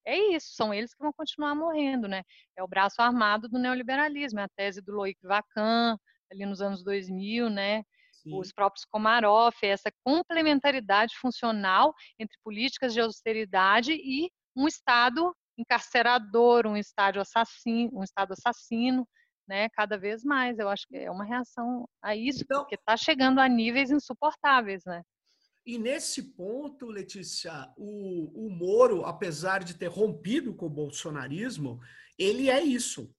é 0.07 0.17
isso, 0.35 0.55
são 0.55 0.75
eles 0.75 0.93
que 0.95 1.03
vão 1.03 1.13
continuar 1.13 1.55
morrendo, 1.55 2.09
né? 2.09 2.23
É 2.57 2.63
o 2.63 2.69
braço 2.69 3.01
armado 3.01 3.49
do 3.49 3.59
neoliberalismo, 3.59 4.41
é 4.41 4.45
a 4.45 4.49
tese 4.49 4.83
do 4.83 4.93
Loic 4.93 5.19
Vacan, 5.23 5.97
ali 6.31 6.45
nos 6.45 6.61
anos 6.61 6.83
2000, 6.83 7.49
né? 7.49 7.85
Sim. 8.25 8.39
Os 8.39 8.53
próprios 8.53 8.85
Komarov, 8.87 9.55
essa 9.63 9.93
complementaridade 10.03 11.15
funcional 11.19 11.95
entre 12.19 12.37
políticas 12.43 12.95
de 12.95 13.01
austeridade 13.01 13.93
e 13.93 14.31
um 14.57 14.67
Estado 14.67 15.35
encarcerador, 15.59 16.67
um 16.67 16.77
Estado 16.77 17.21
assassino, 17.21 17.91
um 17.93 18.03
Estado 18.03 18.33
assassino, 18.33 19.07
né? 19.47 19.69
Cada 19.71 19.99
vez 19.99 20.25
mais, 20.25 20.59
eu 20.59 20.69
acho 20.69 20.87
que 20.89 20.97
é 20.97 21.11
uma 21.11 21.25
reação 21.25 21.87
a 22.03 22.17
isso, 22.17 22.43
então, 22.43 22.63
porque 22.63 22.77
está 22.77 22.97
chegando 22.97 23.41
a 23.41 23.49
níveis 23.49 23.91
insuportáveis, 23.91 24.83
né? 24.87 25.03
E 25.67 25.79
nesse 25.79 26.35
ponto, 26.35 26.87
Letícia, 26.87 27.73
o, 27.77 28.47
o 28.47 28.51
Moro, 28.51 29.05
apesar 29.05 29.63
de 29.65 29.75
ter 29.75 29.87
rompido 29.87 30.55
com 30.55 30.67
o 30.67 30.71
bolsonarismo, 30.71 31.81
ele 32.19 32.51
é 32.51 32.63
isso 32.63 33.15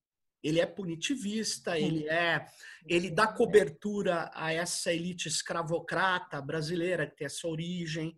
ele 0.45 0.59
é 0.59 0.65
punitivista, 0.67 1.79
ele 1.79 2.07
é 2.07 2.45
ele 2.85 3.09
dá 3.09 3.25
cobertura 3.27 4.29
a 4.31 4.53
essa 4.53 4.93
elite 4.93 5.27
escravocrata 5.27 6.39
brasileira 6.39 7.07
que 7.07 7.15
tem 7.15 7.25
essa 7.25 7.47
origem, 7.47 8.15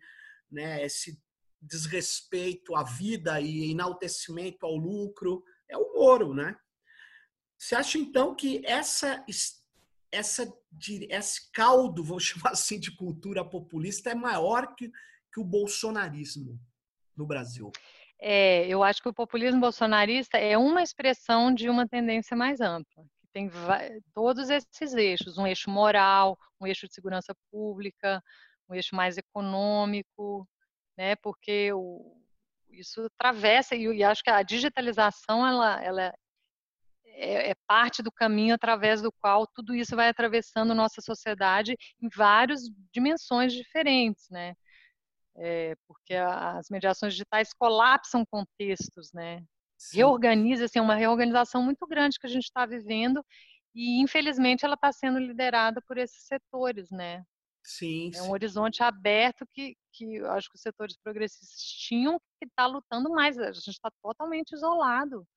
né, 0.52 0.84
esse 0.84 1.18
desrespeito 1.62 2.76
à 2.76 2.84
vida 2.84 3.40
e 3.40 3.72
enaltecimento 3.72 4.66
ao 4.66 4.76
lucro, 4.76 5.42
é 5.70 5.78
o 5.78 5.94
Moro, 5.94 6.34
né? 6.34 6.58
Você 7.58 7.76
acha 7.76 7.98
então 7.98 8.36
que 8.36 8.62
essa 8.66 9.26
essa 10.12 10.54
esse 11.10 11.52
caldo, 11.54 12.04
vou 12.04 12.20
chamar 12.20 12.52
assim, 12.52 12.78
de 12.78 12.94
cultura 12.94 13.44
populista 13.44 14.10
é 14.10 14.16
maior 14.16 14.76
que, 14.76 14.92
que 15.34 15.40
o 15.40 15.46
bolsonarismo 15.46 16.60
no 17.16 17.26
Brasil? 17.26 17.72
É, 18.20 18.68
eu 18.68 18.84
acho 18.84 19.02
que 19.02 19.10
o 19.10 19.14
populismo 19.14 19.60
bolsonarista 19.60 20.38
é 20.38 20.58
uma 20.58 20.82
expressão 20.82 21.54
de 21.54 21.70
uma 21.70 21.88
tendência 21.88 22.36
mais 22.36 22.60
ampla, 22.60 23.04
que 23.20 23.28
tem 23.32 23.50
todos 24.14 24.50
esses 24.50 24.94
eixos, 24.94 25.38
um 25.38 25.46
eixo 25.46 25.70
moral, 25.70 26.38
um 26.60 26.66
eixo 26.66 26.88
de 26.88 26.94
segurança 26.94 27.36
pública, 27.52 28.22
um 28.70 28.74
eixo 28.76 28.96
mais 28.96 29.18
econômico, 29.18 30.48
né? 30.98 31.16
Porque 31.18 31.72
o, 31.74 32.18
isso 32.72 33.06
atravessa 33.06 33.76
e, 33.76 33.86
e, 33.86 34.04
acho 34.04 34.24
que 34.24 34.30
a 34.30 34.42
digitalização 34.44 35.46
ela, 35.46 35.84
ela 35.84 36.14
é, 37.06 37.52
é, 37.52 37.56
parte 37.68 38.04
do 38.04 38.12
caminho 38.12 38.54
através 38.54 39.02
do 39.02 39.12
qual 39.12 39.48
tudo 39.48 39.76
isso 39.76 39.96
vai 39.96 40.10
atravessando 40.10 40.76
nossa 40.76 41.02
sociedade 41.02 41.76
em 42.02 42.10
várias 42.10 42.62
dimensões 42.92 43.54
diferentes, 43.54 44.30
né? 44.30 44.54
É, 45.38 45.76
porque 45.88 46.14
as 46.14 46.70
mediações 46.70 47.14
digitais 47.14 47.54
colapsam 47.54 48.26
contextos, 48.26 49.12
né? 49.14 49.44
Sim. 49.78 49.98
Reorganiza, 49.98 50.66
assim, 50.66 50.80
uma 50.80 50.96
reorganização 50.96 51.62
muito 51.62 51.86
grande 51.86 52.20
que 52.20 52.26
a 52.26 52.30
gente 52.30 52.46
está 52.46 52.66
vivendo 52.66 53.24
e, 53.76 54.02
infelizmente, 54.02 54.66
ela 54.66 54.74
está 54.74 54.92
sendo 54.92 55.20
liderada 55.20 55.82
por 55.88 55.98
esses 55.98 56.26
setores, 56.26 56.90
né? 56.90 57.24
Sim. 57.64 58.12
É 58.16 58.22
um 58.22 58.26
sim. 58.26 58.32
horizonte 58.32 58.82
aberto 58.82 59.46
que, 59.54 59.76
que 59.94 60.20
acho 60.26 60.50
que 60.50 60.56
os 60.56 60.62
setores 60.62 60.98
progressistas 60.98 61.62
tinham 61.62 62.18
que 62.40 62.46
estar 62.46 62.64
tá 62.64 62.68
lutando 62.68 63.10
mais. 63.10 63.38
A 63.38 63.52
gente 63.52 63.70
está 63.70 63.92
totalmente 64.02 64.54
isolado. 64.54 65.28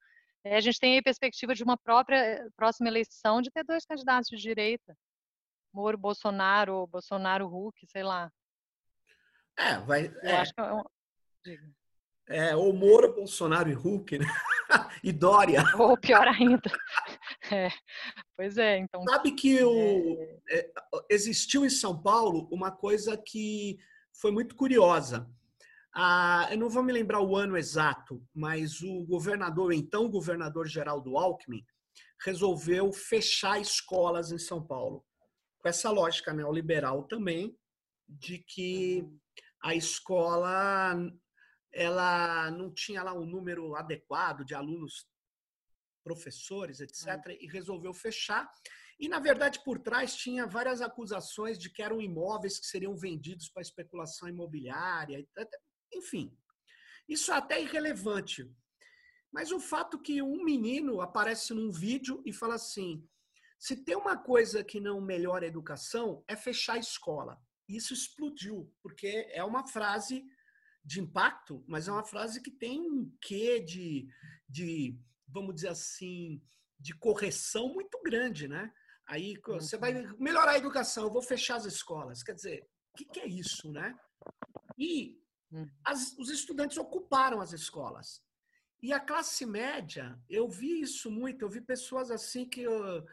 É, 0.44 0.56
a 0.56 0.60
gente 0.60 0.78
tem 0.78 0.98
a 0.98 1.02
perspectiva 1.02 1.54
de 1.54 1.62
uma 1.62 1.76
própria 1.76 2.16
eh, 2.16 2.48
próxima 2.56 2.88
eleição 2.88 3.42
de 3.42 3.50
ter 3.50 3.62
dois 3.64 3.84
candidatos 3.84 4.28
de 4.30 4.36
direita. 4.36 4.96
Moro, 5.72 5.98
Bolsonaro, 5.98 6.86
Bolsonaro, 6.86 7.46
Huck, 7.46 7.86
sei 7.88 8.02
lá. 8.02 8.30
É, 9.60 9.78
vai. 9.80 10.06
Eu 10.06 10.30
é. 10.30 10.36
acho 10.36 10.54
que 10.54 10.60
é 10.60 10.72
um... 10.72 10.82
É, 12.28 12.56
ou 12.56 12.72
Moro, 12.72 13.12
Bolsonaro 13.12 13.68
e 13.68 13.74
Hulk, 13.74 14.18
né? 14.18 14.26
e 15.02 15.12
Dória. 15.12 15.64
Ou 15.76 15.96
pior 15.98 16.26
ainda. 16.26 16.62
É, 17.52 17.68
pois 18.36 18.58
é, 18.58 18.78
então. 18.78 19.02
Sabe 19.08 19.32
que 19.32 19.64
o, 19.64 20.16
é... 20.48 20.58
é 20.58 20.72
existiu 21.08 21.64
em 21.64 21.70
São 21.70 22.00
Paulo 22.00 22.46
uma 22.52 22.70
coisa 22.70 23.16
que 23.16 23.76
foi 24.12 24.30
muito 24.30 24.54
curiosa. 24.54 25.28
Ah, 25.92 26.46
eu 26.50 26.58
não 26.58 26.68
vou 26.68 26.82
me 26.82 26.92
lembrar 26.92 27.20
o 27.22 27.34
ano 27.34 27.56
exato, 27.56 28.22
mas 28.32 28.82
o 28.82 29.04
governador, 29.04 29.72
então 29.72 30.08
governador 30.08 30.68
Geraldo 30.68 31.16
Alckmin, 31.16 31.64
resolveu 32.24 32.92
fechar 32.92 33.60
escolas 33.60 34.30
em 34.30 34.38
São 34.38 34.64
Paulo. 34.64 35.04
Com 35.58 35.68
essa 35.68 35.90
lógica 35.90 36.32
neoliberal 36.32 37.04
também, 37.04 37.56
de 38.06 38.38
que 38.38 39.02
uhum 39.02 39.19
a 39.62 39.74
escola 39.74 40.96
ela 41.72 42.50
não 42.50 42.72
tinha 42.72 43.02
lá 43.02 43.14
um 43.14 43.24
número 43.24 43.76
adequado 43.76 44.44
de 44.44 44.54
alunos, 44.54 45.06
professores, 46.02 46.80
etc., 46.80 47.28
hum. 47.28 47.36
e 47.40 47.46
resolveu 47.46 47.94
fechar. 47.94 48.50
E, 48.98 49.08
na 49.08 49.18
verdade, 49.18 49.62
por 49.64 49.78
trás 49.78 50.14
tinha 50.14 50.46
várias 50.46 50.82
acusações 50.82 51.58
de 51.58 51.70
que 51.70 51.82
eram 51.82 52.00
imóveis 52.00 52.58
que 52.58 52.66
seriam 52.66 52.96
vendidos 52.96 53.48
para 53.48 53.62
especulação 53.62 54.28
imobiliária, 54.28 55.26
enfim. 55.92 56.36
Isso 57.08 57.32
é 57.32 57.36
até 57.36 57.62
irrelevante. 57.62 58.50
Mas 59.32 59.52
o 59.52 59.60
fato 59.60 60.00
que 60.00 60.20
um 60.20 60.44
menino 60.44 61.00
aparece 61.00 61.54
num 61.54 61.70
vídeo 61.70 62.20
e 62.26 62.32
fala 62.32 62.56
assim: 62.56 63.06
se 63.58 63.76
tem 63.84 63.96
uma 63.96 64.18
coisa 64.18 64.64
que 64.64 64.80
não 64.80 65.00
melhora 65.00 65.44
a 65.44 65.48
educação, 65.48 66.24
é 66.26 66.36
fechar 66.36 66.74
a 66.74 66.78
escola 66.78 67.40
isso 67.76 67.92
explodiu, 67.92 68.72
porque 68.82 69.28
é 69.32 69.44
uma 69.44 69.66
frase 69.66 70.24
de 70.84 71.00
impacto, 71.00 71.64
mas 71.68 71.88
é 71.88 71.92
uma 71.92 72.04
frase 72.04 72.42
que 72.42 72.50
tem 72.50 72.80
um 72.80 73.12
quê 73.20 73.60
de, 73.60 74.08
de 74.48 74.98
vamos 75.28 75.54
dizer 75.54 75.68
assim, 75.68 76.42
de 76.78 76.94
correção 76.94 77.72
muito 77.72 78.00
grande, 78.02 78.48
né? 78.48 78.72
Aí 79.06 79.34
você 79.44 79.76
vai 79.76 79.92
melhorar 80.18 80.52
a 80.52 80.58
educação, 80.58 81.04
eu 81.04 81.10
vou 81.10 81.22
fechar 81.22 81.56
as 81.56 81.64
escolas. 81.64 82.22
Quer 82.22 82.34
dizer, 82.34 82.68
o 82.92 82.96
que, 82.96 83.04
que 83.04 83.20
é 83.20 83.26
isso, 83.26 83.70
né? 83.70 83.98
E 84.78 85.20
hum. 85.52 85.68
as, 85.84 86.16
os 86.16 86.30
estudantes 86.30 86.78
ocuparam 86.78 87.40
as 87.40 87.52
escolas. 87.52 88.22
E 88.82 88.92
a 88.92 89.00
classe 89.00 89.44
média, 89.44 90.18
eu 90.28 90.48
vi 90.48 90.80
isso 90.80 91.10
muito, 91.10 91.42
eu 91.42 91.50
vi 91.50 91.60
pessoas 91.60 92.10
assim 92.10 92.48
que 92.48 92.66
uh, 92.66 93.04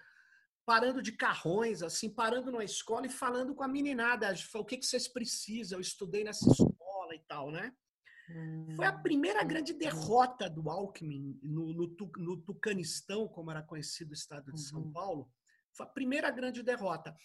parando 0.67 1.01
de 1.01 1.13
carrões, 1.13 1.81
assim, 1.81 2.09
parando 2.09 2.51
numa 2.51 2.63
escola 2.65 3.05
e 3.05 3.09
falando 3.09 3.55
com 3.55 3.63
a 3.63 3.69
meninada, 3.69 4.33
o 4.53 4.65
que, 4.65 4.75
que 4.75 4.85
vocês 4.85 5.07
precisam, 5.07 5.77
eu 5.77 5.81
estudei 5.81 6.25
nessa 6.25 6.45
escola 6.45 7.15
e 7.15 7.19
tal, 7.25 7.49
né? 7.49 7.73
Foi 8.75 8.85
a 8.85 8.91
primeira 8.91 9.41
hum, 9.41 9.47
grande 9.47 9.73
derrota 9.73 10.49
do 10.49 10.69
Alckmin 10.69 11.39
no, 11.41 11.71
no, 11.71 11.95
no 12.17 12.37
Tucanistão, 12.41 13.29
como 13.29 13.49
era 13.49 13.63
conhecido 13.63 14.11
o 14.11 14.13
estado 14.13 14.51
de 14.51 14.59
São 14.59 14.81
uhum. 14.81 14.91
Paulo. 14.91 15.31
Foi 15.71 15.85
a 15.85 15.89
primeira 15.89 16.29
grande 16.29 16.61
derrota. 16.61 17.15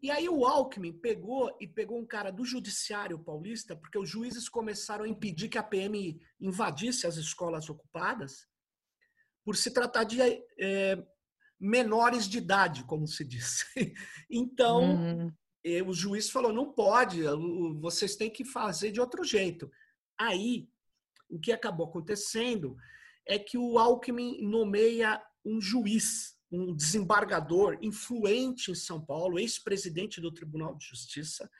E 0.00 0.08
aí 0.08 0.28
o 0.28 0.46
Alckmin 0.46 0.92
pegou 0.92 1.56
e 1.60 1.66
pegou 1.66 1.98
um 1.98 2.06
cara 2.06 2.30
do 2.30 2.44
judiciário 2.44 3.18
paulista, 3.18 3.74
porque 3.74 3.98
os 3.98 4.08
juízes 4.08 4.48
começaram 4.48 5.04
a 5.04 5.08
impedir 5.08 5.48
que 5.48 5.58
a 5.58 5.64
PM 5.64 6.16
invadisse 6.40 7.08
as 7.08 7.16
escolas 7.16 7.68
ocupadas, 7.68 8.46
por 9.44 9.56
se 9.56 9.72
tratar 9.72 10.04
de 10.04 10.20
é, 10.22 11.04
menores 11.64 12.28
de 12.28 12.38
idade, 12.38 12.84
como 12.84 13.06
se 13.06 13.24
diz. 13.24 13.64
Então, 14.30 14.82
uhum. 14.82 15.32
Eh, 15.64 15.82
o 15.82 15.92
juiz 15.92 16.28
falou: 16.28 16.52
não 16.52 16.72
pode, 16.72 17.22
vocês 17.80 18.14
têm 18.16 18.30
que 18.30 18.44
fazer 18.44 18.92
de 18.92 19.00
outro 19.00 19.24
jeito. 19.24 19.70
Aí, 20.18 20.68
o 21.28 21.40
que 21.40 21.50
acabou 21.50 21.86
acontecendo 21.86 22.76
é 23.26 23.38
que 23.38 23.56
o 23.56 23.78
Alckmin 23.78 24.42
nomeia 24.42 25.22
um 25.44 25.60
juiz, 25.60 26.36
um 26.52 26.74
desembargador 26.74 27.78
influente 27.80 28.70
em 28.70 28.74
São 28.74 29.04
Paulo, 29.04 29.38
ex-presidente 29.38 30.20
do 30.20 30.32
Tribunal 30.32 30.76
de 30.76 30.86
Justiça, 30.86 31.50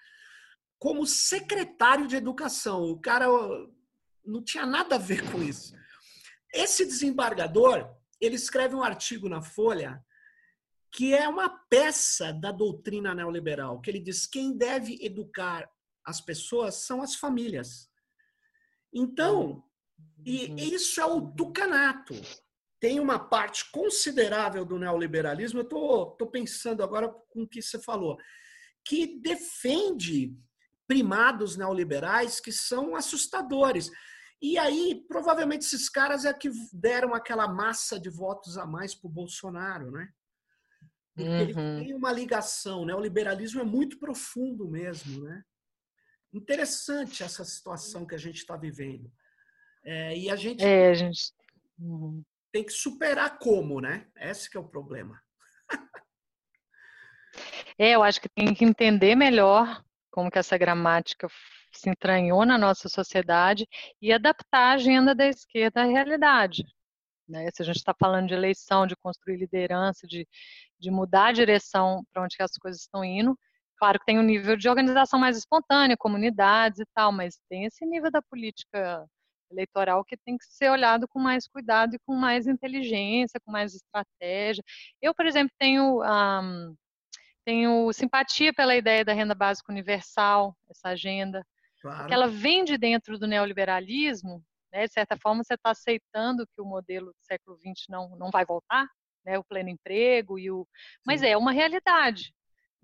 como 0.79 1.07
secretário 1.07 2.07
de 2.07 2.17
Educação. 2.17 2.83
O 2.83 3.01
cara 3.01 3.27
não 4.25 4.43
tinha 4.43 4.67
nada 4.67 4.97
a 4.97 4.99
ver 4.99 5.31
com 5.31 5.43
isso. 5.43 5.75
Esse 6.53 6.85
desembargador, 6.85 7.91
ele 8.21 8.37
escreve 8.37 8.75
um 8.75 8.83
artigo 8.83 9.29
na 9.29 9.43
Folha 9.43 10.03
que 10.91 11.13
é 11.13 11.29
uma 11.29 11.49
peça 11.49 12.33
da 12.33 12.53
doutrina 12.53 13.13
neoliberal, 13.13 13.81
que 13.81 13.91
ele 13.91 13.99
diz 13.99 14.29
quem 14.29 14.57
deve 14.57 14.97
educar 15.05 15.69
as 16.05 16.21
pessoas 16.21 16.87
são 16.87 17.03
as 17.03 17.17
famílias. 17.17 17.91
Então, 18.93 19.65
e 20.25 20.47
uhum. 20.47 20.57
isso 20.57 21.01
é 21.01 21.05
o 21.05 21.33
tucanato. 21.33 22.15
Tem 22.79 23.01
uma 23.01 23.19
parte 23.19 23.69
considerável 23.73 24.65
do 24.65 24.79
neoliberalismo, 24.79 25.61
eu 25.61 25.65
estou 25.65 26.07
tô, 26.07 26.27
tô 26.27 26.27
pensando 26.29 26.83
agora 26.83 27.09
com 27.09 27.43
o 27.43 27.49
que 27.49 27.61
você 27.61 27.81
falou, 27.81 28.17
que 28.85 29.19
defende 29.19 30.37
primados 30.87 31.57
neoliberais 31.57 32.39
que 32.39 32.53
são 32.53 32.95
assustadores. 32.95 33.91
E 34.45 34.59
aí, 34.59 35.03
provavelmente, 35.09 35.63
esses 35.63 35.89
caras 35.89 36.27
é 36.27 36.35
que 36.35 36.51
deram 36.71 37.15
aquela 37.15 37.49
massa 37.49 37.99
de 37.99 38.11
votos 38.11 38.59
a 38.59 38.67
mais 38.67 38.95
para 38.95 39.09
o 39.09 39.13
Bolsonaro, 39.13 39.91
né? 39.91 40.07
Porque 41.15 41.31
uhum. 41.31 41.41
ele 41.41 41.55
tem 41.55 41.95
uma 41.95 42.13
ligação, 42.13 42.85
né? 42.85 42.95
O 42.95 43.01
liberalismo 43.01 43.63
é 43.63 43.65
muito 43.65 43.99
profundo 43.99 44.69
mesmo, 44.69 45.25
né? 45.25 45.43
interessante 46.35 47.23
essa 47.23 47.45
situação 47.45 48.05
que 48.05 48.15
a 48.15 48.19
gente 48.19 48.37
está 48.37 48.57
vivendo. 48.57 49.11
É, 49.85 50.17
e 50.19 50.29
a 50.29 50.37
gente, 50.37 50.65
é, 50.65 50.91
a 50.91 50.95
gente 50.95 51.33
uhum. 51.79 52.23
tem 52.53 52.65
que 52.65 52.73
superar 52.73 53.39
como, 53.39 53.81
né? 53.81 54.09
Esse 54.17 54.51
que 54.51 54.57
é 54.57 54.61
o 54.61 54.69
problema. 54.69 55.23
é, 57.79 57.95
eu 57.95 58.03
acho 58.03 58.21
que 58.21 58.29
tem 58.29 58.53
que 58.53 58.65
entender 58.65 59.15
melhor 59.15 59.83
como 60.11 60.31
que 60.31 60.39
essa 60.39 60.59
gramática 60.59 61.29
se 61.79 61.91
entranhou 61.91 62.45
na 62.45 62.59
nossa 62.59 62.89
sociedade 62.89 63.67
e 64.01 64.13
adaptar 64.13 64.71
a 64.71 64.75
agenda 64.75 65.15
da 65.15 65.27
esquerda 65.27 65.83
à 65.83 65.85
realidade. 65.85 66.65
Né? 67.29 67.49
Se 67.53 67.63
a 67.63 67.65
gente 67.65 67.77
está 67.77 67.95
falando 67.99 68.29
de 68.29 68.35
eleição, 68.35 68.87
de 68.87 68.97
construir 68.97 69.37
liderança, 69.37 70.07
de, 70.07 70.27
de 70.79 70.91
mudar 70.91 71.27
a 71.29 71.33
direção 71.33 72.05
para 72.13 72.23
onde 72.23 72.37
as 72.41 72.53
coisas 72.59 72.83
estão 72.83 73.05
indo, 73.05 73.37
Claro 73.77 73.99
que 73.99 74.07
tem 74.07 74.19
um 74.19 74.23
nível 74.23 74.57
de 74.57 74.69
organização 74.69 75.19
mais 75.19 75.37
espontânea, 75.37 75.97
comunidades 75.97 76.81
e 76.81 76.87
tal, 76.95 77.13
mas 77.13 77.39
tem 77.49 77.65
esse 77.65 77.85
nível 77.85 78.11
da 78.11 78.23
política 78.23 79.07
eleitoral 79.51 80.05
que 80.05 80.17
tem 80.17 80.39
que 80.39 80.45
ser 80.47 80.71
olhado 80.71 81.07
com 81.09 81.19
mais 81.19 81.47
cuidado 81.47 81.95
e 81.95 81.99
com 82.07 82.15
mais 82.15 82.47
inteligência, 82.47 83.41
com 83.45 83.53
mais 83.53 83.75
estratégia. 83.75 84.63
Eu, 85.03 85.15
por 85.15 85.27
exemplo, 85.27 85.55
tenho, 85.59 86.03
um, 86.03 86.75
tenho 87.45 87.93
simpatia 87.93 88.53
pela 88.55 88.77
ideia 88.77 89.05
da 89.05 89.13
renda 89.13 89.35
básica 89.35 89.71
universal, 89.73 90.57
essa 90.71 90.91
agenda, 90.91 91.45
claro. 91.85 91.99
porque 92.01 92.15
ela 92.15 92.27
vem 92.29 92.65
de 92.65 92.79
dentro 92.79 93.19
do 93.19 93.27
neoliberalismo, 93.27 94.43
né? 94.73 94.87
de 94.87 94.93
certa 94.93 95.17
forma 95.17 95.45
você 95.45 95.55
está 95.55 95.71
aceitando 95.71 96.47
que 96.47 96.61
o 96.61 96.65
modelo 96.65 97.07
do 97.07 97.21
século 97.21 97.57
XX 97.59 97.87
não, 97.89 98.17
não 98.17 98.31
vai 98.31 98.45
voltar, 98.45 98.87
né? 99.25 99.39
o 99.39 99.45
pleno 99.45 99.69
emprego, 99.69 100.39
e 100.39 100.51
o... 100.51 100.67
mas 101.07 101.21
Sim. 101.21 101.29
é 101.29 101.37
uma 101.37 101.53
realidade 101.53 102.35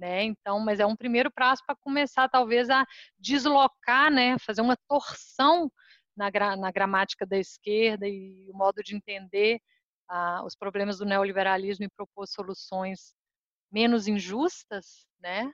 né? 0.00 0.24
Então, 0.24 0.58
mas 0.58 0.80
é 0.80 0.86
um 0.86 0.96
primeiro 0.96 1.30
passo 1.30 1.62
para 1.66 1.76
começar 1.76 2.26
talvez 2.26 2.70
a 2.70 2.86
deslocar, 3.18 4.10
né? 4.10 4.38
Fazer 4.38 4.62
uma 4.62 4.74
torção 4.88 5.70
na, 6.16 6.30
gra 6.30 6.56
na 6.56 6.72
gramática 6.72 7.26
da 7.26 7.36
esquerda 7.36 8.08
e 8.08 8.48
o 8.50 8.56
modo 8.56 8.82
de 8.82 8.96
entender 8.96 9.60
ah, 10.08 10.42
os 10.44 10.56
problemas 10.56 10.98
do 10.98 11.04
neoliberalismo 11.04 11.84
e 11.84 11.90
propor 11.90 12.26
soluções 12.26 13.14
menos 13.70 14.08
injustas, 14.08 15.06
né? 15.20 15.52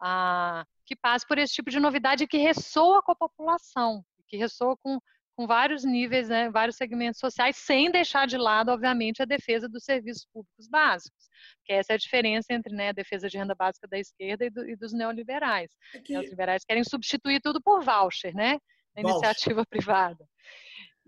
Ah, 0.00 0.64
que 0.86 0.96
passe 0.96 1.26
por 1.26 1.38
esse 1.38 1.54
tipo 1.54 1.70
de 1.70 1.80
novidade 1.80 2.26
que 2.26 2.38
ressoa 2.38 3.02
com 3.02 3.12
a 3.12 3.16
população, 3.16 4.04
que 4.26 4.36
ressoa 4.36 4.76
com 4.76 4.98
com 5.38 5.46
vários 5.46 5.84
níveis, 5.84 6.28
né, 6.28 6.50
vários 6.50 6.74
segmentos 6.74 7.20
sociais, 7.20 7.56
sem 7.56 7.92
deixar 7.92 8.26
de 8.26 8.36
lado, 8.36 8.72
obviamente, 8.72 9.22
a 9.22 9.24
defesa 9.24 9.68
dos 9.68 9.84
serviços 9.84 10.26
públicos 10.32 10.66
básicos, 10.66 11.28
que 11.64 11.72
essa 11.72 11.92
é 11.92 11.94
a 11.94 11.96
diferença 11.96 12.52
entre 12.52 12.74
né, 12.74 12.88
a 12.88 12.92
defesa 12.92 13.28
de 13.28 13.38
renda 13.38 13.54
básica 13.54 13.86
da 13.86 13.96
esquerda 13.96 14.46
e, 14.46 14.50
do, 14.50 14.68
e 14.68 14.74
dos 14.74 14.92
neoliberais. 14.92 15.70
É 15.94 16.00
que... 16.00 16.18
Os 16.18 16.28
liberais 16.28 16.64
querem 16.64 16.82
substituir 16.82 17.40
tudo 17.40 17.62
por 17.62 17.84
voucher, 17.84 18.34
né, 18.34 18.58
na 18.96 19.02
iniciativa 19.02 19.64
privada. 19.70 20.26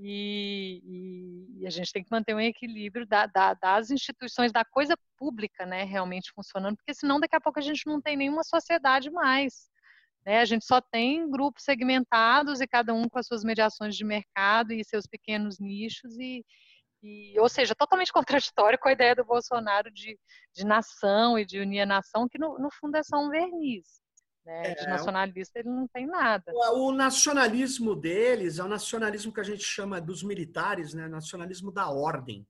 E, 0.02 0.80
e, 0.82 1.62
e, 1.62 1.66
a 1.66 1.70
gente 1.70 1.92
tem 1.92 2.02
que 2.02 2.10
manter 2.10 2.34
um 2.34 2.40
equilíbrio 2.40 3.06
da, 3.06 3.26
da, 3.26 3.52
das 3.52 3.90
instituições, 3.90 4.50
da 4.50 4.64
coisa 4.64 4.96
pública, 5.18 5.66
né, 5.66 5.84
realmente 5.84 6.32
funcionando, 6.34 6.76
porque 6.76 6.94
senão 6.94 7.20
daqui 7.20 7.36
a 7.36 7.40
pouco 7.40 7.58
a 7.58 7.62
gente 7.62 7.86
não 7.86 8.00
tem 8.00 8.16
nenhuma 8.16 8.42
sociedade 8.42 9.10
mais. 9.10 9.68
Né? 10.24 10.40
A 10.40 10.44
gente 10.46 10.64
só 10.64 10.80
tem 10.80 11.30
grupos 11.30 11.64
segmentados 11.64 12.62
e 12.62 12.66
cada 12.66 12.94
um 12.94 13.10
com 13.10 13.18
as 13.18 13.26
suas 13.26 13.44
mediações 13.44 13.94
de 13.94 14.02
mercado 14.02 14.72
e 14.72 14.82
seus 14.82 15.06
pequenos 15.06 15.58
nichos 15.60 16.18
e, 16.18 16.42
e, 17.02 17.38
ou 17.38 17.48
seja, 17.48 17.74
totalmente 17.74 18.12
contraditório 18.50 18.78
com 18.78 18.88
a 18.88 18.92
ideia 18.92 19.14
do 19.14 19.24
Bolsonaro 19.24 19.90
de, 19.90 20.18
de 20.54 20.64
nação 20.64 21.38
e 21.38 21.44
de 21.44 21.60
unir 21.60 21.80
a 21.80 21.86
nação, 21.86 22.26
que 22.26 22.38
no, 22.38 22.58
no 22.58 22.70
fundo 22.70 22.96
é 22.96 23.02
só 23.02 23.18
um 23.18 23.28
verniz. 23.28 24.00
Né? 24.44 24.74
De 24.74 24.84
é, 24.84 24.88
nacionalista 24.88 25.58
ele 25.58 25.68
não 25.68 25.86
tem 25.88 26.06
nada. 26.06 26.52
O 26.74 26.92
nacionalismo 26.92 27.94
deles 27.94 28.58
é 28.58 28.64
o 28.64 28.68
nacionalismo 28.68 29.32
que 29.32 29.40
a 29.40 29.44
gente 29.44 29.64
chama 29.64 30.00
dos 30.00 30.22
militares, 30.22 30.94
né? 30.94 31.08
nacionalismo 31.08 31.70
da 31.72 31.90
ordem. 31.90 32.46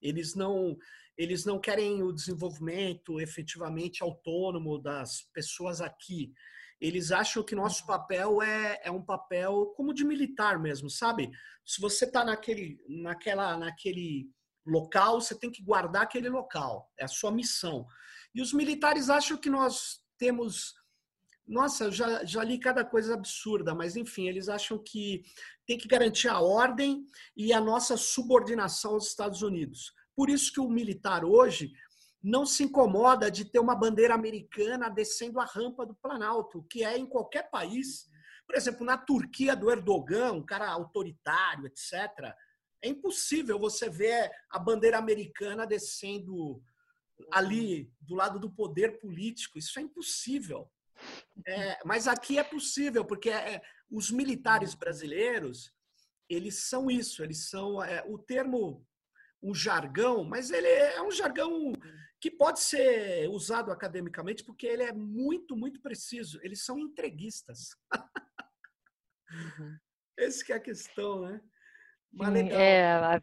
Eles 0.00 0.34
não, 0.34 0.76
eles 1.16 1.44
não 1.44 1.58
querem 1.58 2.02
o 2.02 2.12
desenvolvimento 2.12 3.20
efetivamente 3.20 4.02
autônomo 4.02 4.78
das 4.78 5.22
pessoas 5.32 5.80
aqui 5.80 6.32
eles 6.80 7.10
acham 7.10 7.42
que 7.42 7.54
nosso 7.54 7.82
uhum. 7.82 7.86
papel 7.86 8.42
é, 8.42 8.80
é 8.84 8.90
um 8.90 9.02
papel 9.02 9.72
como 9.76 9.94
de 9.94 10.04
militar 10.04 10.58
mesmo, 10.58 10.90
sabe? 10.90 11.30
Se 11.64 11.80
você 11.80 12.04
está 12.04 12.24
naquele, 12.24 12.78
naquela, 12.88 13.56
naquele 13.56 14.30
local, 14.64 15.20
você 15.20 15.38
tem 15.38 15.50
que 15.50 15.62
guardar 15.62 16.02
aquele 16.02 16.28
local, 16.28 16.90
é 16.98 17.04
a 17.04 17.08
sua 17.08 17.32
missão. 17.32 17.86
E 18.34 18.42
os 18.42 18.52
militares 18.52 19.08
acham 19.08 19.36
que 19.36 19.50
nós 19.50 20.00
temos. 20.18 20.74
Nossa, 21.46 21.90
já, 21.92 22.24
já 22.24 22.42
li 22.42 22.58
cada 22.58 22.84
coisa 22.84 23.14
absurda, 23.14 23.74
mas 23.74 23.94
enfim, 23.94 24.26
eles 24.26 24.48
acham 24.48 24.78
que 24.78 25.22
tem 25.64 25.78
que 25.78 25.86
garantir 25.86 26.28
a 26.28 26.40
ordem 26.40 27.06
e 27.36 27.52
a 27.52 27.60
nossa 27.60 27.96
subordinação 27.96 28.94
aos 28.94 29.06
Estados 29.08 29.42
Unidos. 29.42 29.92
Por 30.14 30.28
isso 30.28 30.52
que 30.52 30.60
o 30.60 30.68
militar 30.68 31.24
hoje 31.24 31.70
não 32.22 32.44
se 32.44 32.64
incomoda 32.64 33.30
de 33.30 33.44
ter 33.44 33.60
uma 33.60 33.76
bandeira 33.76 34.14
americana 34.14 34.88
descendo 34.88 35.38
a 35.38 35.44
rampa 35.44 35.86
do 35.86 35.94
Planalto, 35.94 36.66
que 36.68 36.82
é 36.82 36.98
em 36.98 37.06
qualquer 37.06 37.48
país. 37.50 38.08
Por 38.44 38.56
exemplo, 38.56 38.84
na 38.84 38.98
Turquia 38.98 39.54
do 39.54 39.70
Erdogan, 39.70 40.32
um 40.32 40.44
cara 40.44 40.68
autoritário, 40.68 41.66
etc. 41.66 42.34
É 42.82 42.88
impossível 42.88 43.58
você 43.58 43.88
ver 43.88 44.30
a 44.50 44.58
bandeira 44.58 44.98
americana 44.98 45.64
descendo 45.64 46.60
ali 47.30 47.90
do 48.00 48.16
lado 48.16 48.40
do 48.40 48.50
poder 48.50 48.98
político. 48.98 49.58
Isso 49.58 49.78
é 49.78 49.82
impossível. 49.82 50.68
É, 51.46 51.78
mas 51.84 52.08
aqui 52.08 52.38
é 52.38 52.44
possível, 52.44 53.04
porque 53.04 53.30
é, 53.30 53.62
os 53.90 54.10
militares 54.10 54.74
brasileiros, 54.74 55.72
eles 56.28 56.68
são 56.68 56.90
isso, 56.90 57.22
eles 57.22 57.48
são 57.48 57.82
é, 57.82 58.02
o 58.06 58.18
termo, 58.18 58.86
um 59.42 59.54
jargão, 59.54 60.24
mas 60.24 60.50
ele 60.50 60.66
é 60.66 61.00
um 61.02 61.10
jargão 61.10 61.72
que 62.20 62.30
pode 62.30 62.60
ser 62.60 63.28
usado 63.28 63.70
academicamente 63.70 64.42
porque 64.42 64.66
ele 64.66 64.82
é 64.82 64.92
muito, 64.92 65.54
muito 65.54 65.80
preciso. 65.80 66.40
Eles 66.42 66.64
são 66.64 66.78
entreguistas. 66.78 67.70
Uhum. 69.30 69.78
Esse 70.18 70.44
que 70.44 70.52
é 70.52 70.56
a 70.56 70.60
questão, 70.60 71.20
né? 71.20 71.40
Mas 72.10 72.28
Sim, 72.28 72.34
legal. 72.34 72.60
É, 72.60 73.20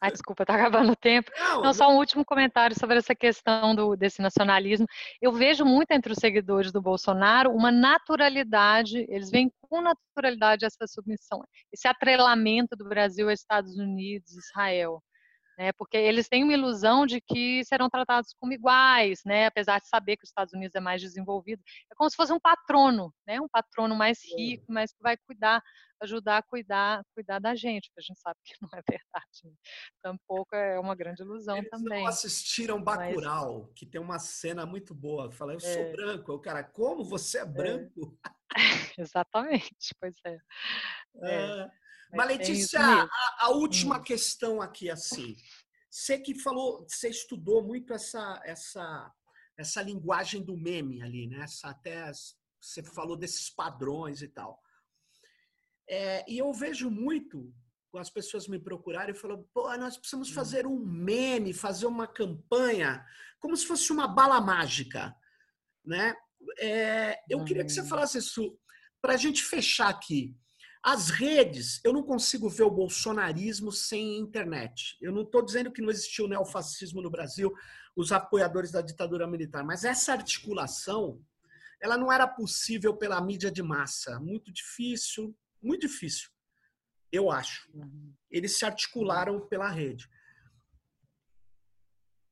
Ai, 0.00 0.10
desculpa, 0.10 0.42
está 0.42 0.54
acabando 0.54 0.92
o 0.92 0.96
tempo. 0.96 1.30
Não, 1.38 1.62
não, 1.62 1.74
só 1.74 1.90
um 1.90 1.96
último 1.96 2.24
comentário 2.24 2.78
sobre 2.78 2.98
essa 2.98 3.14
questão 3.14 3.74
do, 3.74 3.96
desse 3.96 4.20
nacionalismo. 4.20 4.86
Eu 5.22 5.32
vejo 5.32 5.64
muito 5.64 5.90
entre 5.92 6.12
os 6.12 6.18
seguidores 6.18 6.70
do 6.70 6.82
Bolsonaro 6.82 7.50
uma 7.50 7.72
naturalidade, 7.72 9.06
eles 9.08 9.30
veem 9.30 9.50
com 9.62 9.80
naturalidade 9.80 10.66
essa 10.66 10.86
submissão, 10.86 11.42
esse 11.72 11.88
atrelamento 11.88 12.76
do 12.76 12.86
Brasil 12.86 13.30
aos 13.30 13.40
Estados 13.40 13.76
Unidos, 13.78 14.36
Israel 14.36 15.02
né? 15.56 15.72
Porque 15.72 15.96
eles 15.96 16.28
têm 16.28 16.44
uma 16.44 16.52
ilusão 16.52 17.06
de 17.06 17.20
que 17.20 17.64
serão 17.64 17.88
tratados 17.88 18.34
como 18.38 18.52
iguais, 18.52 19.22
né? 19.24 19.46
Apesar 19.46 19.80
de 19.80 19.88
saber 19.88 20.16
que 20.16 20.24
os 20.24 20.30
Estados 20.30 20.52
Unidos 20.52 20.74
é 20.74 20.80
mais 20.80 21.00
desenvolvido, 21.00 21.62
é 21.90 21.94
como 21.94 22.10
se 22.10 22.16
fosse 22.16 22.32
um 22.32 22.40
patrono, 22.40 23.12
né? 23.26 23.40
Um 23.40 23.48
patrono 23.48 23.94
mais 23.94 24.18
rico, 24.36 24.66
mas 24.68 24.92
que 24.92 25.02
vai 25.02 25.16
cuidar, 25.16 25.62
ajudar 26.00 26.38
a 26.38 26.42
cuidar, 26.42 27.02
cuidar 27.14 27.38
da 27.38 27.54
gente, 27.54 27.90
que 27.90 27.98
a 27.98 28.02
gente 28.02 28.20
sabe 28.20 28.38
que 28.44 28.54
não 28.60 28.68
é 28.72 28.82
verdade. 28.88 29.44
Né? 29.44 29.52
Tampouco 30.02 30.54
é 30.54 30.78
uma 30.78 30.94
grande 30.94 31.22
ilusão 31.22 31.56
eles 31.56 31.70
também. 31.70 32.02
Não 32.02 32.08
assistiram 32.08 32.82
Bacurau, 32.82 33.64
mas... 33.66 33.72
que 33.74 33.86
tem 33.86 34.00
uma 34.00 34.18
cena 34.18 34.66
muito 34.66 34.94
boa. 34.94 35.30
Fala, 35.32 35.54
eu 35.54 35.60
sou 35.60 35.70
é. 35.70 35.92
branco. 35.92 36.32
O 36.32 36.40
cara, 36.40 36.62
como 36.62 37.04
você 37.04 37.38
é, 37.38 37.42
é. 37.42 37.44
branco? 37.44 38.18
É. 38.24 38.36
Exatamente, 39.00 39.94
pois 40.00 40.14
é. 40.24 40.38
é. 41.22 41.62
Ah, 41.62 41.70
mas, 42.12 42.28
Letícia, 42.28 42.80
a, 42.80 43.46
a, 43.46 43.50
última 43.50 44.02
questão 44.02 44.62
aqui, 44.62 44.88
assim. 44.90 45.36
Você 45.90 46.18
que 46.18 46.34
falou, 46.38 46.86
você 46.88 47.08
estudou 47.08 47.62
muito 47.62 47.92
essa, 47.92 48.40
essa, 48.44 49.12
essa 49.58 49.82
linguagem 49.82 50.42
do 50.42 50.56
meme 50.56 51.02
ali, 51.02 51.26
né? 51.26 51.40
Essa, 51.42 51.70
até 51.70 52.10
você 52.60 52.82
falou 52.82 53.16
desses 53.16 53.50
padrões 53.50 54.22
e 54.22 54.28
tal. 54.28 54.60
É, 55.88 56.24
e 56.30 56.38
eu 56.38 56.52
vejo 56.52 56.90
muito 56.90 57.52
com 57.90 57.98
as 57.98 58.10
pessoas 58.10 58.48
me 58.48 58.58
procurarem 58.58 59.14
e 59.14 59.18
falam, 59.18 59.48
pô, 59.54 59.74
nós 59.76 59.96
precisamos 59.96 60.30
hum. 60.30 60.34
fazer 60.34 60.66
um 60.66 60.78
meme, 60.78 61.52
fazer 61.52 61.86
uma 61.86 62.06
campanha, 62.06 63.04
como 63.38 63.56
se 63.56 63.66
fosse 63.66 63.92
uma 63.92 64.08
bala 64.08 64.40
mágica, 64.40 65.14
né? 65.84 66.14
É, 66.58 67.18
eu 67.28 67.44
queria 67.44 67.64
que 67.64 67.72
você 67.72 67.82
hum. 67.82 67.86
falasse 67.86 68.18
isso 68.18 68.58
para 69.00 69.14
a 69.14 69.16
gente 69.16 69.42
fechar 69.42 69.88
aqui. 69.88 70.36
As 70.88 71.10
redes, 71.10 71.80
eu 71.82 71.92
não 71.92 72.00
consigo 72.00 72.48
ver 72.48 72.62
o 72.62 72.70
bolsonarismo 72.70 73.72
sem 73.72 74.18
internet. 74.18 74.96
Eu 75.00 75.10
não 75.10 75.22
estou 75.22 75.44
dizendo 75.44 75.72
que 75.72 75.82
não 75.82 75.90
existiu 75.90 76.28
neofascismo 76.28 77.02
no 77.02 77.10
Brasil, 77.10 77.52
os 77.96 78.12
apoiadores 78.12 78.70
da 78.70 78.80
ditadura 78.80 79.26
militar, 79.26 79.64
mas 79.64 79.82
essa 79.82 80.12
articulação, 80.12 81.20
ela 81.82 81.98
não 81.98 82.12
era 82.12 82.24
possível 82.28 82.96
pela 82.96 83.20
mídia 83.20 83.50
de 83.50 83.64
massa. 83.64 84.20
Muito 84.20 84.52
difícil, 84.52 85.36
muito 85.60 85.88
difícil, 85.88 86.30
eu 87.10 87.32
acho. 87.32 87.68
Eles 88.30 88.56
se 88.56 88.64
articularam 88.64 89.44
pela 89.48 89.68
rede. 89.68 90.08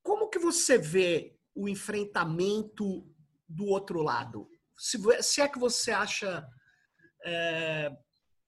Como 0.01 0.31
que 0.31 0.39
você 0.39 0.79
vê 0.79 1.37
o 1.57 1.69
enfrentamento 1.69 3.05
do 3.49 3.65
outro 3.65 4.01
lado? 4.01 4.49
Se, 4.79 5.41
é 5.41 5.49
que 5.49 5.59
você 5.59 5.91
acha 5.91 6.47
é, 7.25 7.91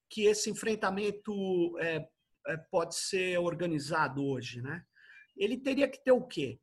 que 0.08 0.24
esse 0.24 0.50
enfrentamento 0.50 1.32
é, 1.78 2.06
é, 2.46 2.56
pode 2.70 2.94
ser 2.94 3.38
organizado 3.38 4.24
hoje, 4.24 4.62
né? 4.62 4.82
Ele 5.36 5.56
teria 5.56 5.88
que 5.88 6.02
ter 6.02 6.12
o 6.12 6.22
quê? 6.22 6.58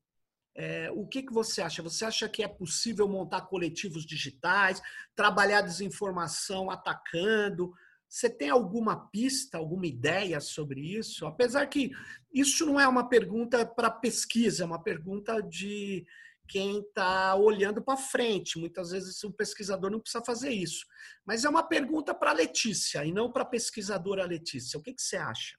É, 0.55 0.91
o 0.91 1.07
que, 1.07 1.23
que 1.23 1.33
você 1.33 1.61
acha? 1.61 1.81
Você 1.81 2.05
acha 2.05 2.29
que 2.29 2.43
é 2.43 2.47
possível 2.47 3.07
montar 3.07 3.41
coletivos 3.41 4.05
digitais, 4.05 4.81
trabalhar 5.15 5.61
desinformação 5.61 6.69
atacando? 6.69 7.73
Você 8.07 8.29
tem 8.29 8.49
alguma 8.49 9.09
pista, 9.09 9.57
alguma 9.57 9.87
ideia 9.87 10.39
sobre 10.39 10.79
isso? 10.79 11.25
Apesar 11.25 11.65
que 11.65 11.91
isso 12.31 12.65
não 12.65 12.79
é 12.79 12.87
uma 12.87 13.09
pergunta 13.09 13.65
para 13.65 13.89
pesquisa, 13.89 14.63
é 14.63 14.65
uma 14.65 14.81
pergunta 14.81 15.41
de, 15.41 16.05
quem 16.47 16.79
está 16.79 17.35
olhando 17.35 17.81
para 17.81 17.97
frente. 17.97 18.59
Muitas 18.59 18.91
vezes 18.91 19.23
o 19.23 19.31
pesquisador 19.31 19.89
não 19.89 19.99
precisa 19.99 20.23
fazer 20.23 20.51
isso. 20.51 20.85
Mas 21.25 21.45
é 21.45 21.49
uma 21.49 21.63
pergunta 21.63 22.13
para 22.13 22.31
a 22.31 22.33
Letícia 22.33 23.03
e 23.05 23.11
não 23.11 23.31
para 23.31 23.43
a 23.43 23.47
pesquisadora 23.47 24.25
Letícia. 24.25 24.79
O 24.79 24.83
que, 24.83 24.93
que 24.93 25.01
você 25.01 25.17
acha? 25.17 25.57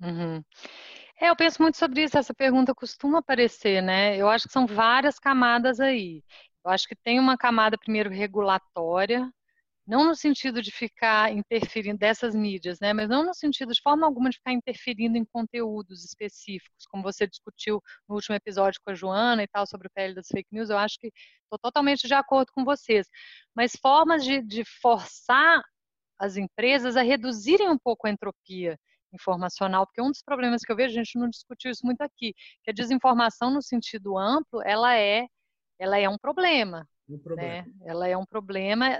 Uhum. 0.00 0.42
É, 1.20 1.30
eu 1.30 1.36
penso 1.36 1.60
muito 1.62 1.76
sobre 1.76 2.04
isso. 2.04 2.16
Essa 2.16 2.34
pergunta 2.34 2.74
costuma 2.74 3.18
aparecer, 3.18 3.82
né? 3.82 4.16
Eu 4.16 4.28
acho 4.28 4.46
que 4.46 4.52
são 4.52 4.66
várias 4.66 5.18
camadas 5.18 5.80
aí. 5.80 6.22
Eu 6.64 6.70
acho 6.70 6.86
que 6.86 6.94
tem 6.96 7.18
uma 7.18 7.36
camada, 7.36 7.78
primeiro, 7.78 8.10
regulatória, 8.10 9.30
não 9.88 10.04
no 10.04 10.14
sentido 10.14 10.60
de 10.60 10.70
ficar 10.70 11.32
interferindo 11.32 11.98
dessas 11.98 12.34
mídias, 12.34 12.78
né, 12.78 12.92
mas 12.92 13.08
não 13.08 13.24
no 13.24 13.34
sentido 13.34 13.72
de 13.72 13.80
forma 13.80 14.06
alguma 14.06 14.28
de 14.28 14.36
ficar 14.36 14.52
interferindo 14.52 15.16
em 15.16 15.24
conteúdos 15.24 16.04
específicos, 16.04 16.86
como 16.86 17.02
você 17.02 17.26
discutiu 17.26 17.82
no 18.06 18.14
último 18.16 18.36
episódio 18.36 18.80
com 18.84 18.90
a 18.90 18.94
Joana 18.94 19.42
e 19.42 19.48
tal 19.48 19.66
sobre 19.66 19.88
o 19.88 19.90
PL 19.90 20.14
das 20.14 20.28
fake 20.28 20.48
news, 20.52 20.68
eu 20.68 20.76
acho 20.76 20.98
que 20.98 21.10
estou 21.42 21.58
totalmente 21.58 22.06
de 22.06 22.12
acordo 22.12 22.52
com 22.52 22.64
vocês, 22.64 23.08
mas 23.54 23.72
formas 23.80 24.22
de, 24.22 24.42
de 24.42 24.62
forçar 24.82 25.62
as 26.18 26.36
empresas 26.36 26.94
a 26.96 27.02
reduzirem 27.02 27.70
um 27.70 27.78
pouco 27.78 28.06
a 28.06 28.10
entropia 28.10 28.78
informacional, 29.12 29.86
porque 29.86 30.02
um 30.02 30.10
dos 30.10 30.22
problemas 30.22 30.62
que 30.62 30.70
eu 30.70 30.76
vejo, 30.76 30.90
a 31.00 31.02
gente 31.02 31.18
não 31.18 31.30
discutiu 31.30 31.70
isso 31.70 31.86
muito 31.86 32.02
aqui, 32.02 32.34
que 32.62 32.70
a 32.70 32.74
desinformação 32.74 33.50
no 33.50 33.62
sentido 33.62 34.18
amplo, 34.18 34.60
ela 34.64 34.94
é 34.96 35.26
ela 35.78 35.96
é 35.98 36.08
um 36.08 36.18
problema, 36.18 36.86
um 37.08 37.34
né? 37.36 37.64
Ela 37.84 38.06
é 38.08 38.16
um 38.16 38.26
problema. 38.26 38.98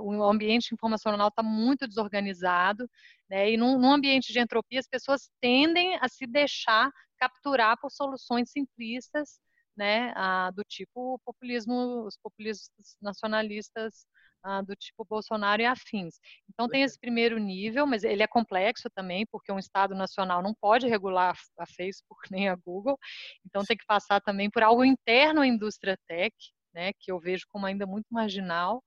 O 0.00 0.22
ambiente 0.22 0.72
informacional 0.72 1.28
está 1.28 1.42
muito 1.42 1.86
desorganizado, 1.86 2.88
né? 3.28 3.50
E 3.50 3.56
num, 3.56 3.78
num, 3.78 3.92
ambiente 3.92 4.32
de 4.32 4.40
entropia, 4.40 4.80
as 4.80 4.88
pessoas 4.88 5.30
tendem 5.40 5.96
a 6.00 6.08
se 6.08 6.26
deixar 6.26 6.90
capturar 7.18 7.78
por 7.78 7.90
soluções 7.90 8.50
simplistas, 8.50 9.38
né? 9.76 10.12
Ah, 10.16 10.50
do 10.54 10.62
tipo 10.64 11.20
populismo, 11.24 12.06
os 12.06 12.16
populistas 12.16 12.96
nacionalistas 13.00 14.06
ah, 14.42 14.62
do 14.62 14.74
tipo 14.74 15.04
Bolsonaro 15.04 15.62
e 15.62 15.66
afins. 15.66 16.18
Então 16.48 16.68
tem 16.68 16.82
esse 16.82 16.98
primeiro 16.98 17.38
nível, 17.38 17.86
mas 17.86 18.02
ele 18.02 18.22
é 18.22 18.26
complexo 18.26 18.88
também, 18.94 19.26
porque 19.30 19.52
um 19.52 19.58
Estado 19.58 19.94
nacional 19.94 20.42
não 20.42 20.54
pode 20.54 20.88
regular 20.88 21.36
a 21.58 21.66
Facebook 21.66 22.22
nem 22.32 22.48
a 22.48 22.56
Google, 22.56 22.98
então 23.46 23.62
tem 23.64 23.76
que 23.76 23.86
passar 23.86 24.20
também 24.20 24.50
por 24.50 24.62
algo 24.62 24.84
interno 24.84 25.42
à 25.42 25.46
indústria 25.46 25.98
tech, 26.08 26.34
né, 26.72 26.92
que 26.94 27.10
eu 27.12 27.18
vejo 27.18 27.46
como 27.48 27.66
ainda 27.66 27.86
muito 27.86 28.06
marginal, 28.10 28.82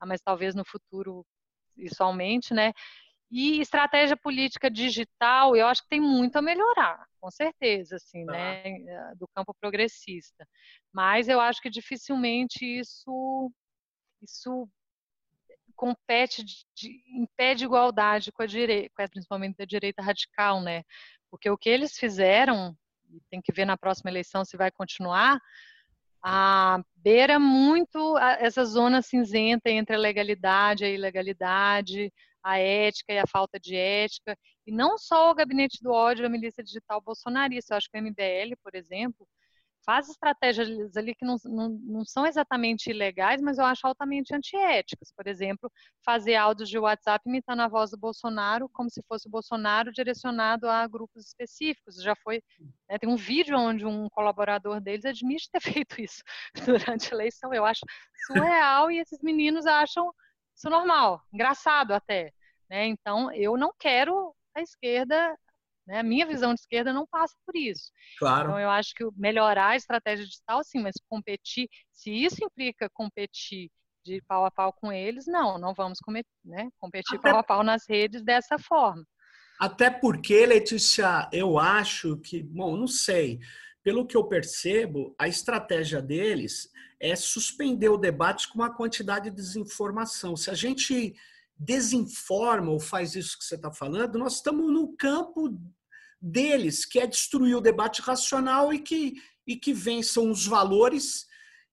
ah, 0.00 0.06
mas 0.06 0.20
talvez 0.20 0.54
no 0.54 0.64
futuro 0.64 1.24
isso 1.76 2.02
aumente, 2.02 2.52
né? 2.52 2.72
E 3.30 3.60
estratégia 3.60 4.16
política 4.16 4.70
digital, 4.70 5.56
eu 5.56 5.66
acho 5.66 5.82
que 5.82 5.88
tem 5.88 6.00
muito 6.00 6.36
a 6.36 6.42
melhorar, 6.42 7.06
com 7.18 7.30
certeza, 7.30 7.96
assim, 7.96 8.26
tá. 8.26 8.32
né, 8.32 8.62
eh, 8.66 9.14
do 9.16 9.26
campo 9.28 9.54
progressista. 9.58 10.46
Mas 10.92 11.28
eu 11.28 11.40
acho 11.40 11.60
que 11.62 11.70
dificilmente 11.70 12.64
isso 12.64 13.50
isso 14.20 14.68
compete, 15.74 16.44
de, 16.44 17.02
impede 17.08 17.64
igualdade 17.64 18.30
com 18.30 18.42
a 18.42 18.46
direita, 18.46 19.08
principalmente 19.08 19.56
da 19.56 19.64
direita 19.64 20.02
radical, 20.02 20.60
né? 20.60 20.84
Porque 21.30 21.50
o 21.50 21.58
que 21.58 21.68
eles 21.68 21.96
fizeram, 21.96 22.76
tem 23.30 23.40
que 23.42 23.52
ver 23.52 23.64
na 23.64 23.76
próxima 23.76 24.10
eleição 24.10 24.44
se 24.44 24.56
vai 24.56 24.70
continuar, 24.70 25.40
a 26.22 26.80
beira 26.96 27.38
muito 27.38 28.16
essa 28.38 28.64
zona 28.64 29.02
cinzenta 29.02 29.70
entre 29.70 29.96
a 29.96 29.98
legalidade 29.98 30.84
e 30.84 30.86
a 30.86 30.90
ilegalidade, 30.90 32.12
a 32.42 32.58
ética 32.58 33.12
e 33.12 33.18
a 33.18 33.26
falta 33.26 33.58
de 33.58 33.76
ética, 33.76 34.36
e 34.66 34.72
não 34.72 34.98
só 34.98 35.30
o 35.30 35.34
gabinete 35.34 35.82
do 35.82 35.90
ódio, 35.92 36.26
a 36.26 36.28
milícia 36.28 36.62
digital 36.62 37.00
bolsonarista, 37.00 37.74
eu 37.74 37.78
acho 37.78 37.88
que 37.90 37.98
o 37.98 38.02
MBL, 38.02 38.56
por 38.62 38.74
exemplo, 38.74 39.26
faz 39.84 40.08
estratégias 40.08 40.96
ali 40.96 41.14
que 41.14 41.24
não, 41.24 41.36
não, 41.44 41.68
não 41.68 42.04
são 42.04 42.26
exatamente 42.26 42.90
ilegais, 42.90 43.40
mas 43.40 43.58
eu 43.58 43.64
acho 43.64 43.86
altamente 43.86 44.34
antiéticas. 44.34 45.12
Por 45.14 45.26
exemplo, 45.26 45.70
fazer 46.04 46.36
áudios 46.36 46.68
de 46.68 46.78
WhatsApp 46.78 47.28
imitando 47.28 47.60
a 47.60 47.68
voz 47.68 47.90
do 47.90 47.98
Bolsonaro, 47.98 48.68
como 48.68 48.90
se 48.90 49.02
fosse 49.08 49.28
o 49.28 49.30
Bolsonaro 49.30 49.92
direcionado 49.92 50.68
a 50.68 50.86
grupos 50.86 51.26
específicos. 51.26 52.02
Já 52.02 52.14
foi, 52.16 52.42
né, 52.88 52.98
tem 52.98 53.08
um 53.08 53.16
vídeo 53.16 53.58
onde 53.58 53.84
um 53.84 54.08
colaborador 54.10 54.80
deles 54.80 55.04
admite 55.04 55.50
ter 55.50 55.60
feito 55.84 56.00
isso 56.00 56.22
durante 56.64 57.12
a 57.12 57.14
eleição. 57.14 57.52
Eu 57.52 57.64
acho 57.64 57.84
surreal 58.26 58.90
e 58.90 58.98
esses 58.98 59.20
meninos 59.22 59.66
acham 59.66 60.12
isso 60.54 60.68
normal, 60.70 61.20
engraçado 61.32 61.92
até. 61.92 62.32
Né? 62.70 62.86
Então, 62.86 63.32
eu 63.32 63.56
não 63.56 63.72
quero 63.78 64.34
a 64.54 64.60
esquerda 64.60 65.36
né? 65.86 66.00
A 66.00 66.02
minha 66.02 66.26
visão 66.26 66.54
de 66.54 66.60
esquerda 66.60 66.92
não 66.92 67.06
passa 67.06 67.34
por 67.46 67.56
isso. 67.56 67.90
Claro. 68.18 68.50
Então, 68.50 68.60
eu 68.60 68.70
acho 68.70 68.94
que 68.94 69.04
melhorar 69.16 69.68
a 69.68 69.76
estratégia 69.76 70.24
digital, 70.24 70.62
sim, 70.64 70.80
mas 70.80 70.94
competir, 71.08 71.68
se 71.90 72.10
isso 72.10 72.44
implica 72.44 72.88
competir 72.92 73.70
de 74.04 74.20
pau 74.26 74.44
a 74.44 74.50
pau 74.50 74.72
com 74.72 74.92
eles, 74.92 75.26
não, 75.26 75.58
não 75.58 75.74
vamos 75.74 75.98
né? 76.44 76.68
competir 76.80 77.16
Até... 77.18 77.30
pau 77.30 77.38
a 77.38 77.42
pau 77.42 77.62
nas 77.62 77.84
redes 77.88 78.22
dessa 78.22 78.58
forma. 78.58 79.04
Até 79.60 79.90
porque, 79.90 80.44
Letícia, 80.44 81.28
eu 81.32 81.58
acho 81.58 82.16
que, 82.16 82.42
bom, 82.42 82.76
não 82.76 82.88
sei, 82.88 83.38
pelo 83.82 84.06
que 84.06 84.16
eu 84.16 84.24
percebo, 84.24 85.14
a 85.18 85.28
estratégia 85.28 86.02
deles 86.02 86.68
é 86.98 87.14
suspender 87.14 87.88
o 87.88 87.96
debate 87.96 88.48
com 88.48 88.56
uma 88.56 88.74
quantidade 88.74 89.30
de 89.30 89.36
desinformação. 89.36 90.36
Se 90.36 90.50
a 90.50 90.54
gente 90.54 91.14
desinforma 91.62 92.70
ou 92.70 92.80
faz 92.80 93.14
isso 93.14 93.38
que 93.38 93.44
você 93.44 93.54
está 93.54 93.72
falando, 93.72 94.18
nós 94.18 94.36
estamos 94.36 94.72
no 94.72 94.96
campo 94.96 95.56
deles, 96.20 96.84
que 96.84 96.98
é 96.98 97.06
destruir 97.06 97.56
o 97.56 97.60
debate 97.60 98.02
racional 98.02 98.72
e 98.72 98.80
que, 98.80 99.14
e 99.46 99.56
que 99.56 99.72
vençam 99.72 100.30
os 100.30 100.44
valores 100.46 101.26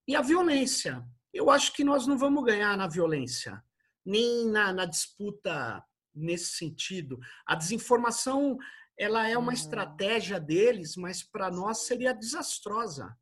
e 0.07 0.15
a 0.15 0.21
violência. 0.21 1.03
Eu 1.33 1.49
acho 1.49 1.73
que 1.73 1.83
nós 1.83 2.05
não 2.05 2.17
vamos 2.17 2.43
ganhar 2.43 2.77
na 2.77 2.87
violência, 2.87 3.63
nem 4.05 4.47
na, 4.47 4.71
na 4.71 4.85
disputa 4.85 5.83
nesse 6.13 6.57
sentido. 6.57 7.19
A 7.45 7.55
desinformação 7.55 8.57
ela 8.97 9.27
é 9.27 9.37
uma 9.37 9.47
uhum. 9.47 9.53
estratégia 9.53 10.39
deles, 10.39 10.95
mas 10.97 11.23
para 11.23 11.49
nós 11.49 11.85
seria 11.87 12.13
desastrosa. 12.13 13.15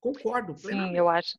Concordo. 0.00 0.54
Plenamente. 0.54 0.92
Sim, 0.92 0.98
eu 0.98 1.08
acho. 1.08 1.38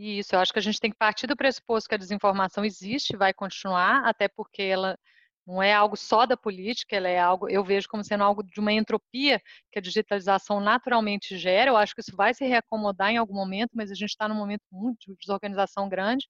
Isso, 0.00 0.36
eu 0.36 0.38
acho 0.38 0.52
que 0.52 0.60
a 0.60 0.62
gente 0.62 0.78
tem 0.78 0.92
que 0.92 0.96
partir 0.96 1.26
do 1.26 1.36
pressuposto 1.36 1.88
que 1.88 1.94
a 1.96 1.98
desinformação 1.98 2.64
existe, 2.64 3.16
vai 3.16 3.34
continuar, 3.34 4.06
até 4.06 4.28
porque 4.28 4.62
ela 4.62 4.96
não 5.44 5.60
é 5.60 5.74
algo 5.74 5.96
só 5.96 6.24
da 6.24 6.36
política, 6.36 6.94
ela 6.94 7.08
é 7.08 7.18
algo, 7.18 7.48
eu 7.48 7.64
vejo 7.64 7.88
como 7.88 8.04
sendo 8.04 8.22
algo 8.22 8.44
de 8.44 8.60
uma 8.60 8.72
entropia 8.72 9.40
que 9.72 9.78
a 9.80 9.82
digitalização 9.82 10.60
naturalmente 10.60 11.36
gera. 11.36 11.70
Eu 11.70 11.76
acho 11.76 11.96
que 11.96 12.00
isso 12.00 12.14
vai 12.14 12.32
se 12.32 12.46
reacomodar 12.46 13.10
em 13.10 13.16
algum 13.16 13.34
momento, 13.34 13.70
mas 13.74 13.90
a 13.90 13.94
gente 13.94 14.10
está 14.10 14.28
num 14.28 14.36
momento 14.36 14.62
muito 14.70 14.98
de 15.00 15.16
desorganização 15.18 15.88
grande. 15.88 16.28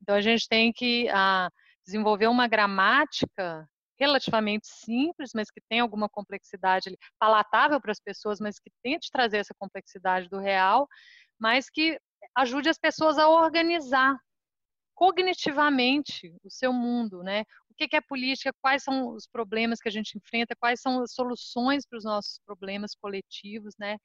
Então 0.00 0.14
a 0.14 0.20
gente 0.22 0.48
tem 0.48 0.72
que 0.72 1.06
ah, 1.10 1.50
desenvolver 1.84 2.28
uma 2.28 2.48
gramática 2.48 3.68
relativamente 3.98 4.66
simples, 4.66 5.32
mas 5.34 5.50
que 5.50 5.60
tem 5.68 5.80
alguma 5.80 6.08
complexidade 6.08 6.96
palatável 7.18 7.78
para 7.82 7.92
as 7.92 8.00
pessoas, 8.00 8.40
mas 8.40 8.58
que 8.58 8.70
tente 8.82 9.10
trazer 9.10 9.38
essa 9.38 9.54
complexidade 9.58 10.26
do 10.30 10.38
real, 10.38 10.88
mas 11.38 11.68
que 11.68 11.98
ajude 12.36 12.68
as 12.68 12.78
pessoas 12.78 13.18
a 13.18 13.28
organizar 13.28 14.16
cognitivamente 14.94 16.30
o 16.44 16.50
seu 16.50 16.72
mundo, 16.72 17.22
né? 17.22 17.42
O 17.70 17.74
que 17.74 17.96
é 17.96 18.00
política? 18.02 18.52
Quais 18.60 18.82
são 18.82 19.14
os 19.14 19.26
problemas 19.26 19.80
que 19.80 19.88
a 19.88 19.92
gente 19.92 20.18
enfrenta? 20.18 20.54
Quais 20.54 20.80
são 20.82 21.02
as 21.02 21.14
soluções 21.14 21.86
para 21.86 21.96
os 21.96 22.04
nossos 22.04 22.38
problemas 22.44 22.94
coletivos, 22.94 23.74
né? 23.78 23.96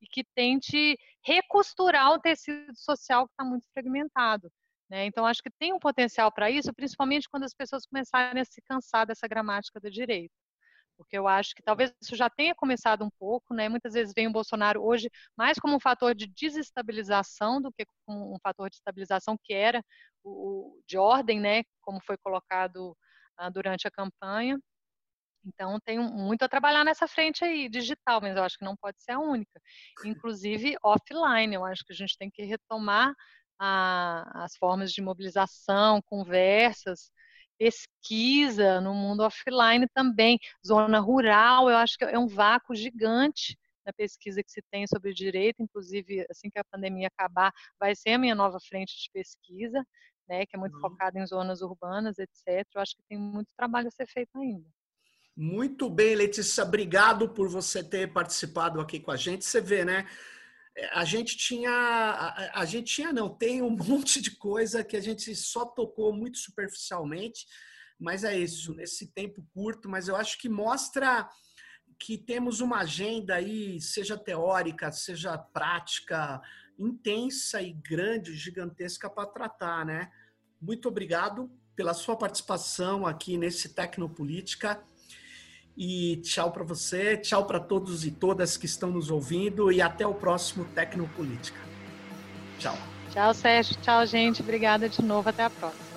E 0.00 0.06
que 0.06 0.22
tente 0.34 0.98
recosturar 1.24 2.12
o 2.12 2.20
tecido 2.20 2.76
social 2.76 3.26
que 3.26 3.32
está 3.32 3.44
muito 3.44 3.66
fragmentado. 3.72 4.52
Né? 4.90 5.06
Então, 5.06 5.24
acho 5.24 5.42
que 5.42 5.50
tem 5.58 5.72
um 5.72 5.78
potencial 5.78 6.30
para 6.30 6.50
isso, 6.50 6.70
principalmente 6.74 7.26
quando 7.30 7.44
as 7.44 7.54
pessoas 7.54 7.86
começarem 7.86 8.42
a 8.42 8.44
se 8.44 8.60
cansar 8.60 9.06
dessa 9.06 9.26
gramática 9.26 9.80
do 9.80 9.90
direito. 9.90 10.34
Porque 11.02 11.18
eu 11.18 11.26
acho 11.28 11.54
que 11.54 11.62
talvez 11.62 11.92
isso 12.02 12.16
já 12.16 12.28
tenha 12.30 12.54
começado 12.54 13.04
um 13.04 13.10
pouco, 13.18 13.54
né? 13.54 13.68
Muitas 13.68 13.94
vezes 13.94 14.12
vem 14.14 14.26
o 14.28 14.32
Bolsonaro 14.32 14.82
hoje 14.84 15.10
mais 15.36 15.58
como 15.58 15.76
um 15.76 15.80
fator 15.80 16.14
de 16.14 16.26
desestabilização 16.26 17.60
do 17.60 17.72
que 17.72 17.84
como 18.06 18.34
um 18.34 18.38
fator 18.42 18.68
de 18.70 18.76
estabilização 18.76 19.36
que 19.42 19.52
era 19.54 19.82
o, 20.24 20.80
de 20.86 20.98
ordem, 20.98 21.40
né? 21.40 21.62
Como 21.82 22.00
foi 22.02 22.16
colocado 22.18 22.96
ah, 23.36 23.50
durante 23.50 23.86
a 23.86 23.90
campanha. 23.90 24.58
Então, 25.44 25.78
tem 25.80 25.98
muito 25.98 26.42
a 26.44 26.48
trabalhar 26.48 26.84
nessa 26.84 27.08
frente 27.08 27.44
aí, 27.44 27.68
digital, 27.68 28.20
mas 28.20 28.36
eu 28.36 28.42
acho 28.44 28.56
que 28.58 28.64
não 28.64 28.76
pode 28.76 29.02
ser 29.02 29.12
a 29.12 29.18
única. 29.18 29.60
Inclusive, 30.04 30.76
offline, 30.84 31.54
eu 31.54 31.64
acho 31.64 31.84
que 31.84 31.92
a 31.92 31.96
gente 31.96 32.16
tem 32.16 32.30
que 32.30 32.44
retomar 32.44 33.12
a, 33.58 34.44
as 34.44 34.56
formas 34.56 34.92
de 34.92 35.02
mobilização, 35.02 36.00
conversas, 36.02 37.10
pesquisa 37.58 38.80
no 38.80 38.94
mundo 38.94 39.22
offline 39.22 39.86
também. 39.94 40.38
Zona 40.66 40.98
rural, 41.00 41.68
eu 41.70 41.76
acho 41.76 41.96
que 41.96 42.04
é 42.04 42.18
um 42.18 42.26
vácuo 42.26 42.74
gigante 42.74 43.56
na 43.84 43.92
pesquisa 43.92 44.42
que 44.42 44.50
se 44.50 44.62
tem 44.70 44.86
sobre 44.86 45.12
direito, 45.12 45.62
inclusive 45.62 46.24
assim 46.30 46.48
que 46.50 46.58
a 46.58 46.64
pandemia 46.64 47.08
acabar, 47.08 47.52
vai 47.78 47.94
ser 47.94 48.10
a 48.10 48.18
minha 48.18 48.34
nova 48.34 48.58
frente 48.60 48.92
de 48.96 49.10
pesquisa, 49.12 49.84
né, 50.28 50.46
que 50.46 50.56
é 50.56 50.58
muito 50.58 50.74
uhum. 50.74 50.80
focada 50.80 51.18
em 51.18 51.26
zonas 51.26 51.62
urbanas, 51.62 52.18
etc. 52.18 52.66
Eu 52.74 52.80
acho 52.80 52.96
que 52.96 53.02
tem 53.08 53.18
muito 53.18 53.48
trabalho 53.56 53.88
a 53.88 53.90
ser 53.90 54.06
feito 54.06 54.38
ainda. 54.38 54.66
Muito 55.36 55.88
bem, 55.88 56.14
Letícia, 56.14 56.62
obrigado 56.62 57.28
por 57.30 57.48
você 57.48 57.82
ter 57.82 58.12
participado 58.12 58.80
aqui 58.80 59.00
com 59.00 59.10
a 59.10 59.16
gente. 59.16 59.44
Você 59.44 59.60
vê, 59.60 59.84
né? 59.84 60.06
É, 60.76 60.88
a 60.98 61.04
gente 61.04 61.36
tinha, 61.36 61.70
a, 61.70 62.60
a, 62.60 62.64
gente 62.64 62.94
tinha 62.94 63.12
não, 63.12 63.28
tem 63.28 63.62
um 63.62 63.70
monte 63.76 64.20
de 64.20 64.30
coisa 64.32 64.84
que 64.84 64.96
a 64.96 65.00
gente 65.00 65.34
só 65.34 65.64
tocou 65.66 66.12
muito 66.12 66.38
superficialmente, 66.38 67.46
mas 67.98 68.24
é 68.24 68.36
isso, 68.36 68.74
nesse 68.74 69.12
tempo 69.12 69.46
curto, 69.54 69.88
mas 69.88 70.08
eu 70.08 70.16
acho 70.16 70.38
que 70.38 70.48
mostra 70.48 71.28
que 71.98 72.18
temos 72.18 72.60
uma 72.60 72.78
agenda 72.78 73.36
aí, 73.36 73.80
seja 73.80 74.18
teórica, 74.18 74.90
seja 74.90 75.38
prática, 75.38 76.40
intensa 76.76 77.62
e 77.62 77.72
grande, 77.72 78.34
gigantesca 78.34 79.08
para 79.08 79.28
tratar, 79.28 79.86
né? 79.86 80.10
Muito 80.60 80.88
obrigado 80.88 81.48
pela 81.76 81.94
sua 81.94 82.16
participação 82.16 83.06
aqui 83.06 83.36
nesse 83.36 83.74
Tecnopolítica. 83.74 84.82
E 85.76 86.16
tchau 86.16 86.50
para 86.50 86.62
você, 86.62 87.16
tchau 87.16 87.46
para 87.46 87.58
todos 87.58 88.04
e 88.04 88.10
todas 88.10 88.56
que 88.56 88.66
estão 88.66 88.90
nos 88.90 89.10
ouvindo 89.10 89.72
e 89.72 89.80
até 89.80 90.06
o 90.06 90.14
próximo 90.14 90.64
Tecnopolítica. 90.74 91.58
Tchau. 92.58 92.76
Tchau, 93.10 93.34
Sérgio. 93.34 93.76
Tchau, 93.82 94.06
gente. 94.06 94.42
Obrigada 94.42 94.88
de 94.88 95.02
novo. 95.02 95.28
Até 95.28 95.44
a 95.44 95.50
próxima. 95.50 95.91